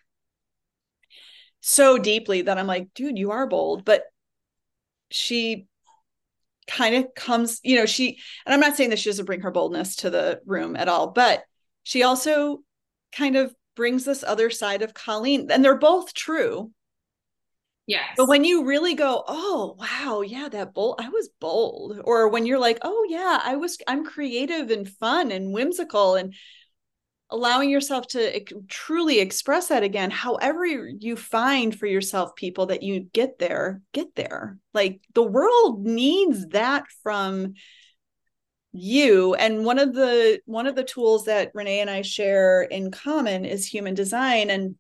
so 1.61 1.99
deeply 1.99 2.43
that 2.43 2.59
I'm 2.59 2.67
like, 2.67 2.93
dude, 2.95 3.19
you 3.19 3.31
are 3.31 3.47
bold, 3.47 3.85
but 3.85 4.03
she 5.11 5.67
kind 6.67 6.95
of 6.95 7.15
comes, 7.15 7.61
you 7.63 7.77
know, 7.77 7.87
she 7.87 8.19
and 8.47 8.55
I'm 8.55 8.61
not 8.61 8.77
saying 8.77 8.91
that 8.91 8.99
she 8.99 9.11
doesn't 9.11 9.27
bring 9.27 9.41
her 9.41 9.51
boldness 9.51 9.97
to 9.97 10.11
the 10.11 10.41
room 10.47 10.77
at 10.77 10.89
all, 10.89 11.09
but 11.09 11.45
she 11.83 12.03
also 12.03 12.63
kind 13.13 13.37
of 13.37 13.55
brings 13.75 14.05
this 14.05 14.23
other 14.23 14.51
side 14.51 14.83
of 14.83 14.95
Colleen 14.95 15.51
and 15.51 15.65
they're 15.65 15.77
both 15.77 16.15
true. 16.15 16.71
yes 17.87 18.09
But 18.17 18.29
when 18.29 18.45
you 18.45 18.65
really 18.65 18.95
go, 18.95 19.25
oh 19.27 19.77
wow, 19.79 20.21
yeah, 20.23 20.49
that 20.49 20.75
bold, 20.75 21.01
I 21.01 21.09
was 21.09 21.29
bold, 21.41 22.01
or 22.05 22.29
when 22.29 22.47
you're 22.47 22.59
like, 22.59 22.79
oh 22.83 23.07
yeah, 23.09 23.41
I 23.43 23.57
was, 23.57 23.79
I'm 23.89 24.05
creative 24.05 24.71
and 24.71 24.89
fun 24.89 25.31
and 25.33 25.53
whimsical, 25.53 26.15
and 26.15 26.35
allowing 27.33 27.71
yourself 27.71 28.07
to 28.09 28.45
truly 28.69 29.19
express 29.19 29.69
that 29.69 29.83
again, 29.83 30.11
however 30.11 30.67
you 30.67 31.17
find 31.17 31.77
for 31.77 31.87
yourself, 31.87 32.37
people 32.37 32.67
that 32.67 32.83
you 32.83 33.01
get 33.01 33.39
there, 33.39 33.81
get 33.93 34.15
there. 34.15 34.59
Like 34.75 35.01
the 35.15 35.23
world 35.23 35.85
needs 35.85 36.47
that 36.49 36.85
from 37.03 37.55
you. 38.73 39.35
And 39.35 39.65
one 39.65 39.79
of 39.79 39.95
the 39.95 40.41
one 40.45 40.67
of 40.67 40.77
the 40.77 40.85
tools 40.85 41.25
that 41.25 41.51
renee 41.55 41.81
and 41.81 41.91
i 41.91 42.03
share 42.03 42.63
in 42.63 42.91
common 42.91 43.45
is 43.45 43.67
human 43.67 43.95
design. 43.95 44.51
And 44.51 44.77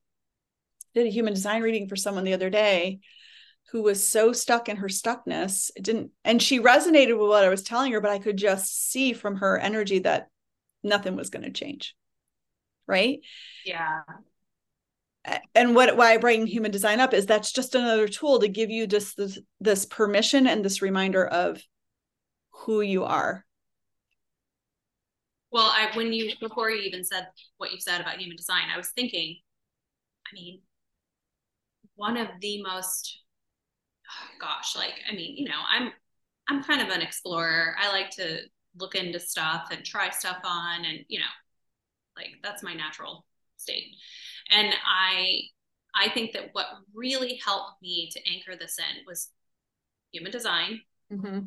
did 0.94 1.06
a 1.06 1.10
human 1.10 1.32
design 1.32 1.62
reading 1.62 1.88
for 1.88 1.96
someone 1.96 2.24
the 2.24 2.34
other 2.34 2.50
day 2.50 3.00
who 3.70 3.82
was 3.82 4.06
so 4.06 4.34
stuck 4.34 4.68
in 4.68 4.76
her 4.76 4.88
stuckness. 4.88 5.70
It 5.74 5.84
didn't 5.84 6.10
and 6.22 6.42
she 6.42 6.60
resonated 6.60 7.18
with 7.18 7.28
what 7.28 7.44
i 7.44 7.48
was 7.48 7.62
telling 7.62 7.92
her 7.92 8.00
but 8.02 8.10
i 8.10 8.18
could 8.18 8.36
just 8.36 8.90
see 8.90 9.14
from 9.14 9.36
her 9.36 9.58
energy 9.58 10.00
that 10.00 10.28
nothing 10.82 11.16
was 11.16 11.30
going 11.30 11.44
to 11.44 11.50
change 11.50 11.96
right? 12.92 13.20
Yeah. 13.64 14.02
And 15.54 15.74
what 15.74 15.96
why 15.96 16.12
i 16.12 16.16
bring 16.16 16.46
human 16.46 16.70
design 16.70 17.00
up 17.00 17.14
is 17.14 17.26
that's 17.26 17.52
just 17.52 17.74
another 17.74 18.08
tool 18.08 18.40
to 18.40 18.48
give 18.48 18.70
you 18.70 18.86
just 18.86 19.16
this 19.16 19.38
this 19.60 19.86
permission 19.86 20.48
and 20.48 20.64
this 20.64 20.82
reminder 20.82 21.24
of 21.24 21.62
who 22.50 22.80
you 22.80 23.04
are. 23.04 23.44
Well, 25.52 25.66
I 25.66 25.96
when 25.96 26.12
you 26.12 26.32
before 26.40 26.70
you 26.70 26.82
even 26.82 27.04
said 27.04 27.28
what 27.58 27.72
you 27.72 27.80
said 27.80 28.00
about 28.00 28.18
human 28.18 28.36
design, 28.36 28.64
I 28.72 28.76
was 28.76 28.88
thinking, 28.88 29.36
I 30.26 30.34
mean, 30.34 30.60
one 31.94 32.16
of 32.16 32.28
the 32.40 32.62
most 32.62 33.20
oh, 34.10 34.28
gosh, 34.40 34.74
like 34.76 34.94
I 35.10 35.14
mean, 35.14 35.36
you 35.36 35.44
know, 35.44 35.60
I'm 35.70 35.92
I'm 36.48 36.64
kind 36.64 36.82
of 36.82 36.88
an 36.88 37.00
explorer. 37.00 37.76
I 37.80 37.92
like 37.92 38.10
to 38.16 38.40
look 38.76 38.94
into 38.94 39.20
stuff 39.20 39.68
and 39.70 39.84
try 39.84 40.10
stuff 40.10 40.38
on 40.44 40.84
and, 40.84 41.00
you 41.08 41.18
know, 41.18 41.26
like 42.16 42.30
that's 42.42 42.62
my 42.62 42.74
natural 42.74 43.24
state. 43.56 43.94
And 44.50 44.74
I 44.86 45.42
I 45.94 46.08
think 46.10 46.32
that 46.32 46.50
what 46.52 46.66
really 46.94 47.40
helped 47.44 47.82
me 47.82 48.08
to 48.12 48.20
anchor 48.30 48.56
this 48.58 48.78
in 48.78 49.04
was 49.06 49.30
human 50.12 50.32
design 50.32 50.80
mm-hmm. 51.12 51.40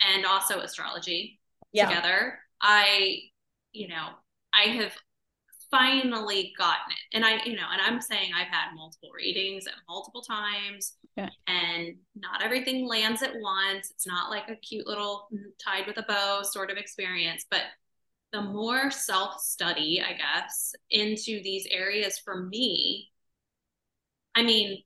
and 0.00 0.26
also 0.26 0.60
astrology 0.60 1.38
yeah 1.72 1.88
together. 1.88 2.38
I, 2.62 3.20
you 3.72 3.88
know, 3.88 4.08
I 4.52 4.68
have 4.70 4.92
finally 5.70 6.52
gotten 6.58 6.90
it. 6.90 7.16
And 7.16 7.24
I, 7.24 7.42
you 7.44 7.56
know, 7.56 7.66
and 7.70 7.80
I'm 7.80 8.00
saying 8.00 8.32
I've 8.34 8.48
had 8.48 8.74
multiple 8.74 9.10
readings 9.14 9.66
at 9.66 9.74
multiple 9.88 10.22
times. 10.22 10.96
Yeah. 11.16 11.28
And 11.46 11.96
not 12.16 12.42
everything 12.42 12.86
lands 12.86 13.22
at 13.22 13.32
once. 13.40 13.90
It's 13.90 14.06
not 14.06 14.30
like 14.30 14.48
a 14.48 14.56
cute 14.56 14.86
little 14.86 15.28
tied 15.64 15.86
with 15.86 15.98
a 15.98 16.04
bow 16.08 16.42
sort 16.42 16.70
of 16.70 16.76
experience, 16.76 17.46
but 17.50 17.62
the 18.32 18.42
more 18.42 18.90
self 18.90 19.40
study, 19.40 20.02
I 20.02 20.12
guess, 20.12 20.74
into 20.90 21.42
these 21.42 21.66
areas 21.70 22.18
for 22.18 22.44
me, 22.44 23.10
I 24.34 24.42
mean, 24.42 24.82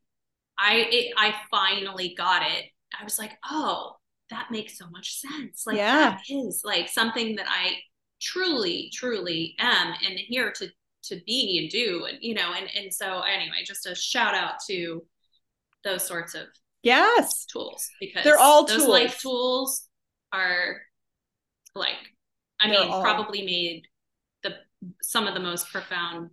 I 0.58 0.86
it, 0.90 1.14
I 1.16 1.34
finally 1.50 2.14
got 2.16 2.42
it. 2.42 2.66
I 2.98 3.04
was 3.04 3.18
like, 3.18 3.32
oh, 3.50 3.96
that 4.30 4.50
makes 4.50 4.78
so 4.78 4.86
much 4.90 5.20
sense. 5.20 5.64
Like 5.66 5.76
yeah. 5.76 6.16
that 6.16 6.20
is 6.28 6.62
like 6.64 6.88
something 6.88 7.36
that 7.36 7.46
I 7.48 7.76
truly, 8.20 8.90
truly 8.94 9.54
am 9.58 9.94
and 10.04 10.18
here 10.18 10.52
to 10.52 10.68
to 11.04 11.20
be 11.26 11.58
and 11.58 11.70
do 11.70 12.06
and 12.06 12.16
you 12.22 12.34
know 12.34 12.52
and 12.56 12.66
and 12.74 12.92
so 12.92 13.20
anyway 13.20 13.56
just 13.64 13.86
a 13.86 13.94
shout 13.94 14.34
out 14.34 14.54
to 14.66 15.04
those 15.84 16.06
sorts 16.06 16.34
of 16.34 16.46
yes 16.82 17.44
tools 17.44 17.90
because 18.00 18.24
they're 18.24 18.38
all 18.38 18.64
those 18.64 18.78
tools. 18.78 18.88
life 18.88 19.18
tools 19.20 19.88
are 20.32 20.80
like 21.74 21.98
I 22.60 22.68
They're 22.68 22.80
mean 22.80 22.90
all- 22.90 23.02
probably 23.02 23.42
made 23.44 23.86
the 24.42 24.56
some 25.02 25.26
of 25.26 25.34
the 25.34 25.40
most 25.40 25.70
profound 25.70 26.30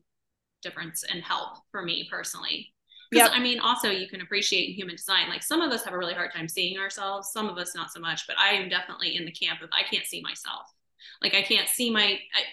difference 0.62 1.04
and 1.04 1.24
help 1.24 1.58
for 1.72 1.82
me 1.82 2.08
personally 2.10 2.74
because 3.10 3.30
Yep. 3.30 3.38
I 3.38 3.40
mean, 3.42 3.60
also 3.60 3.90
you 3.90 4.08
can 4.08 4.22
appreciate 4.22 4.74
human 4.76 4.96
design. 4.96 5.28
Like 5.30 5.44
some 5.44 5.62
of 5.62 5.72
us 5.72 5.84
have 5.84 5.94
a 5.94 5.98
really 5.98 6.14
hard 6.14 6.32
time 6.34 6.48
seeing 6.48 6.78
ourselves, 6.80 7.32
some 7.34 7.50
of 7.50 7.58
us 7.58 7.76
not 7.76 7.92
so 7.92 8.00
much. 8.00 8.26
But 8.26 8.38
I 8.40 8.52
am 8.54 8.70
definitely 8.70 9.18
in 9.18 9.26
the 9.26 9.32
camp 9.32 9.62
of 9.62 9.70
I 9.74 9.84
can't 9.84 10.06
see 10.06 10.22
myself. 10.22 10.64
Like 11.22 11.34
I 11.36 11.42
can't 11.42 11.68
see 11.68 11.90
my. 11.92 12.04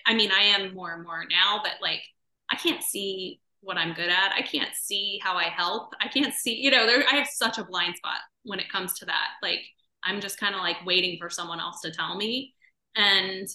I, 0.07 0.13
I 0.13 0.15
mean, 0.15 0.31
I 0.33 0.43
am 0.43 0.75
more 0.75 0.93
and 0.95 1.05
more 1.05 1.25
now, 1.31 1.61
but 1.63 1.75
like 1.81 2.03
I 2.51 2.57
can't 2.57 2.83
see 2.83 3.41
what 3.61 3.77
I'm 3.77 3.93
good 3.95 4.09
at. 4.09 4.33
I 4.37 4.43
can't 4.43 4.75
see 4.75 5.21
how 5.23 5.37
I 5.37 5.45
help. 5.45 5.95
I 6.01 6.09
can't 6.09 6.35
see. 6.35 6.55
You 6.57 6.71
know, 6.73 6.87
there. 6.87 7.05
I 7.11 7.17
have 7.17 7.29
such 7.29 7.59
a 7.59 7.65
blind 7.65 7.97
spot 7.97 8.19
when 8.45 8.59
it 8.59 8.71
comes 8.71 8.95
to 8.95 9.05
that. 9.07 9.29
Like 9.43 9.61
I'm 10.03 10.21
just 10.21 10.39
kind 10.41 10.55
of 10.57 10.61
like 10.61 10.85
waiting 10.85 11.19
for 11.21 11.31
someone 11.31 11.61
else 11.61 11.81
to 11.83 11.93
tell 11.93 12.17
me, 12.17 12.55
and 12.97 13.49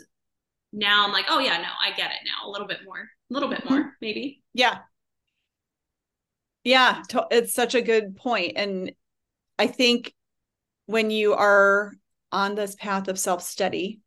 now 0.71 1.05
I'm 1.05 1.11
like, 1.11 1.25
oh 1.29 1.39
yeah, 1.39 1.57
no, 1.57 1.67
I 1.79 1.95
get 1.95 2.11
it 2.11 2.25
now 2.25 2.49
a 2.49 2.51
little 2.51 2.67
bit 2.67 2.79
more, 2.83 2.99
a 2.99 3.33
little 3.33 3.49
bit 3.49 3.59
mm-hmm. 3.59 3.73
more, 3.73 3.93
maybe. 4.01 4.41
Yeah. 4.53 4.79
Yeah, 6.63 7.03
to- 7.09 7.27
it's 7.29 7.53
such 7.53 7.75
a 7.75 7.81
good 7.81 8.15
point. 8.15 8.53
And 8.55 8.91
I 9.59 9.67
think 9.67 10.13
when 10.87 11.11
you 11.11 11.33
are 11.33 11.93
on 12.31 12.55
this 12.55 12.75
path 12.75 13.07
of 13.07 13.19
self 13.19 13.43
study, 13.43 14.01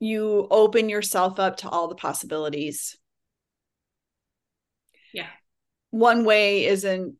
you 0.00 0.46
open 0.50 0.88
yourself 0.88 1.38
up 1.38 1.58
to 1.58 1.68
all 1.68 1.88
the 1.88 1.94
possibilities. 1.94 2.96
Yeah. 5.12 5.28
One 5.90 6.24
way 6.24 6.66
isn't 6.66 7.16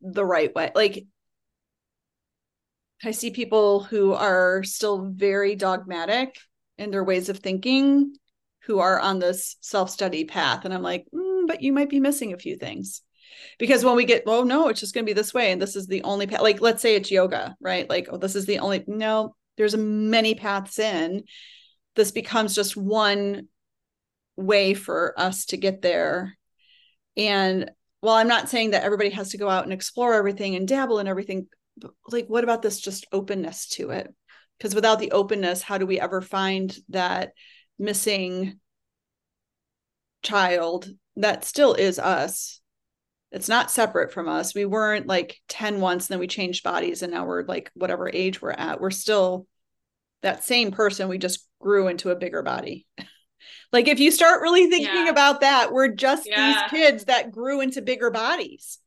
the 0.00 0.24
right 0.24 0.54
way. 0.54 0.70
Like, 0.74 1.06
I 3.04 3.10
see 3.10 3.30
people 3.30 3.82
who 3.82 4.12
are 4.12 4.62
still 4.62 5.10
very 5.10 5.56
dogmatic 5.56 6.38
in 6.78 6.90
their 6.90 7.04
ways 7.04 7.28
of 7.28 7.38
thinking 7.38 8.14
who 8.64 8.78
are 8.78 8.98
on 8.98 9.18
this 9.18 9.56
self-study 9.60 10.24
path. 10.24 10.64
And 10.64 10.72
i'm 10.72 10.82
like 10.82 11.06
mm, 11.14 11.46
but 11.46 11.62
you 11.62 11.72
might 11.72 11.90
be 11.90 12.00
missing 12.00 12.32
a 12.32 12.38
few 12.38 12.56
things. 12.56 13.02
Because 13.58 13.84
when 13.84 13.96
we 13.96 14.04
get 14.04 14.24
oh 14.26 14.44
no 14.44 14.68
it's 14.68 14.80
just 14.80 14.94
going 14.94 15.04
to 15.04 15.10
be 15.10 15.14
this 15.14 15.34
way 15.34 15.52
and 15.52 15.60
this 15.60 15.76
is 15.76 15.86
the 15.86 16.02
only 16.02 16.26
path 16.26 16.40
like 16.40 16.60
let's 16.60 16.82
say 16.82 16.94
it's 16.94 17.10
yoga 17.10 17.54
right? 17.60 17.88
Like 17.88 18.08
oh 18.10 18.16
this 18.16 18.36
is 18.36 18.46
the 18.46 18.60
only 18.60 18.84
no 18.86 19.34
there's 19.56 19.76
many 19.76 20.34
paths 20.34 20.78
in. 20.78 21.24
This 21.94 22.10
becomes 22.10 22.54
just 22.54 22.76
one 22.76 23.48
way 24.36 24.74
for 24.74 25.18
us 25.18 25.46
to 25.46 25.56
get 25.56 25.82
there. 25.82 26.36
And 27.16 27.70
while 28.00 28.16
i'm 28.16 28.28
not 28.28 28.50
saying 28.50 28.72
that 28.72 28.82
everybody 28.82 29.08
has 29.10 29.30
to 29.30 29.38
go 29.38 29.48
out 29.48 29.64
and 29.64 29.72
explore 29.72 30.12
everything 30.12 30.56
and 30.56 30.68
dabble 30.68 30.98
in 30.98 31.08
everything 31.08 31.46
like 32.08 32.26
what 32.26 32.44
about 32.44 32.62
this 32.62 32.80
just 32.80 33.06
openness 33.12 33.68
to 33.70 33.90
it? 33.90 34.12
Because 34.58 34.74
without 34.74 34.98
the 34.98 35.10
openness 35.12 35.62
how 35.62 35.78
do 35.78 35.86
we 35.86 35.98
ever 36.00 36.20
find 36.20 36.76
that 36.88 37.32
missing 37.78 38.60
child 40.22 40.88
that 41.16 41.44
still 41.44 41.74
is 41.74 41.98
us? 41.98 42.60
It's 43.30 43.48
not 43.48 43.70
separate 43.70 44.12
from 44.12 44.28
us. 44.28 44.54
We 44.54 44.64
weren't 44.64 45.06
like 45.08 45.40
10 45.48 45.80
once 45.80 46.06
and 46.06 46.14
then 46.14 46.20
we 46.20 46.28
changed 46.28 46.62
bodies 46.62 47.02
and 47.02 47.12
now 47.12 47.26
we're 47.26 47.44
like 47.44 47.70
whatever 47.74 48.08
age 48.12 48.40
we're 48.40 48.52
at. 48.52 48.80
We're 48.80 48.90
still 48.92 49.46
that 50.22 50.44
same 50.44 50.70
person. 50.70 51.08
We 51.08 51.18
just 51.18 51.46
grew 51.60 51.88
into 51.88 52.10
a 52.10 52.16
bigger 52.16 52.42
body. 52.42 52.86
Like 53.72 53.88
if 53.88 53.98
you 54.00 54.10
start 54.10 54.40
really 54.40 54.70
thinking 54.70 55.04
Yeah. 55.04 55.10
about 55.10 55.40
that 55.40 55.70
we're 55.72 55.88
just 55.88 56.26
Yeah. 56.26 56.62
these 56.70 56.70
kids 56.70 57.04
that 57.06 57.30
grew 57.30 57.60
into 57.60 57.82
bigger 57.82 58.10
bodies 58.10 58.78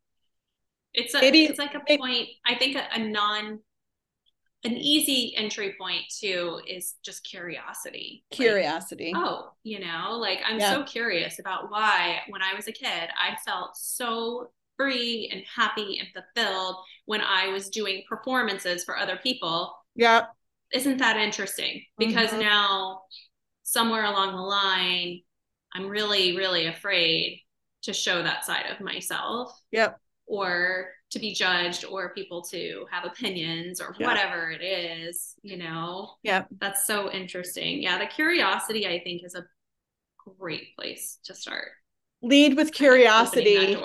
it's 0.98 1.14
a 1.14 1.22
Maybe- 1.22 1.46
it's 1.46 1.60
like 1.60 1.76
a 1.76 1.98
point 1.98 2.28
i 2.46 2.56
think 2.56 2.76
a, 2.76 2.86
a 2.94 3.00
non 3.00 3.60
an 4.64 4.74
easy 4.74 5.34
entry 5.38 5.76
point 5.80 6.02
too 6.20 6.60
is 6.68 6.96
just 7.06 7.24
curiosity. 7.24 8.24
Like, 8.32 8.38
curiosity. 8.38 9.14
oh 9.16 9.52
you 9.64 9.80
know 9.80 10.18
like 10.20 10.40
i'm 10.46 10.60
Yeah. 10.60 10.74
so 10.74 10.84
curious 10.84 11.40
about 11.40 11.70
why 11.72 12.20
when 12.30 12.42
i 12.42 12.54
was 12.56 12.68
a 12.68 12.72
kid 12.72 13.10
i 13.20 13.38
felt 13.46 13.78
so 13.78 14.52
free 14.76 15.30
and 15.32 15.44
happy 15.56 16.00
and 16.00 16.08
fulfilled 16.14 16.76
when 17.06 17.22
i 17.22 17.48
was 17.50 17.70
doing 17.70 18.04
performances 18.10 18.84
for 18.84 18.98
other 18.98 19.18
people. 19.24 19.74
Yeah. 19.96 20.26
Isn't 20.74 20.98
that 21.00 21.18
interesting? 21.18 21.84
Because 21.98 22.30
Mhm. 22.32 22.42
now 22.42 23.02
somewhere 23.64 24.04
along 24.06 24.36
the 24.36 24.42
line 24.42 25.22
i'm 25.74 25.88
really 25.88 26.36
really 26.36 26.66
afraid 26.68 27.42
to 27.84 27.94
show 27.94 28.22
that 28.24 28.44
side 28.46 28.66
of 28.72 28.80
myself. 28.82 29.52
Yep 29.72 30.00
or 30.28 30.90
to 31.10 31.20
be 31.20 31.34
judged 31.34 31.86
or 31.86 32.14
people 32.14 32.42
to 32.44 32.86
have 32.92 33.06
opinions 33.06 33.80
or 33.82 33.96
Yeah. 34.00 34.08
whatever 34.08 34.52
it 34.52 34.62
is 34.64 35.36
you 35.42 35.58
know 35.58 36.12
Yeah. 36.24 36.46
that's 36.60 36.86
so 36.86 37.12
interesting 37.12 37.82
yeah 37.82 37.98
the 37.98 38.08
curiosity 38.08 38.86
i 38.88 39.00
think 39.00 39.24
is 39.24 39.36
a 39.36 39.46
great 40.38 40.76
place 40.76 41.20
to 41.26 41.34
start 41.34 41.70
lead 42.22 42.56
with 42.58 42.74
kind 42.74 42.94
of 42.94 43.28
opening 43.28 43.44
curiosity. 43.46 43.78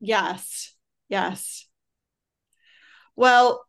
Yes. 0.00 0.74
Yes. 1.08 1.66
Well, 3.16 3.64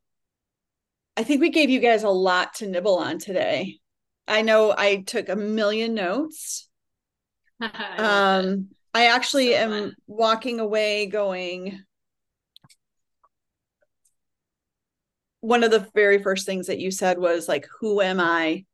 I 1.18 1.24
think 1.24 1.42
we 1.42 1.50
gave 1.50 1.70
you 1.70 1.80
guys 1.80 2.04
a 2.04 2.10
lot 2.10 2.56
to 2.56 2.68
nibble 2.68 2.98
on 2.98 3.20
today. 3.20 3.80
I 4.28 4.42
know 4.42 4.74
I 4.78 4.98
took 5.04 5.30
a 5.30 5.36
million 5.36 5.94
notes. 5.94 6.68
I. 7.62 7.96
Um 7.98 8.70
I 8.94 9.08
actually 9.08 9.52
So 9.52 9.58
am 9.58 9.70
fun. 9.72 9.96
walking 10.08 10.60
away 10.60 11.06
going 11.08 11.84
one 15.46 15.64
of 15.64 15.72
the 15.72 15.88
very 15.96 16.22
first 16.22 16.46
things 16.46 16.68
that 16.68 16.80
you 16.80 16.92
said 16.92 17.18
was 17.18 17.48
like 17.48 17.68
who 17.80 18.02
am 18.02 18.20
I 18.20 18.66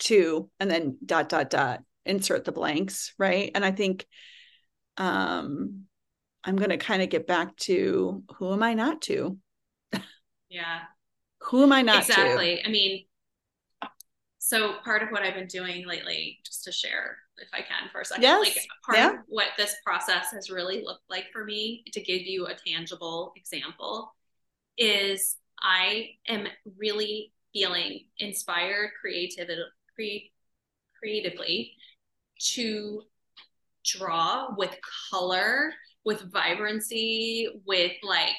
to 0.00 0.50
and 0.60 0.70
then 0.70 0.98
dot 1.04 1.28
dot 1.28 1.50
dot 1.50 1.82
insert 2.04 2.44
the 2.44 2.52
blanks, 2.52 3.14
right? 3.18 3.50
And 3.54 3.64
I 3.64 3.72
think 3.72 4.06
um 4.96 5.84
I'm 6.44 6.56
going 6.56 6.70
to 6.70 6.76
kind 6.78 7.02
of 7.02 7.10
get 7.10 7.26
back 7.26 7.56
to 7.58 8.22
who 8.36 8.52
am 8.52 8.62
I 8.62 8.74
not 8.74 9.02
to? 9.02 9.38
yeah 10.48 10.80
Who 11.42 11.62
am 11.62 11.72
I 11.72 11.82
not 11.82 12.02
to? 12.04 12.12
exactly 12.12 12.64
i 12.64 12.68
mean 12.68 13.04
so 14.38 14.74
part 14.84 15.02
of 15.02 15.08
what 15.10 15.22
i've 15.22 15.34
been 15.34 15.46
doing 15.46 15.86
lately 15.86 16.38
just 16.44 16.64
to 16.64 16.72
share 16.72 17.16
if 17.38 17.48
i 17.52 17.58
can 17.60 17.88
for 17.90 18.00
a 18.00 18.04
second 18.04 18.22
Yes. 18.22 18.40
like 18.40 18.56
part 18.84 18.98
Yeah. 18.98 19.12
of 19.14 19.18
what 19.28 19.48
this 19.56 19.74
process 19.84 20.30
has 20.32 20.50
really 20.50 20.82
looked 20.84 21.08
like 21.10 21.26
for 21.32 21.44
me 21.44 21.84
to 21.92 22.00
give 22.00 22.22
you 22.22 22.46
a 22.46 22.54
tangible 22.54 23.32
example 23.36 24.14
is 24.78 25.36
i 25.62 26.08
am 26.28 26.46
really 26.78 27.32
feeling 27.52 28.00
inspired 28.18 28.90
create 29.00 29.34
creatively 30.98 31.72
to 32.38 33.02
draw 33.84 34.54
with 34.56 34.76
color 35.10 35.72
with 36.04 36.30
vibrancy 36.32 37.48
with 37.66 37.92
like 38.02 38.34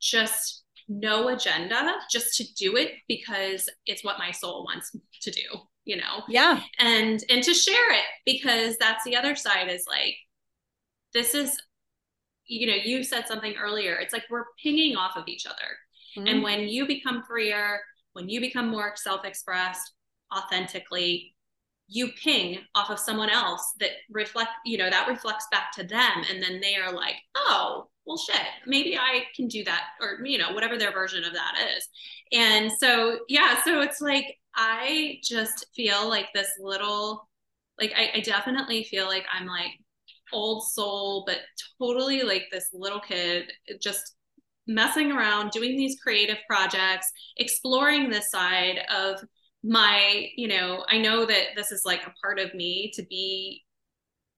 just 0.00 0.64
no 0.88 1.28
agenda 1.28 1.94
just 2.10 2.36
to 2.36 2.44
do 2.54 2.76
it 2.76 2.92
because 3.08 3.68
it's 3.86 4.04
what 4.04 4.18
my 4.18 4.30
soul 4.30 4.64
wants 4.64 4.94
to 5.20 5.30
do 5.30 5.40
you 5.84 5.96
know 5.96 6.22
Yeah. 6.28 6.60
and 6.78 7.22
and 7.30 7.42
to 7.44 7.54
share 7.54 7.92
it 7.92 8.04
because 8.26 8.76
that's 8.78 9.04
the 9.04 9.16
other 9.16 9.34
side 9.34 9.68
is 9.70 9.84
like 9.88 10.14
this 11.14 11.34
is 11.34 11.56
you 12.46 12.66
know 12.66 12.74
you 12.74 13.04
said 13.04 13.26
something 13.28 13.54
earlier 13.56 13.94
it's 13.94 14.12
like 14.12 14.24
we're 14.30 14.44
pinging 14.62 14.96
off 14.96 15.16
of 15.16 15.28
each 15.28 15.46
other 15.46 15.56
Mm-hmm. 16.16 16.26
and 16.26 16.42
when 16.42 16.68
you 16.68 16.86
become 16.86 17.22
freer 17.26 17.80
when 18.12 18.28
you 18.28 18.40
become 18.40 18.68
more 18.68 18.92
self-expressed 18.96 19.92
authentically 20.36 21.34
you 21.88 22.08
ping 22.22 22.58
off 22.74 22.90
of 22.90 22.98
someone 22.98 23.30
else 23.30 23.74
that 23.80 23.90
reflect 24.10 24.50
you 24.64 24.78
know 24.78 24.90
that 24.90 25.08
reflects 25.08 25.46
back 25.50 25.72
to 25.72 25.84
them 25.84 26.22
and 26.30 26.42
then 26.42 26.60
they 26.60 26.76
are 26.76 26.92
like 26.92 27.16
oh 27.34 27.88
well 28.04 28.18
shit 28.18 28.46
maybe 28.66 28.96
i 28.96 29.24
can 29.34 29.48
do 29.48 29.64
that 29.64 29.84
or 30.00 30.24
you 30.24 30.38
know 30.38 30.52
whatever 30.52 30.76
their 30.76 30.92
version 30.92 31.24
of 31.24 31.32
that 31.32 31.54
is 31.76 31.88
and 32.32 32.70
so 32.70 33.18
yeah 33.28 33.62
so 33.64 33.80
it's 33.80 34.00
like 34.00 34.38
i 34.54 35.18
just 35.22 35.66
feel 35.74 36.08
like 36.08 36.26
this 36.34 36.50
little 36.60 37.28
like 37.80 37.92
I, 37.96 38.18
I 38.18 38.20
definitely 38.20 38.84
feel 38.84 39.06
like 39.06 39.24
I'm 39.32 39.46
like 39.46 39.72
old 40.32 40.64
soul, 40.64 41.24
but 41.26 41.38
totally 41.80 42.22
like 42.22 42.44
this 42.50 42.68
little 42.72 43.00
kid 43.00 43.50
just 43.80 44.14
messing 44.66 45.12
around, 45.12 45.50
doing 45.50 45.76
these 45.76 46.00
creative 46.00 46.38
projects, 46.48 47.10
exploring 47.36 48.10
this 48.10 48.30
side 48.30 48.80
of 48.94 49.20
my, 49.64 50.28
you 50.36 50.48
know, 50.48 50.84
I 50.88 50.98
know 50.98 51.24
that 51.24 51.48
this 51.56 51.70
is 51.72 51.82
like 51.84 52.06
a 52.06 52.14
part 52.22 52.38
of 52.38 52.54
me 52.54 52.90
to 52.94 53.02
be. 53.04 53.64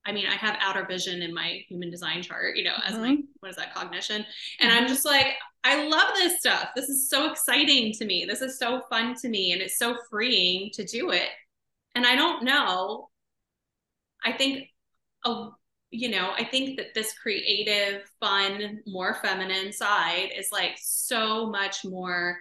I 0.07 0.11
mean, 0.11 0.27
I 0.27 0.35
have 0.35 0.55
outer 0.61 0.85
vision 0.85 1.23
in 1.23 1.33
my 1.33 1.61
human 1.67 1.89
design 1.89 2.21
chart, 2.21 2.57
you 2.57 2.63
know, 2.63 2.75
as 2.85 2.93
mm-hmm. 2.93 3.01
my 3.01 3.17
what 3.39 3.49
is 3.49 3.55
that 3.55 3.73
cognition? 3.73 4.23
And 4.59 4.71
mm-hmm. 4.71 4.83
I'm 4.83 4.87
just 4.87 5.03
like, 5.03 5.29
I 5.63 5.87
love 5.87 6.13
this 6.13 6.39
stuff. 6.39 6.69
This 6.75 6.89
is 6.89 7.09
so 7.09 7.31
exciting 7.31 7.91
to 7.93 8.05
me. 8.05 8.23
This 8.23 8.41
is 8.41 8.59
so 8.59 8.83
fun 8.87 9.15
to 9.21 9.29
me. 9.29 9.51
And 9.51 9.63
it's 9.63 9.79
so 9.79 9.97
freeing 10.11 10.69
to 10.73 10.85
do 10.85 11.09
it. 11.09 11.29
And 11.95 12.05
I 12.05 12.15
don't 12.15 12.43
know. 12.43 13.09
I 14.23 14.31
think 14.31 14.67
a 15.25 15.49
you 15.99 16.09
know, 16.09 16.31
I 16.37 16.43
think 16.43 16.77
that 16.77 16.93
this 16.93 17.13
creative, 17.13 18.03
fun, 18.19 18.81
more 18.85 19.15
feminine 19.21 19.71
side 19.71 20.29
is 20.35 20.49
like 20.51 20.77
so 20.79 21.49
much 21.49 21.83
more 21.83 22.37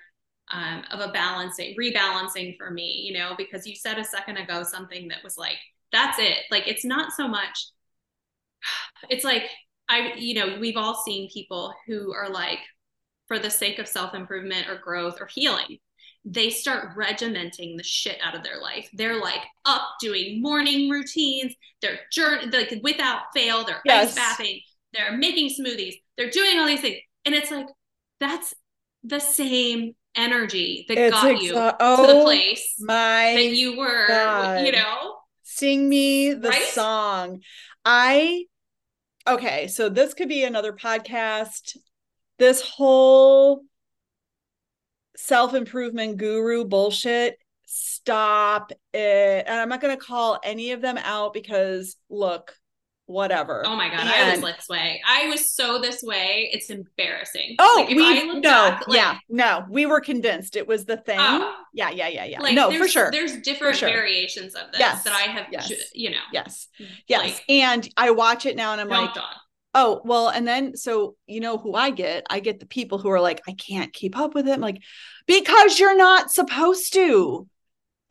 um, 0.52 0.84
of 0.90 1.00
a 1.00 1.12
balancing, 1.12 1.74
rebalancing 1.78 2.56
for 2.56 2.70
me, 2.70 3.04
you 3.06 3.18
know, 3.18 3.34
because 3.36 3.66
you 3.66 3.74
said 3.74 3.98
a 3.98 4.04
second 4.04 4.36
ago 4.36 4.62
something 4.62 5.08
that 5.08 5.24
was 5.24 5.36
like, 5.38 5.58
that's 5.92 6.18
it. 6.18 6.38
Like, 6.50 6.68
it's 6.68 6.84
not 6.84 7.12
so 7.12 7.28
much, 7.28 7.68
it's 9.10 9.24
like, 9.24 9.44
I, 9.88 10.12
you 10.16 10.34
know, 10.34 10.58
we've 10.58 10.76
all 10.76 11.02
seen 11.02 11.30
people 11.30 11.74
who 11.86 12.12
are 12.12 12.30
like, 12.30 12.58
for 13.26 13.38
the 13.38 13.50
sake 13.50 13.78
of 13.78 13.88
self 13.88 14.14
improvement 14.14 14.68
or 14.68 14.76
growth 14.76 15.18
or 15.20 15.26
healing, 15.26 15.78
they 16.24 16.50
start 16.50 16.96
regimenting 16.96 17.76
the 17.76 17.82
shit 17.82 18.18
out 18.22 18.34
of 18.34 18.42
their 18.42 18.60
life. 18.60 18.88
They're 18.94 19.20
like 19.20 19.42
up 19.64 19.82
doing 20.00 20.40
morning 20.40 20.88
routines. 20.88 21.54
They're 21.82 22.00
journey 22.10 22.46
like 22.46 22.80
without 22.82 23.22
fail. 23.34 23.64
They're 23.64 23.82
yes. 23.84 24.16
ice 24.16 24.36
bathing. 24.38 24.60
They're 24.92 25.16
making 25.16 25.50
smoothies. 25.50 25.94
They're 26.16 26.30
doing 26.30 26.58
all 26.58 26.66
these 26.66 26.80
things, 26.80 26.98
and 27.24 27.34
it's 27.34 27.50
like 27.50 27.66
that's 28.20 28.54
the 29.02 29.18
same 29.18 29.94
energy 30.14 30.86
that 30.88 30.96
it's 30.96 31.14
got 31.14 31.26
exa- 31.26 31.42
you 31.42 31.52
oh, 31.56 31.70
to 31.70 32.06
the 32.06 32.18
oh 32.18 32.22
place 32.24 32.74
my 32.80 33.34
that 33.36 33.48
you 33.48 33.76
were. 33.76 34.06
God. 34.08 34.64
You 34.64 34.72
know, 34.72 35.16
sing 35.42 35.88
me 35.88 36.32
the 36.32 36.48
right? 36.48 36.62
song. 36.68 37.42
I 37.84 38.44
okay. 39.26 39.66
So 39.66 39.88
this 39.88 40.14
could 40.14 40.28
be 40.28 40.44
another 40.44 40.72
podcast. 40.72 41.76
This 42.38 42.62
whole 42.62 43.62
self 45.16 45.54
improvement 45.54 46.16
guru 46.16 46.64
bullshit. 46.64 47.38
Stop 47.66 48.72
it. 48.92 49.44
And 49.46 49.60
I'm 49.60 49.68
not 49.68 49.80
going 49.80 49.96
to 49.96 50.02
call 50.02 50.38
any 50.42 50.72
of 50.72 50.80
them 50.80 50.98
out 50.98 51.32
because 51.32 51.96
look, 52.08 52.54
whatever. 53.06 53.62
Oh 53.66 53.76
my 53.76 53.88
god, 53.88 54.00
and, 54.00 54.08
I 54.08 54.30
was 54.30 54.40
this 54.40 54.68
way. 54.68 55.02
I 55.06 55.28
was 55.28 55.50
so 55.50 55.80
this 55.80 56.02
way. 56.02 56.50
It's 56.52 56.70
embarrassing. 56.70 57.56
Oh, 57.58 57.84
like, 57.86 57.88
we 57.88 58.34
no, 58.34 58.40
back, 58.40 58.88
like, 58.88 58.96
yeah, 58.96 59.18
no, 59.28 59.64
we 59.68 59.86
were 59.86 60.00
convinced 60.00 60.56
it 60.56 60.66
was 60.66 60.84
the 60.84 60.96
thing. 60.96 61.18
Oh, 61.18 61.54
yeah, 61.72 61.90
yeah, 61.90 62.08
yeah, 62.08 62.24
yeah. 62.24 62.40
Like, 62.40 62.54
no, 62.54 62.70
for 62.70 62.88
sure. 62.88 63.10
There's 63.10 63.36
different 63.40 63.76
sure. 63.76 63.88
variations 63.88 64.54
of 64.54 64.70
this 64.72 64.80
yes. 64.80 65.04
that 65.04 65.12
I 65.12 65.22
have. 65.22 65.46
Yes. 65.50 65.72
You 65.92 66.10
know. 66.10 66.22
Yes. 66.32 66.68
Yes. 67.06 67.22
Like, 67.22 67.44
and 67.48 67.88
I 67.96 68.10
watch 68.12 68.46
it 68.46 68.56
now, 68.56 68.72
and 68.72 68.80
I'm 68.80 68.88
like, 68.88 69.16
on. 69.16 69.22
Oh, 69.74 70.00
well, 70.04 70.28
and 70.28 70.46
then 70.46 70.76
so 70.76 71.16
you 71.26 71.40
know 71.40 71.58
who 71.58 71.74
I 71.74 71.90
get? 71.90 72.24
I 72.30 72.40
get 72.40 72.60
the 72.60 72.66
people 72.66 72.98
who 72.98 73.10
are 73.10 73.20
like, 73.20 73.42
I 73.48 73.52
can't 73.52 73.92
keep 73.92 74.16
up 74.16 74.34
with 74.34 74.46
it. 74.46 74.52
I'm 74.52 74.60
like, 74.60 74.80
because 75.26 75.78
you're 75.78 75.96
not 75.96 76.30
supposed 76.30 76.92
to. 76.92 77.48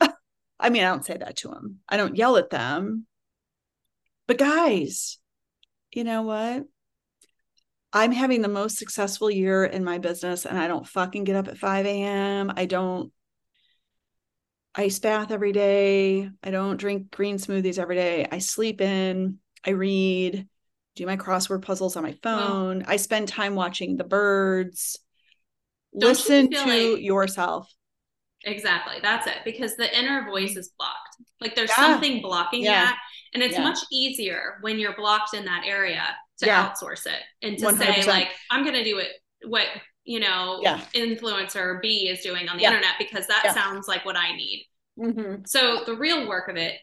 I 0.60 0.70
mean, 0.70 0.84
I 0.84 0.90
don't 0.90 1.04
say 1.04 1.16
that 1.16 1.36
to 1.38 1.48
them. 1.48 1.80
I 1.88 1.96
don't 1.96 2.16
yell 2.16 2.36
at 2.36 2.50
them. 2.50 3.06
But 4.26 4.38
guys, 4.38 5.18
you 5.92 6.04
know 6.04 6.22
what? 6.22 6.64
I'm 7.92 8.12
having 8.12 8.42
the 8.42 8.48
most 8.48 8.76
successful 8.76 9.30
year 9.30 9.64
in 9.64 9.84
my 9.84 9.98
business 9.98 10.44
and 10.46 10.58
I 10.58 10.66
don't 10.66 10.86
fucking 10.86 11.24
get 11.24 11.36
up 11.36 11.48
at 11.48 11.58
5 11.58 11.86
a.m. 11.86 12.52
I 12.56 12.66
don't 12.66 13.12
ice 14.74 14.98
bath 14.98 15.30
every 15.30 15.52
day. 15.52 16.28
I 16.42 16.50
don't 16.50 16.76
drink 16.76 17.10
green 17.10 17.36
smoothies 17.36 17.78
every 17.78 17.94
day. 17.94 18.26
I 18.30 18.38
sleep 18.38 18.80
in, 18.80 19.38
I 19.64 19.70
read, 19.70 20.48
do 20.96 21.06
my 21.06 21.16
crossword 21.16 21.62
puzzles 21.62 21.96
on 21.96 22.02
my 22.02 22.12
phone. 22.22 22.80
Wow. 22.80 22.84
I 22.86 22.96
spend 22.96 23.28
time 23.28 23.54
watching 23.54 23.96
the 23.96 24.04
birds. 24.04 24.98
Don't 25.98 26.10
Listen 26.10 26.50
you 26.50 26.58
to 26.58 26.92
like, 26.92 27.02
yourself. 27.02 27.72
Exactly. 28.44 28.96
That's 29.02 29.26
it. 29.26 29.38
Because 29.44 29.76
the 29.76 29.98
inner 29.98 30.24
voice 30.24 30.56
is 30.56 30.72
blocked. 30.78 31.16
Like 31.40 31.54
there's 31.54 31.70
yeah. 31.70 31.76
something 31.76 32.20
blocking 32.20 32.62
yeah. 32.62 32.84
that. 32.84 32.98
And 33.32 33.42
it's 33.42 33.54
yeah. 33.54 33.64
much 33.64 33.78
easier 33.90 34.58
when 34.60 34.78
you're 34.78 34.94
blocked 34.96 35.34
in 35.34 35.44
that 35.44 35.64
area 35.66 36.04
to 36.38 36.46
outsource 36.46 37.06
it 37.06 37.20
and 37.42 37.58
to 37.58 37.66
100%. 37.66 37.78
say, 37.78 38.06
like, 38.06 38.28
I'm 38.50 38.62
going 38.62 38.74
to 38.74 38.84
do 38.84 38.98
it 38.98 39.08
what, 39.46 39.66
you 40.04 40.20
know, 40.20 40.62
influencer 40.94 41.80
B 41.80 42.08
is 42.08 42.20
doing 42.20 42.48
on 42.48 42.58
the 42.58 42.64
internet 42.64 42.92
because 42.98 43.26
that 43.26 43.52
sounds 43.54 43.88
like 43.88 44.04
what 44.04 44.16
I 44.16 44.36
need. 44.36 44.66
Mm-hmm. 44.98 45.42
So 45.46 45.82
the 45.86 45.96
real 45.96 46.28
work 46.28 46.48
of 46.48 46.56
it, 46.56 46.74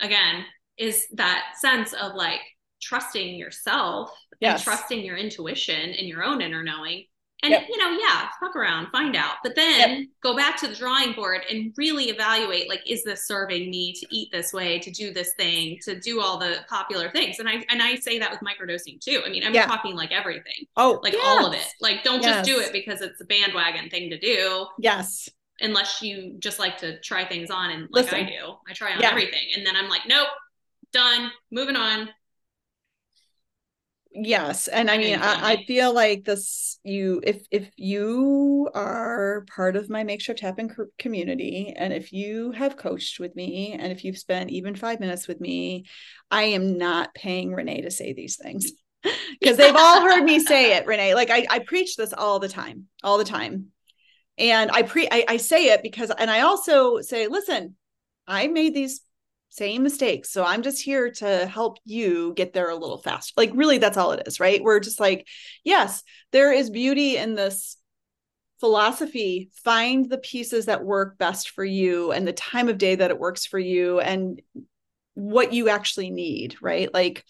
again, 0.00 0.44
is 0.76 1.06
that 1.14 1.54
sense 1.60 1.92
of 1.92 2.14
like, 2.14 2.40
trusting 2.80 3.34
yourself 3.36 4.10
yes. 4.40 4.54
and 4.54 4.64
trusting 4.64 5.04
your 5.04 5.16
intuition 5.16 5.92
and 5.92 6.06
your 6.06 6.22
own 6.22 6.40
inner 6.40 6.62
knowing. 6.62 7.04
And 7.42 7.52
yep. 7.52 7.66
you 7.68 7.76
know, 7.76 7.90
yeah, 7.90 8.28
fuck 8.40 8.56
around, 8.56 8.90
find 8.90 9.14
out. 9.14 9.36
But 9.42 9.54
then 9.54 9.90
yep. 9.90 10.08
go 10.22 10.34
back 10.34 10.58
to 10.60 10.68
the 10.68 10.74
drawing 10.74 11.12
board 11.12 11.42
and 11.50 11.72
really 11.76 12.04
evaluate 12.04 12.68
like, 12.68 12.80
is 12.90 13.04
this 13.04 13.26
serving 13.26 13.70
me 13.70 13.92
to 13.92 14.06
eat 14.10 14.32
this 14.32 14.54
way, 14.54 14.78
to 14.78 14.90
do 14.90 15.12
this 15.12 15.34
thing, 15.34 15.78
to 15.82 16.00
do 16.00 16.20
all 16.20 16.38
the 16.38 16.64
popular 16.66 17.10
things? 17.10 17.38
And 17.38 17.46
I 17.46 17.62
and 17.68 17.82
I 17.82 17.96
say 17.96 18.18
that 18.18 18.30
with 18.30 18.40
microdosing 18.40 19.00
too. 19.00 19.22
I 19.24 19.28
mean, 19.28 19.44
I'm 19.44 19.54
yeah. 19.54 19.66
talking 19.66 19.94
like 19.94 20.12
everything. 20.12 20.66
Oh, 20.78 20.98
like 21.02 21.12
yes. 21.12 21.22
all 21.26 21.46
of 21.46 21.52
it. 21.52 21.66
Like, 21.80 22.04
don't 22.04 22.22
yes. 22.22 22.36
just 22.36 22.48
do 22.48 22.58
it 22.58 22.72
because 22.72 23.02
it's 23.02 23.20
a 23.20 23.26
bandwagon 23.26 23.90
thing 23.90 24.08
to 24.10 24.18
do. 24.18 24.66
Yes. 24.78 25.28
Unless 25.60 26.00
you 26.00 26.36
just 26.38 26.58
like 26.58 26.78
to 26.78 26.98
try 27.00 27.26
things 27.26 27.50
on 27.50 27.70
and 27.70 27.82
like 27.90 28.04
Listen. 28.04 28.20
I 28.20 28.22
do. 28.22 28.54
I 28.66 28.72
try 28.72 28.92
on 28.92 29.00
yeah. 29.00 29.10
everything. 29.10 29.48
And 29.54 29.66
then 29.66 29.76
I'm 29.76 29.90
like, 29.90 30.02
nope, 30.08 30.28
done, 30.92 31.30
moving 31.50 31.76
on 31.76 32.08
yes 34.18 34.68
and 34.68 34.90
i 34.90 34.96
mean 34.96 35.18
I, 35.18 35.52
I, 35.52 35.64
feel 35.64 35.92
like 35.92 36.24
this 36.24 36.78
you 36.82 37.20
if 37.22 37.46
if 37.50 37.68
you 37.76 38.68
are 38.74 39.44
part 39.54 39.76
of 39.76 39.90
my 39.90 40.04
makeshift 40.04 40.40
happen 40.40 40.74
community 40.98 41.74
and 41.76 41.92
if 41.92 42.12
you 42.12 42.52
have 42.52 42.76
coached 42.76 43.20
with 43.20 43.36
me 43.36 43.76
and 43.78 43.92
if 43.92 44.04
you've 44.04 44.18
spent 44.18 44.50
even 44.50 44.74
five 44.74 45.00
minutes 45.00 45.28
with 45.28 45.40
me 45.40 45.84
i 46.30 46.44
am 46.44 46.78
not 46.78 47.14
paying 47.14 47.52
renee 47.52 47.82
to 47.82 47.90
say 47.90 48.12
these 48.12 48.36
things. 48.36 48.72
Because 49.38 49.56
they've 49.56 49.76
all 49.76 50.00
heard 50.00 50.24
me 50.24 50.40
say 50.40 50.76
it 50.76 50.84
renee. 50.84 51.14
Like 51.14 51.30
I, 51.30 51.46
I 51.48 51.58
preach 51.60 51.94
this 51.94 52.12
all 52.12 52.40
the 52.40 52.48
time 52.48 52.86
all 53.04 53.18
the 53.18 53.24
time. 53.24 53.66
And 54.36 54.68
i 54.72 54.82
pre 54.82 55.06
I, 55.08 55.24
I 55.28 55.36
say 55.36 55.66
it 55.66 55.82
because 55.82 56.10
and 56.10 56.28
i 56.28 56.40
also 56.40 57.00
say 57.02 57.28
listen 57.28 57.76
i 58.26 58.48
made 58.48 58.74
these 58.74 59.02
same 59.48 59.82
mistakes. 59.82 60.30
So 60.30 60.44
I'm 60.44 60.62
just 60.62 60.82
here 60.82 61.10
to 61.12 61.46
help 61.46 61.78
you 61.84 62.34
get 62.34 62.52
there 62.52 62.68
a 62.68 62.76
little 62.76 62.98
faster. 62.98 63.32
Like, 63.36 63.50
really, 63.54 63.78
that's 63.78 63.96
all 63.96 64.12
it 64.12 64.26
is, 64.26 64.38
right? 64.38 64.62
We're 64.62 64.80
just 64.80 65.00
like, 65.00 65.26
yes, 65.64 66.02
there 66.32 66.52
is 66.52 66.70
beauty 66.70 67.16
in 67.16 67.34
this 67.34 67.76
philosophy. 68.60 69.50
Find 69.64 70.08
the 70.08 70.18
pieces 70.18 70.66
that 70.66 70.84
work 70.84 71.18
best 71.18 71.50
for 71.50 71.64
you 71.64 72.12
and 72.12 72.26
the 72.26 72.32
time 72.32 72.68
of 72.68 72.78
day 72.78 72.94
that 72.94 73.10
it 73.10 73.18
works 73.18 73.46
for 73.46 73.58
you 73.58 74.00
and 74.00 74.40
what 75.14 75.52
you 75.52 75.68
actually 75.70 76.10
need, 76.10 76.56
right? 76.60 76.92
Like, 76.92 77.24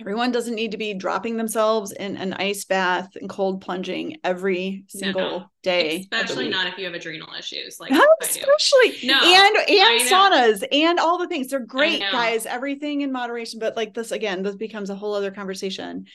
everyone 0.00 0.32
doesn't 0.32 0.54
need 0.54 0.72
to 0.72 0.76
be 0.76 0.94
dropping 0.94 1.36
themselves 1.36 1.92
in 1.92 2.16
an 2.16 2.32
ice 2.34 2.64
bath 2.64 3.10
and 3.20 3.28
cold 3.28 3.60
plunging 3.60 4.16
every 4.24 4.84
single 4.88 5.40
no, 5.40 5.46
day 5.62 6.00
especially 6.12 6.48
not 6.48 6.66
if 6.66 6.76
you 6.76 6.84
have 6.84 6.94
adrenal 6.94 7.28
issues 7.38 7.78
like 7.78 7.92
especially 8.22 9.06
no 9.06 9.18
and 9.22 9.56
and 9.56 10.08
saunas 10.08 10.64
and 10.72 10.98
all 10.98 11.18
the 11.18 11.28
things. 11.28 11.48
They're 11.48 11.60
great 11.60 12.00
guys. 12.00 12.46
Everything 12.46 13.02
in 13.02 13.12
moderation 13.12 13.60
but 13.60 13.76
like 13.76 13.94
this 13.94 14.10
again 14.12 14.42
this 14.42 14.56
becomes 14.56 14.90
a 14.90 14.94
whole 14.94 15.14
other 15.14 15.30
conversation. 15.30 16.06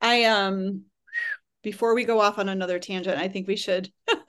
I 0.00 0.24
um 0.24 0.82
before 1.62 1.94
we 1.94 2.04
go 2.04 2.20
off 2.20 2.38
on 2.38 2.48
another 2.48 2.80
tangent 2.80 3.18
i 3.18 3.28
think 3.28 3.46
we 3.46 3.56
should 3.56 3.88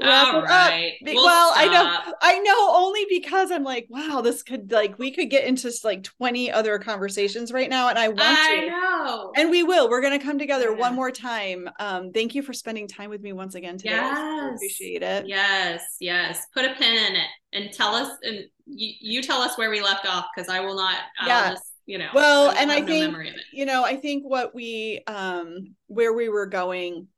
wrap 0.00 0.34
All 0.34 0.42
right. 0.42 0.92
up. 0.92 1.14
We'll, 1.14 1.24
well 1.24 1.52
I 1.54 1.66
know, 1.68 2.14
I 2.20 2.38
know 2.40 2.74
only 2.76 3.06
because 3.08 3.50
I'm 3.50 3.64
like, 3.64 3.86
wow, 3.88 4.20
this 4.20 4.42
could 4.42 4.70
like 4.70 4.98
we 4.98 5.10
could 5.10 5.30
get 5.30 5.44
into 5.44 5.72
like 5.84 6.02
20 6.02 6.52
other 6.52 6.78
conversations 6.78 7.52
right 7.52 7.68
now, 7.68 7.88
and 7.88 7.98
I 7.98 8.08
want 8.08 8.20
I 8.22 8.60
to. 8.60 8.66
know, 8.70 9.32
and 9.36 9.50
we 9.50 9.62
will. 9.62 9.88
We're 9.88 10.02
gonna 10.02 10.18
come 10.18 10.38
together 10.38 10.70
yeah. 10.70 10.78
one 10.78 10.94
more 10.94 11.10
time. 11.10 11.68
Um, 11.78 12.12
thank 12.12 12.34
you 12.34 12.42
for 12.42 12.52
spending 12.52 12.88
time 12.88 13.10
with 13.10 13.22
me 13.22 13.32
once 13.32 13.54
again 13.54 13.78
today. 13.78 13.90
Yes. 13.90 14.18
I 14.18 14.54
appreciate 14.54 15.02
it. 15.02 15.26
Yes, 15.26 15.96
yes. 16.00 16.46
Put 16.52 16.64
a 16.64 16.74
pin 16.74 16.94
in 16.94 17.16
it 17.16 17.28
and 17.52 17.72
tell 17.72 17.94
us, 17.94 18.10
and 18.22 18.44
you, 18.66 18.92
you 19.00 19.22
tell 19.22 19.40
us 19.40 19.56
where 19.56 19.70
we 19.70 19.80
left 19.80 20.06
off 20.06 20.26
because 20.34 20.48
I 20.48 20.60
will 20.60 20.76
not. 20.76 20.98
I'll 21.20 21.28
yeah. 21.28 21.50
Just, 21.50 21.72
you 21.86 21.98
know. 21.98 22.10
Well, 22.14 22.50
I 22.50 22.60
and 22.60 22.70
I 22.70 22.80
no 22.80 22.86
think 22.86 23.16
you 23.52 23.64
know, 23.64 23.84
I 23.84 23.96
think 23.96 24.24
what 24.24 24.54
we 24.54 25.02
um 25.06 25.74
where 25.86 26.12
we 26.12 26.28
were 26.28 26.46
going 26.46 27.08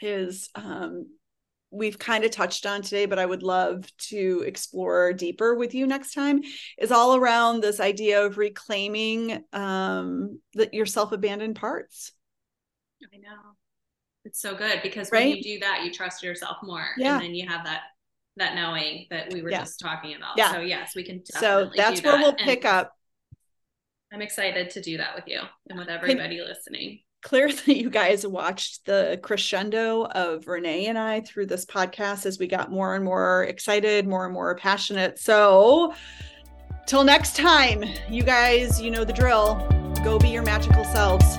is 0.00 0.50
um 0.54 1.06
we've 1.74 1.98
kind 1.98 2.24
of 2.24 2.30
touched 2.30 2.66
on 2.66 2.82
today, 2.82 3.06
but 3.06 3.18
I 3.18 3.26
would 3.26 3.42
love 3.42 3.84
to 4.08 4.44
explore 4.46 5.12
deeper 5.12 5.54
with 5.54 5.74
you 5.74 5.86
next 5.86 6.14
time, 6.14 6.42
is 6.78 6.92
all 6.92 7.16
around 7.16 7.62
this 7.62 7.80
idea 7.80 8.24
of 8.24 8.38
reclaiming 8.38 9.44
um, 9.52 10.40
the, 10.54 10.68
your 10.72 10.86
self 10.86 11.12
abandoned 11.12 11.56
parts. 11.56 12.12
I 13.12 13.18
know. 13.18 13.52
It's 14.24 14.40
so 14.40 14.54
good 14.54 14.80
because 14.82 15.12
right? 15.12 15.26
when 15.26 15.36
you 15.36 15.42
do 15.42 15.60
that, 15.60 15.82
you 15.84 15.92
trust 15.92 16.22
yourself 16.22 16.56
more. 16.62 16.86
Yeah. 16.96 17.14
And 17.14 17.24
then 17.24 17.34
you 17.34 17.46
have 17.48 17.64
that 17.64 17.82
that 18.36 18.54
knowing 18.56 19.06
that 19.10 19.32
we 19.32 19.42
were 19.42 19.50
yeah. 19.50 19.60
just 19.60 19.78
talking 19.78 20.16
about. 20.16 20.36
Yeah. 20.36 20.52
So 20.52 20.60
yes, 20.60 20.96
we 20.96 21.04
can 21.04 21.24
So 21.24 21.70
that's 21.76 22.02
where 22.02 22.12
that. 22.12 22.20
we'll 22.20 22.32
pick 22.34 22.64
up. 22.64 22.92
I'm 24.12 24.22
excited 24.22 24.70
to 24.70 24.80
do 24.80 24.96
that 24.96 25.14
with 25.14 25.24
you 25.28 25.40
and 25.68 25.78
with 25.78 25.88
everybody 25.88 26.38
can, 26.38 26.46
listening 26.46 27.00
clear 27.24 27.48
that 27.52 27.76
you 27.76 27.90
guys 27.90 28.24
watched 28.24 28.84
the 28.84 29.18
crescendo 29.22 30.04
of 30.04 30.46
Renee 30.46 30.86
and 30.86 30.96
I 30.96 31.22
through 31.22 31.46
this 31.46 31.66
podcast 31.66 32.26
as 32.26 32.38
we 32.38 32.46
got 32.46 32.70
more 32.70 32.94
and 32.94 33.04
more 33.04 33.44
excited, 33.48 34.06
more 34.06 34.26
and 34.26 34.32
more 34.32 34.54
passionate. 34.54 35.18
So, 35.18 35.94
till 36.86 37.02
next 37.02 37.34
time, 37.34 37.82
you 38.08 38.22
guys, 38.22 38.80
you 38.80 38.92
know 38.92 39.04
the 39.04 39.12
drill. 39.12 39.56
Go 40.04 40.18
be 40.18 40.28
your 40.28 40.42
magical 40.42 40.84
selves. 40.84 41.38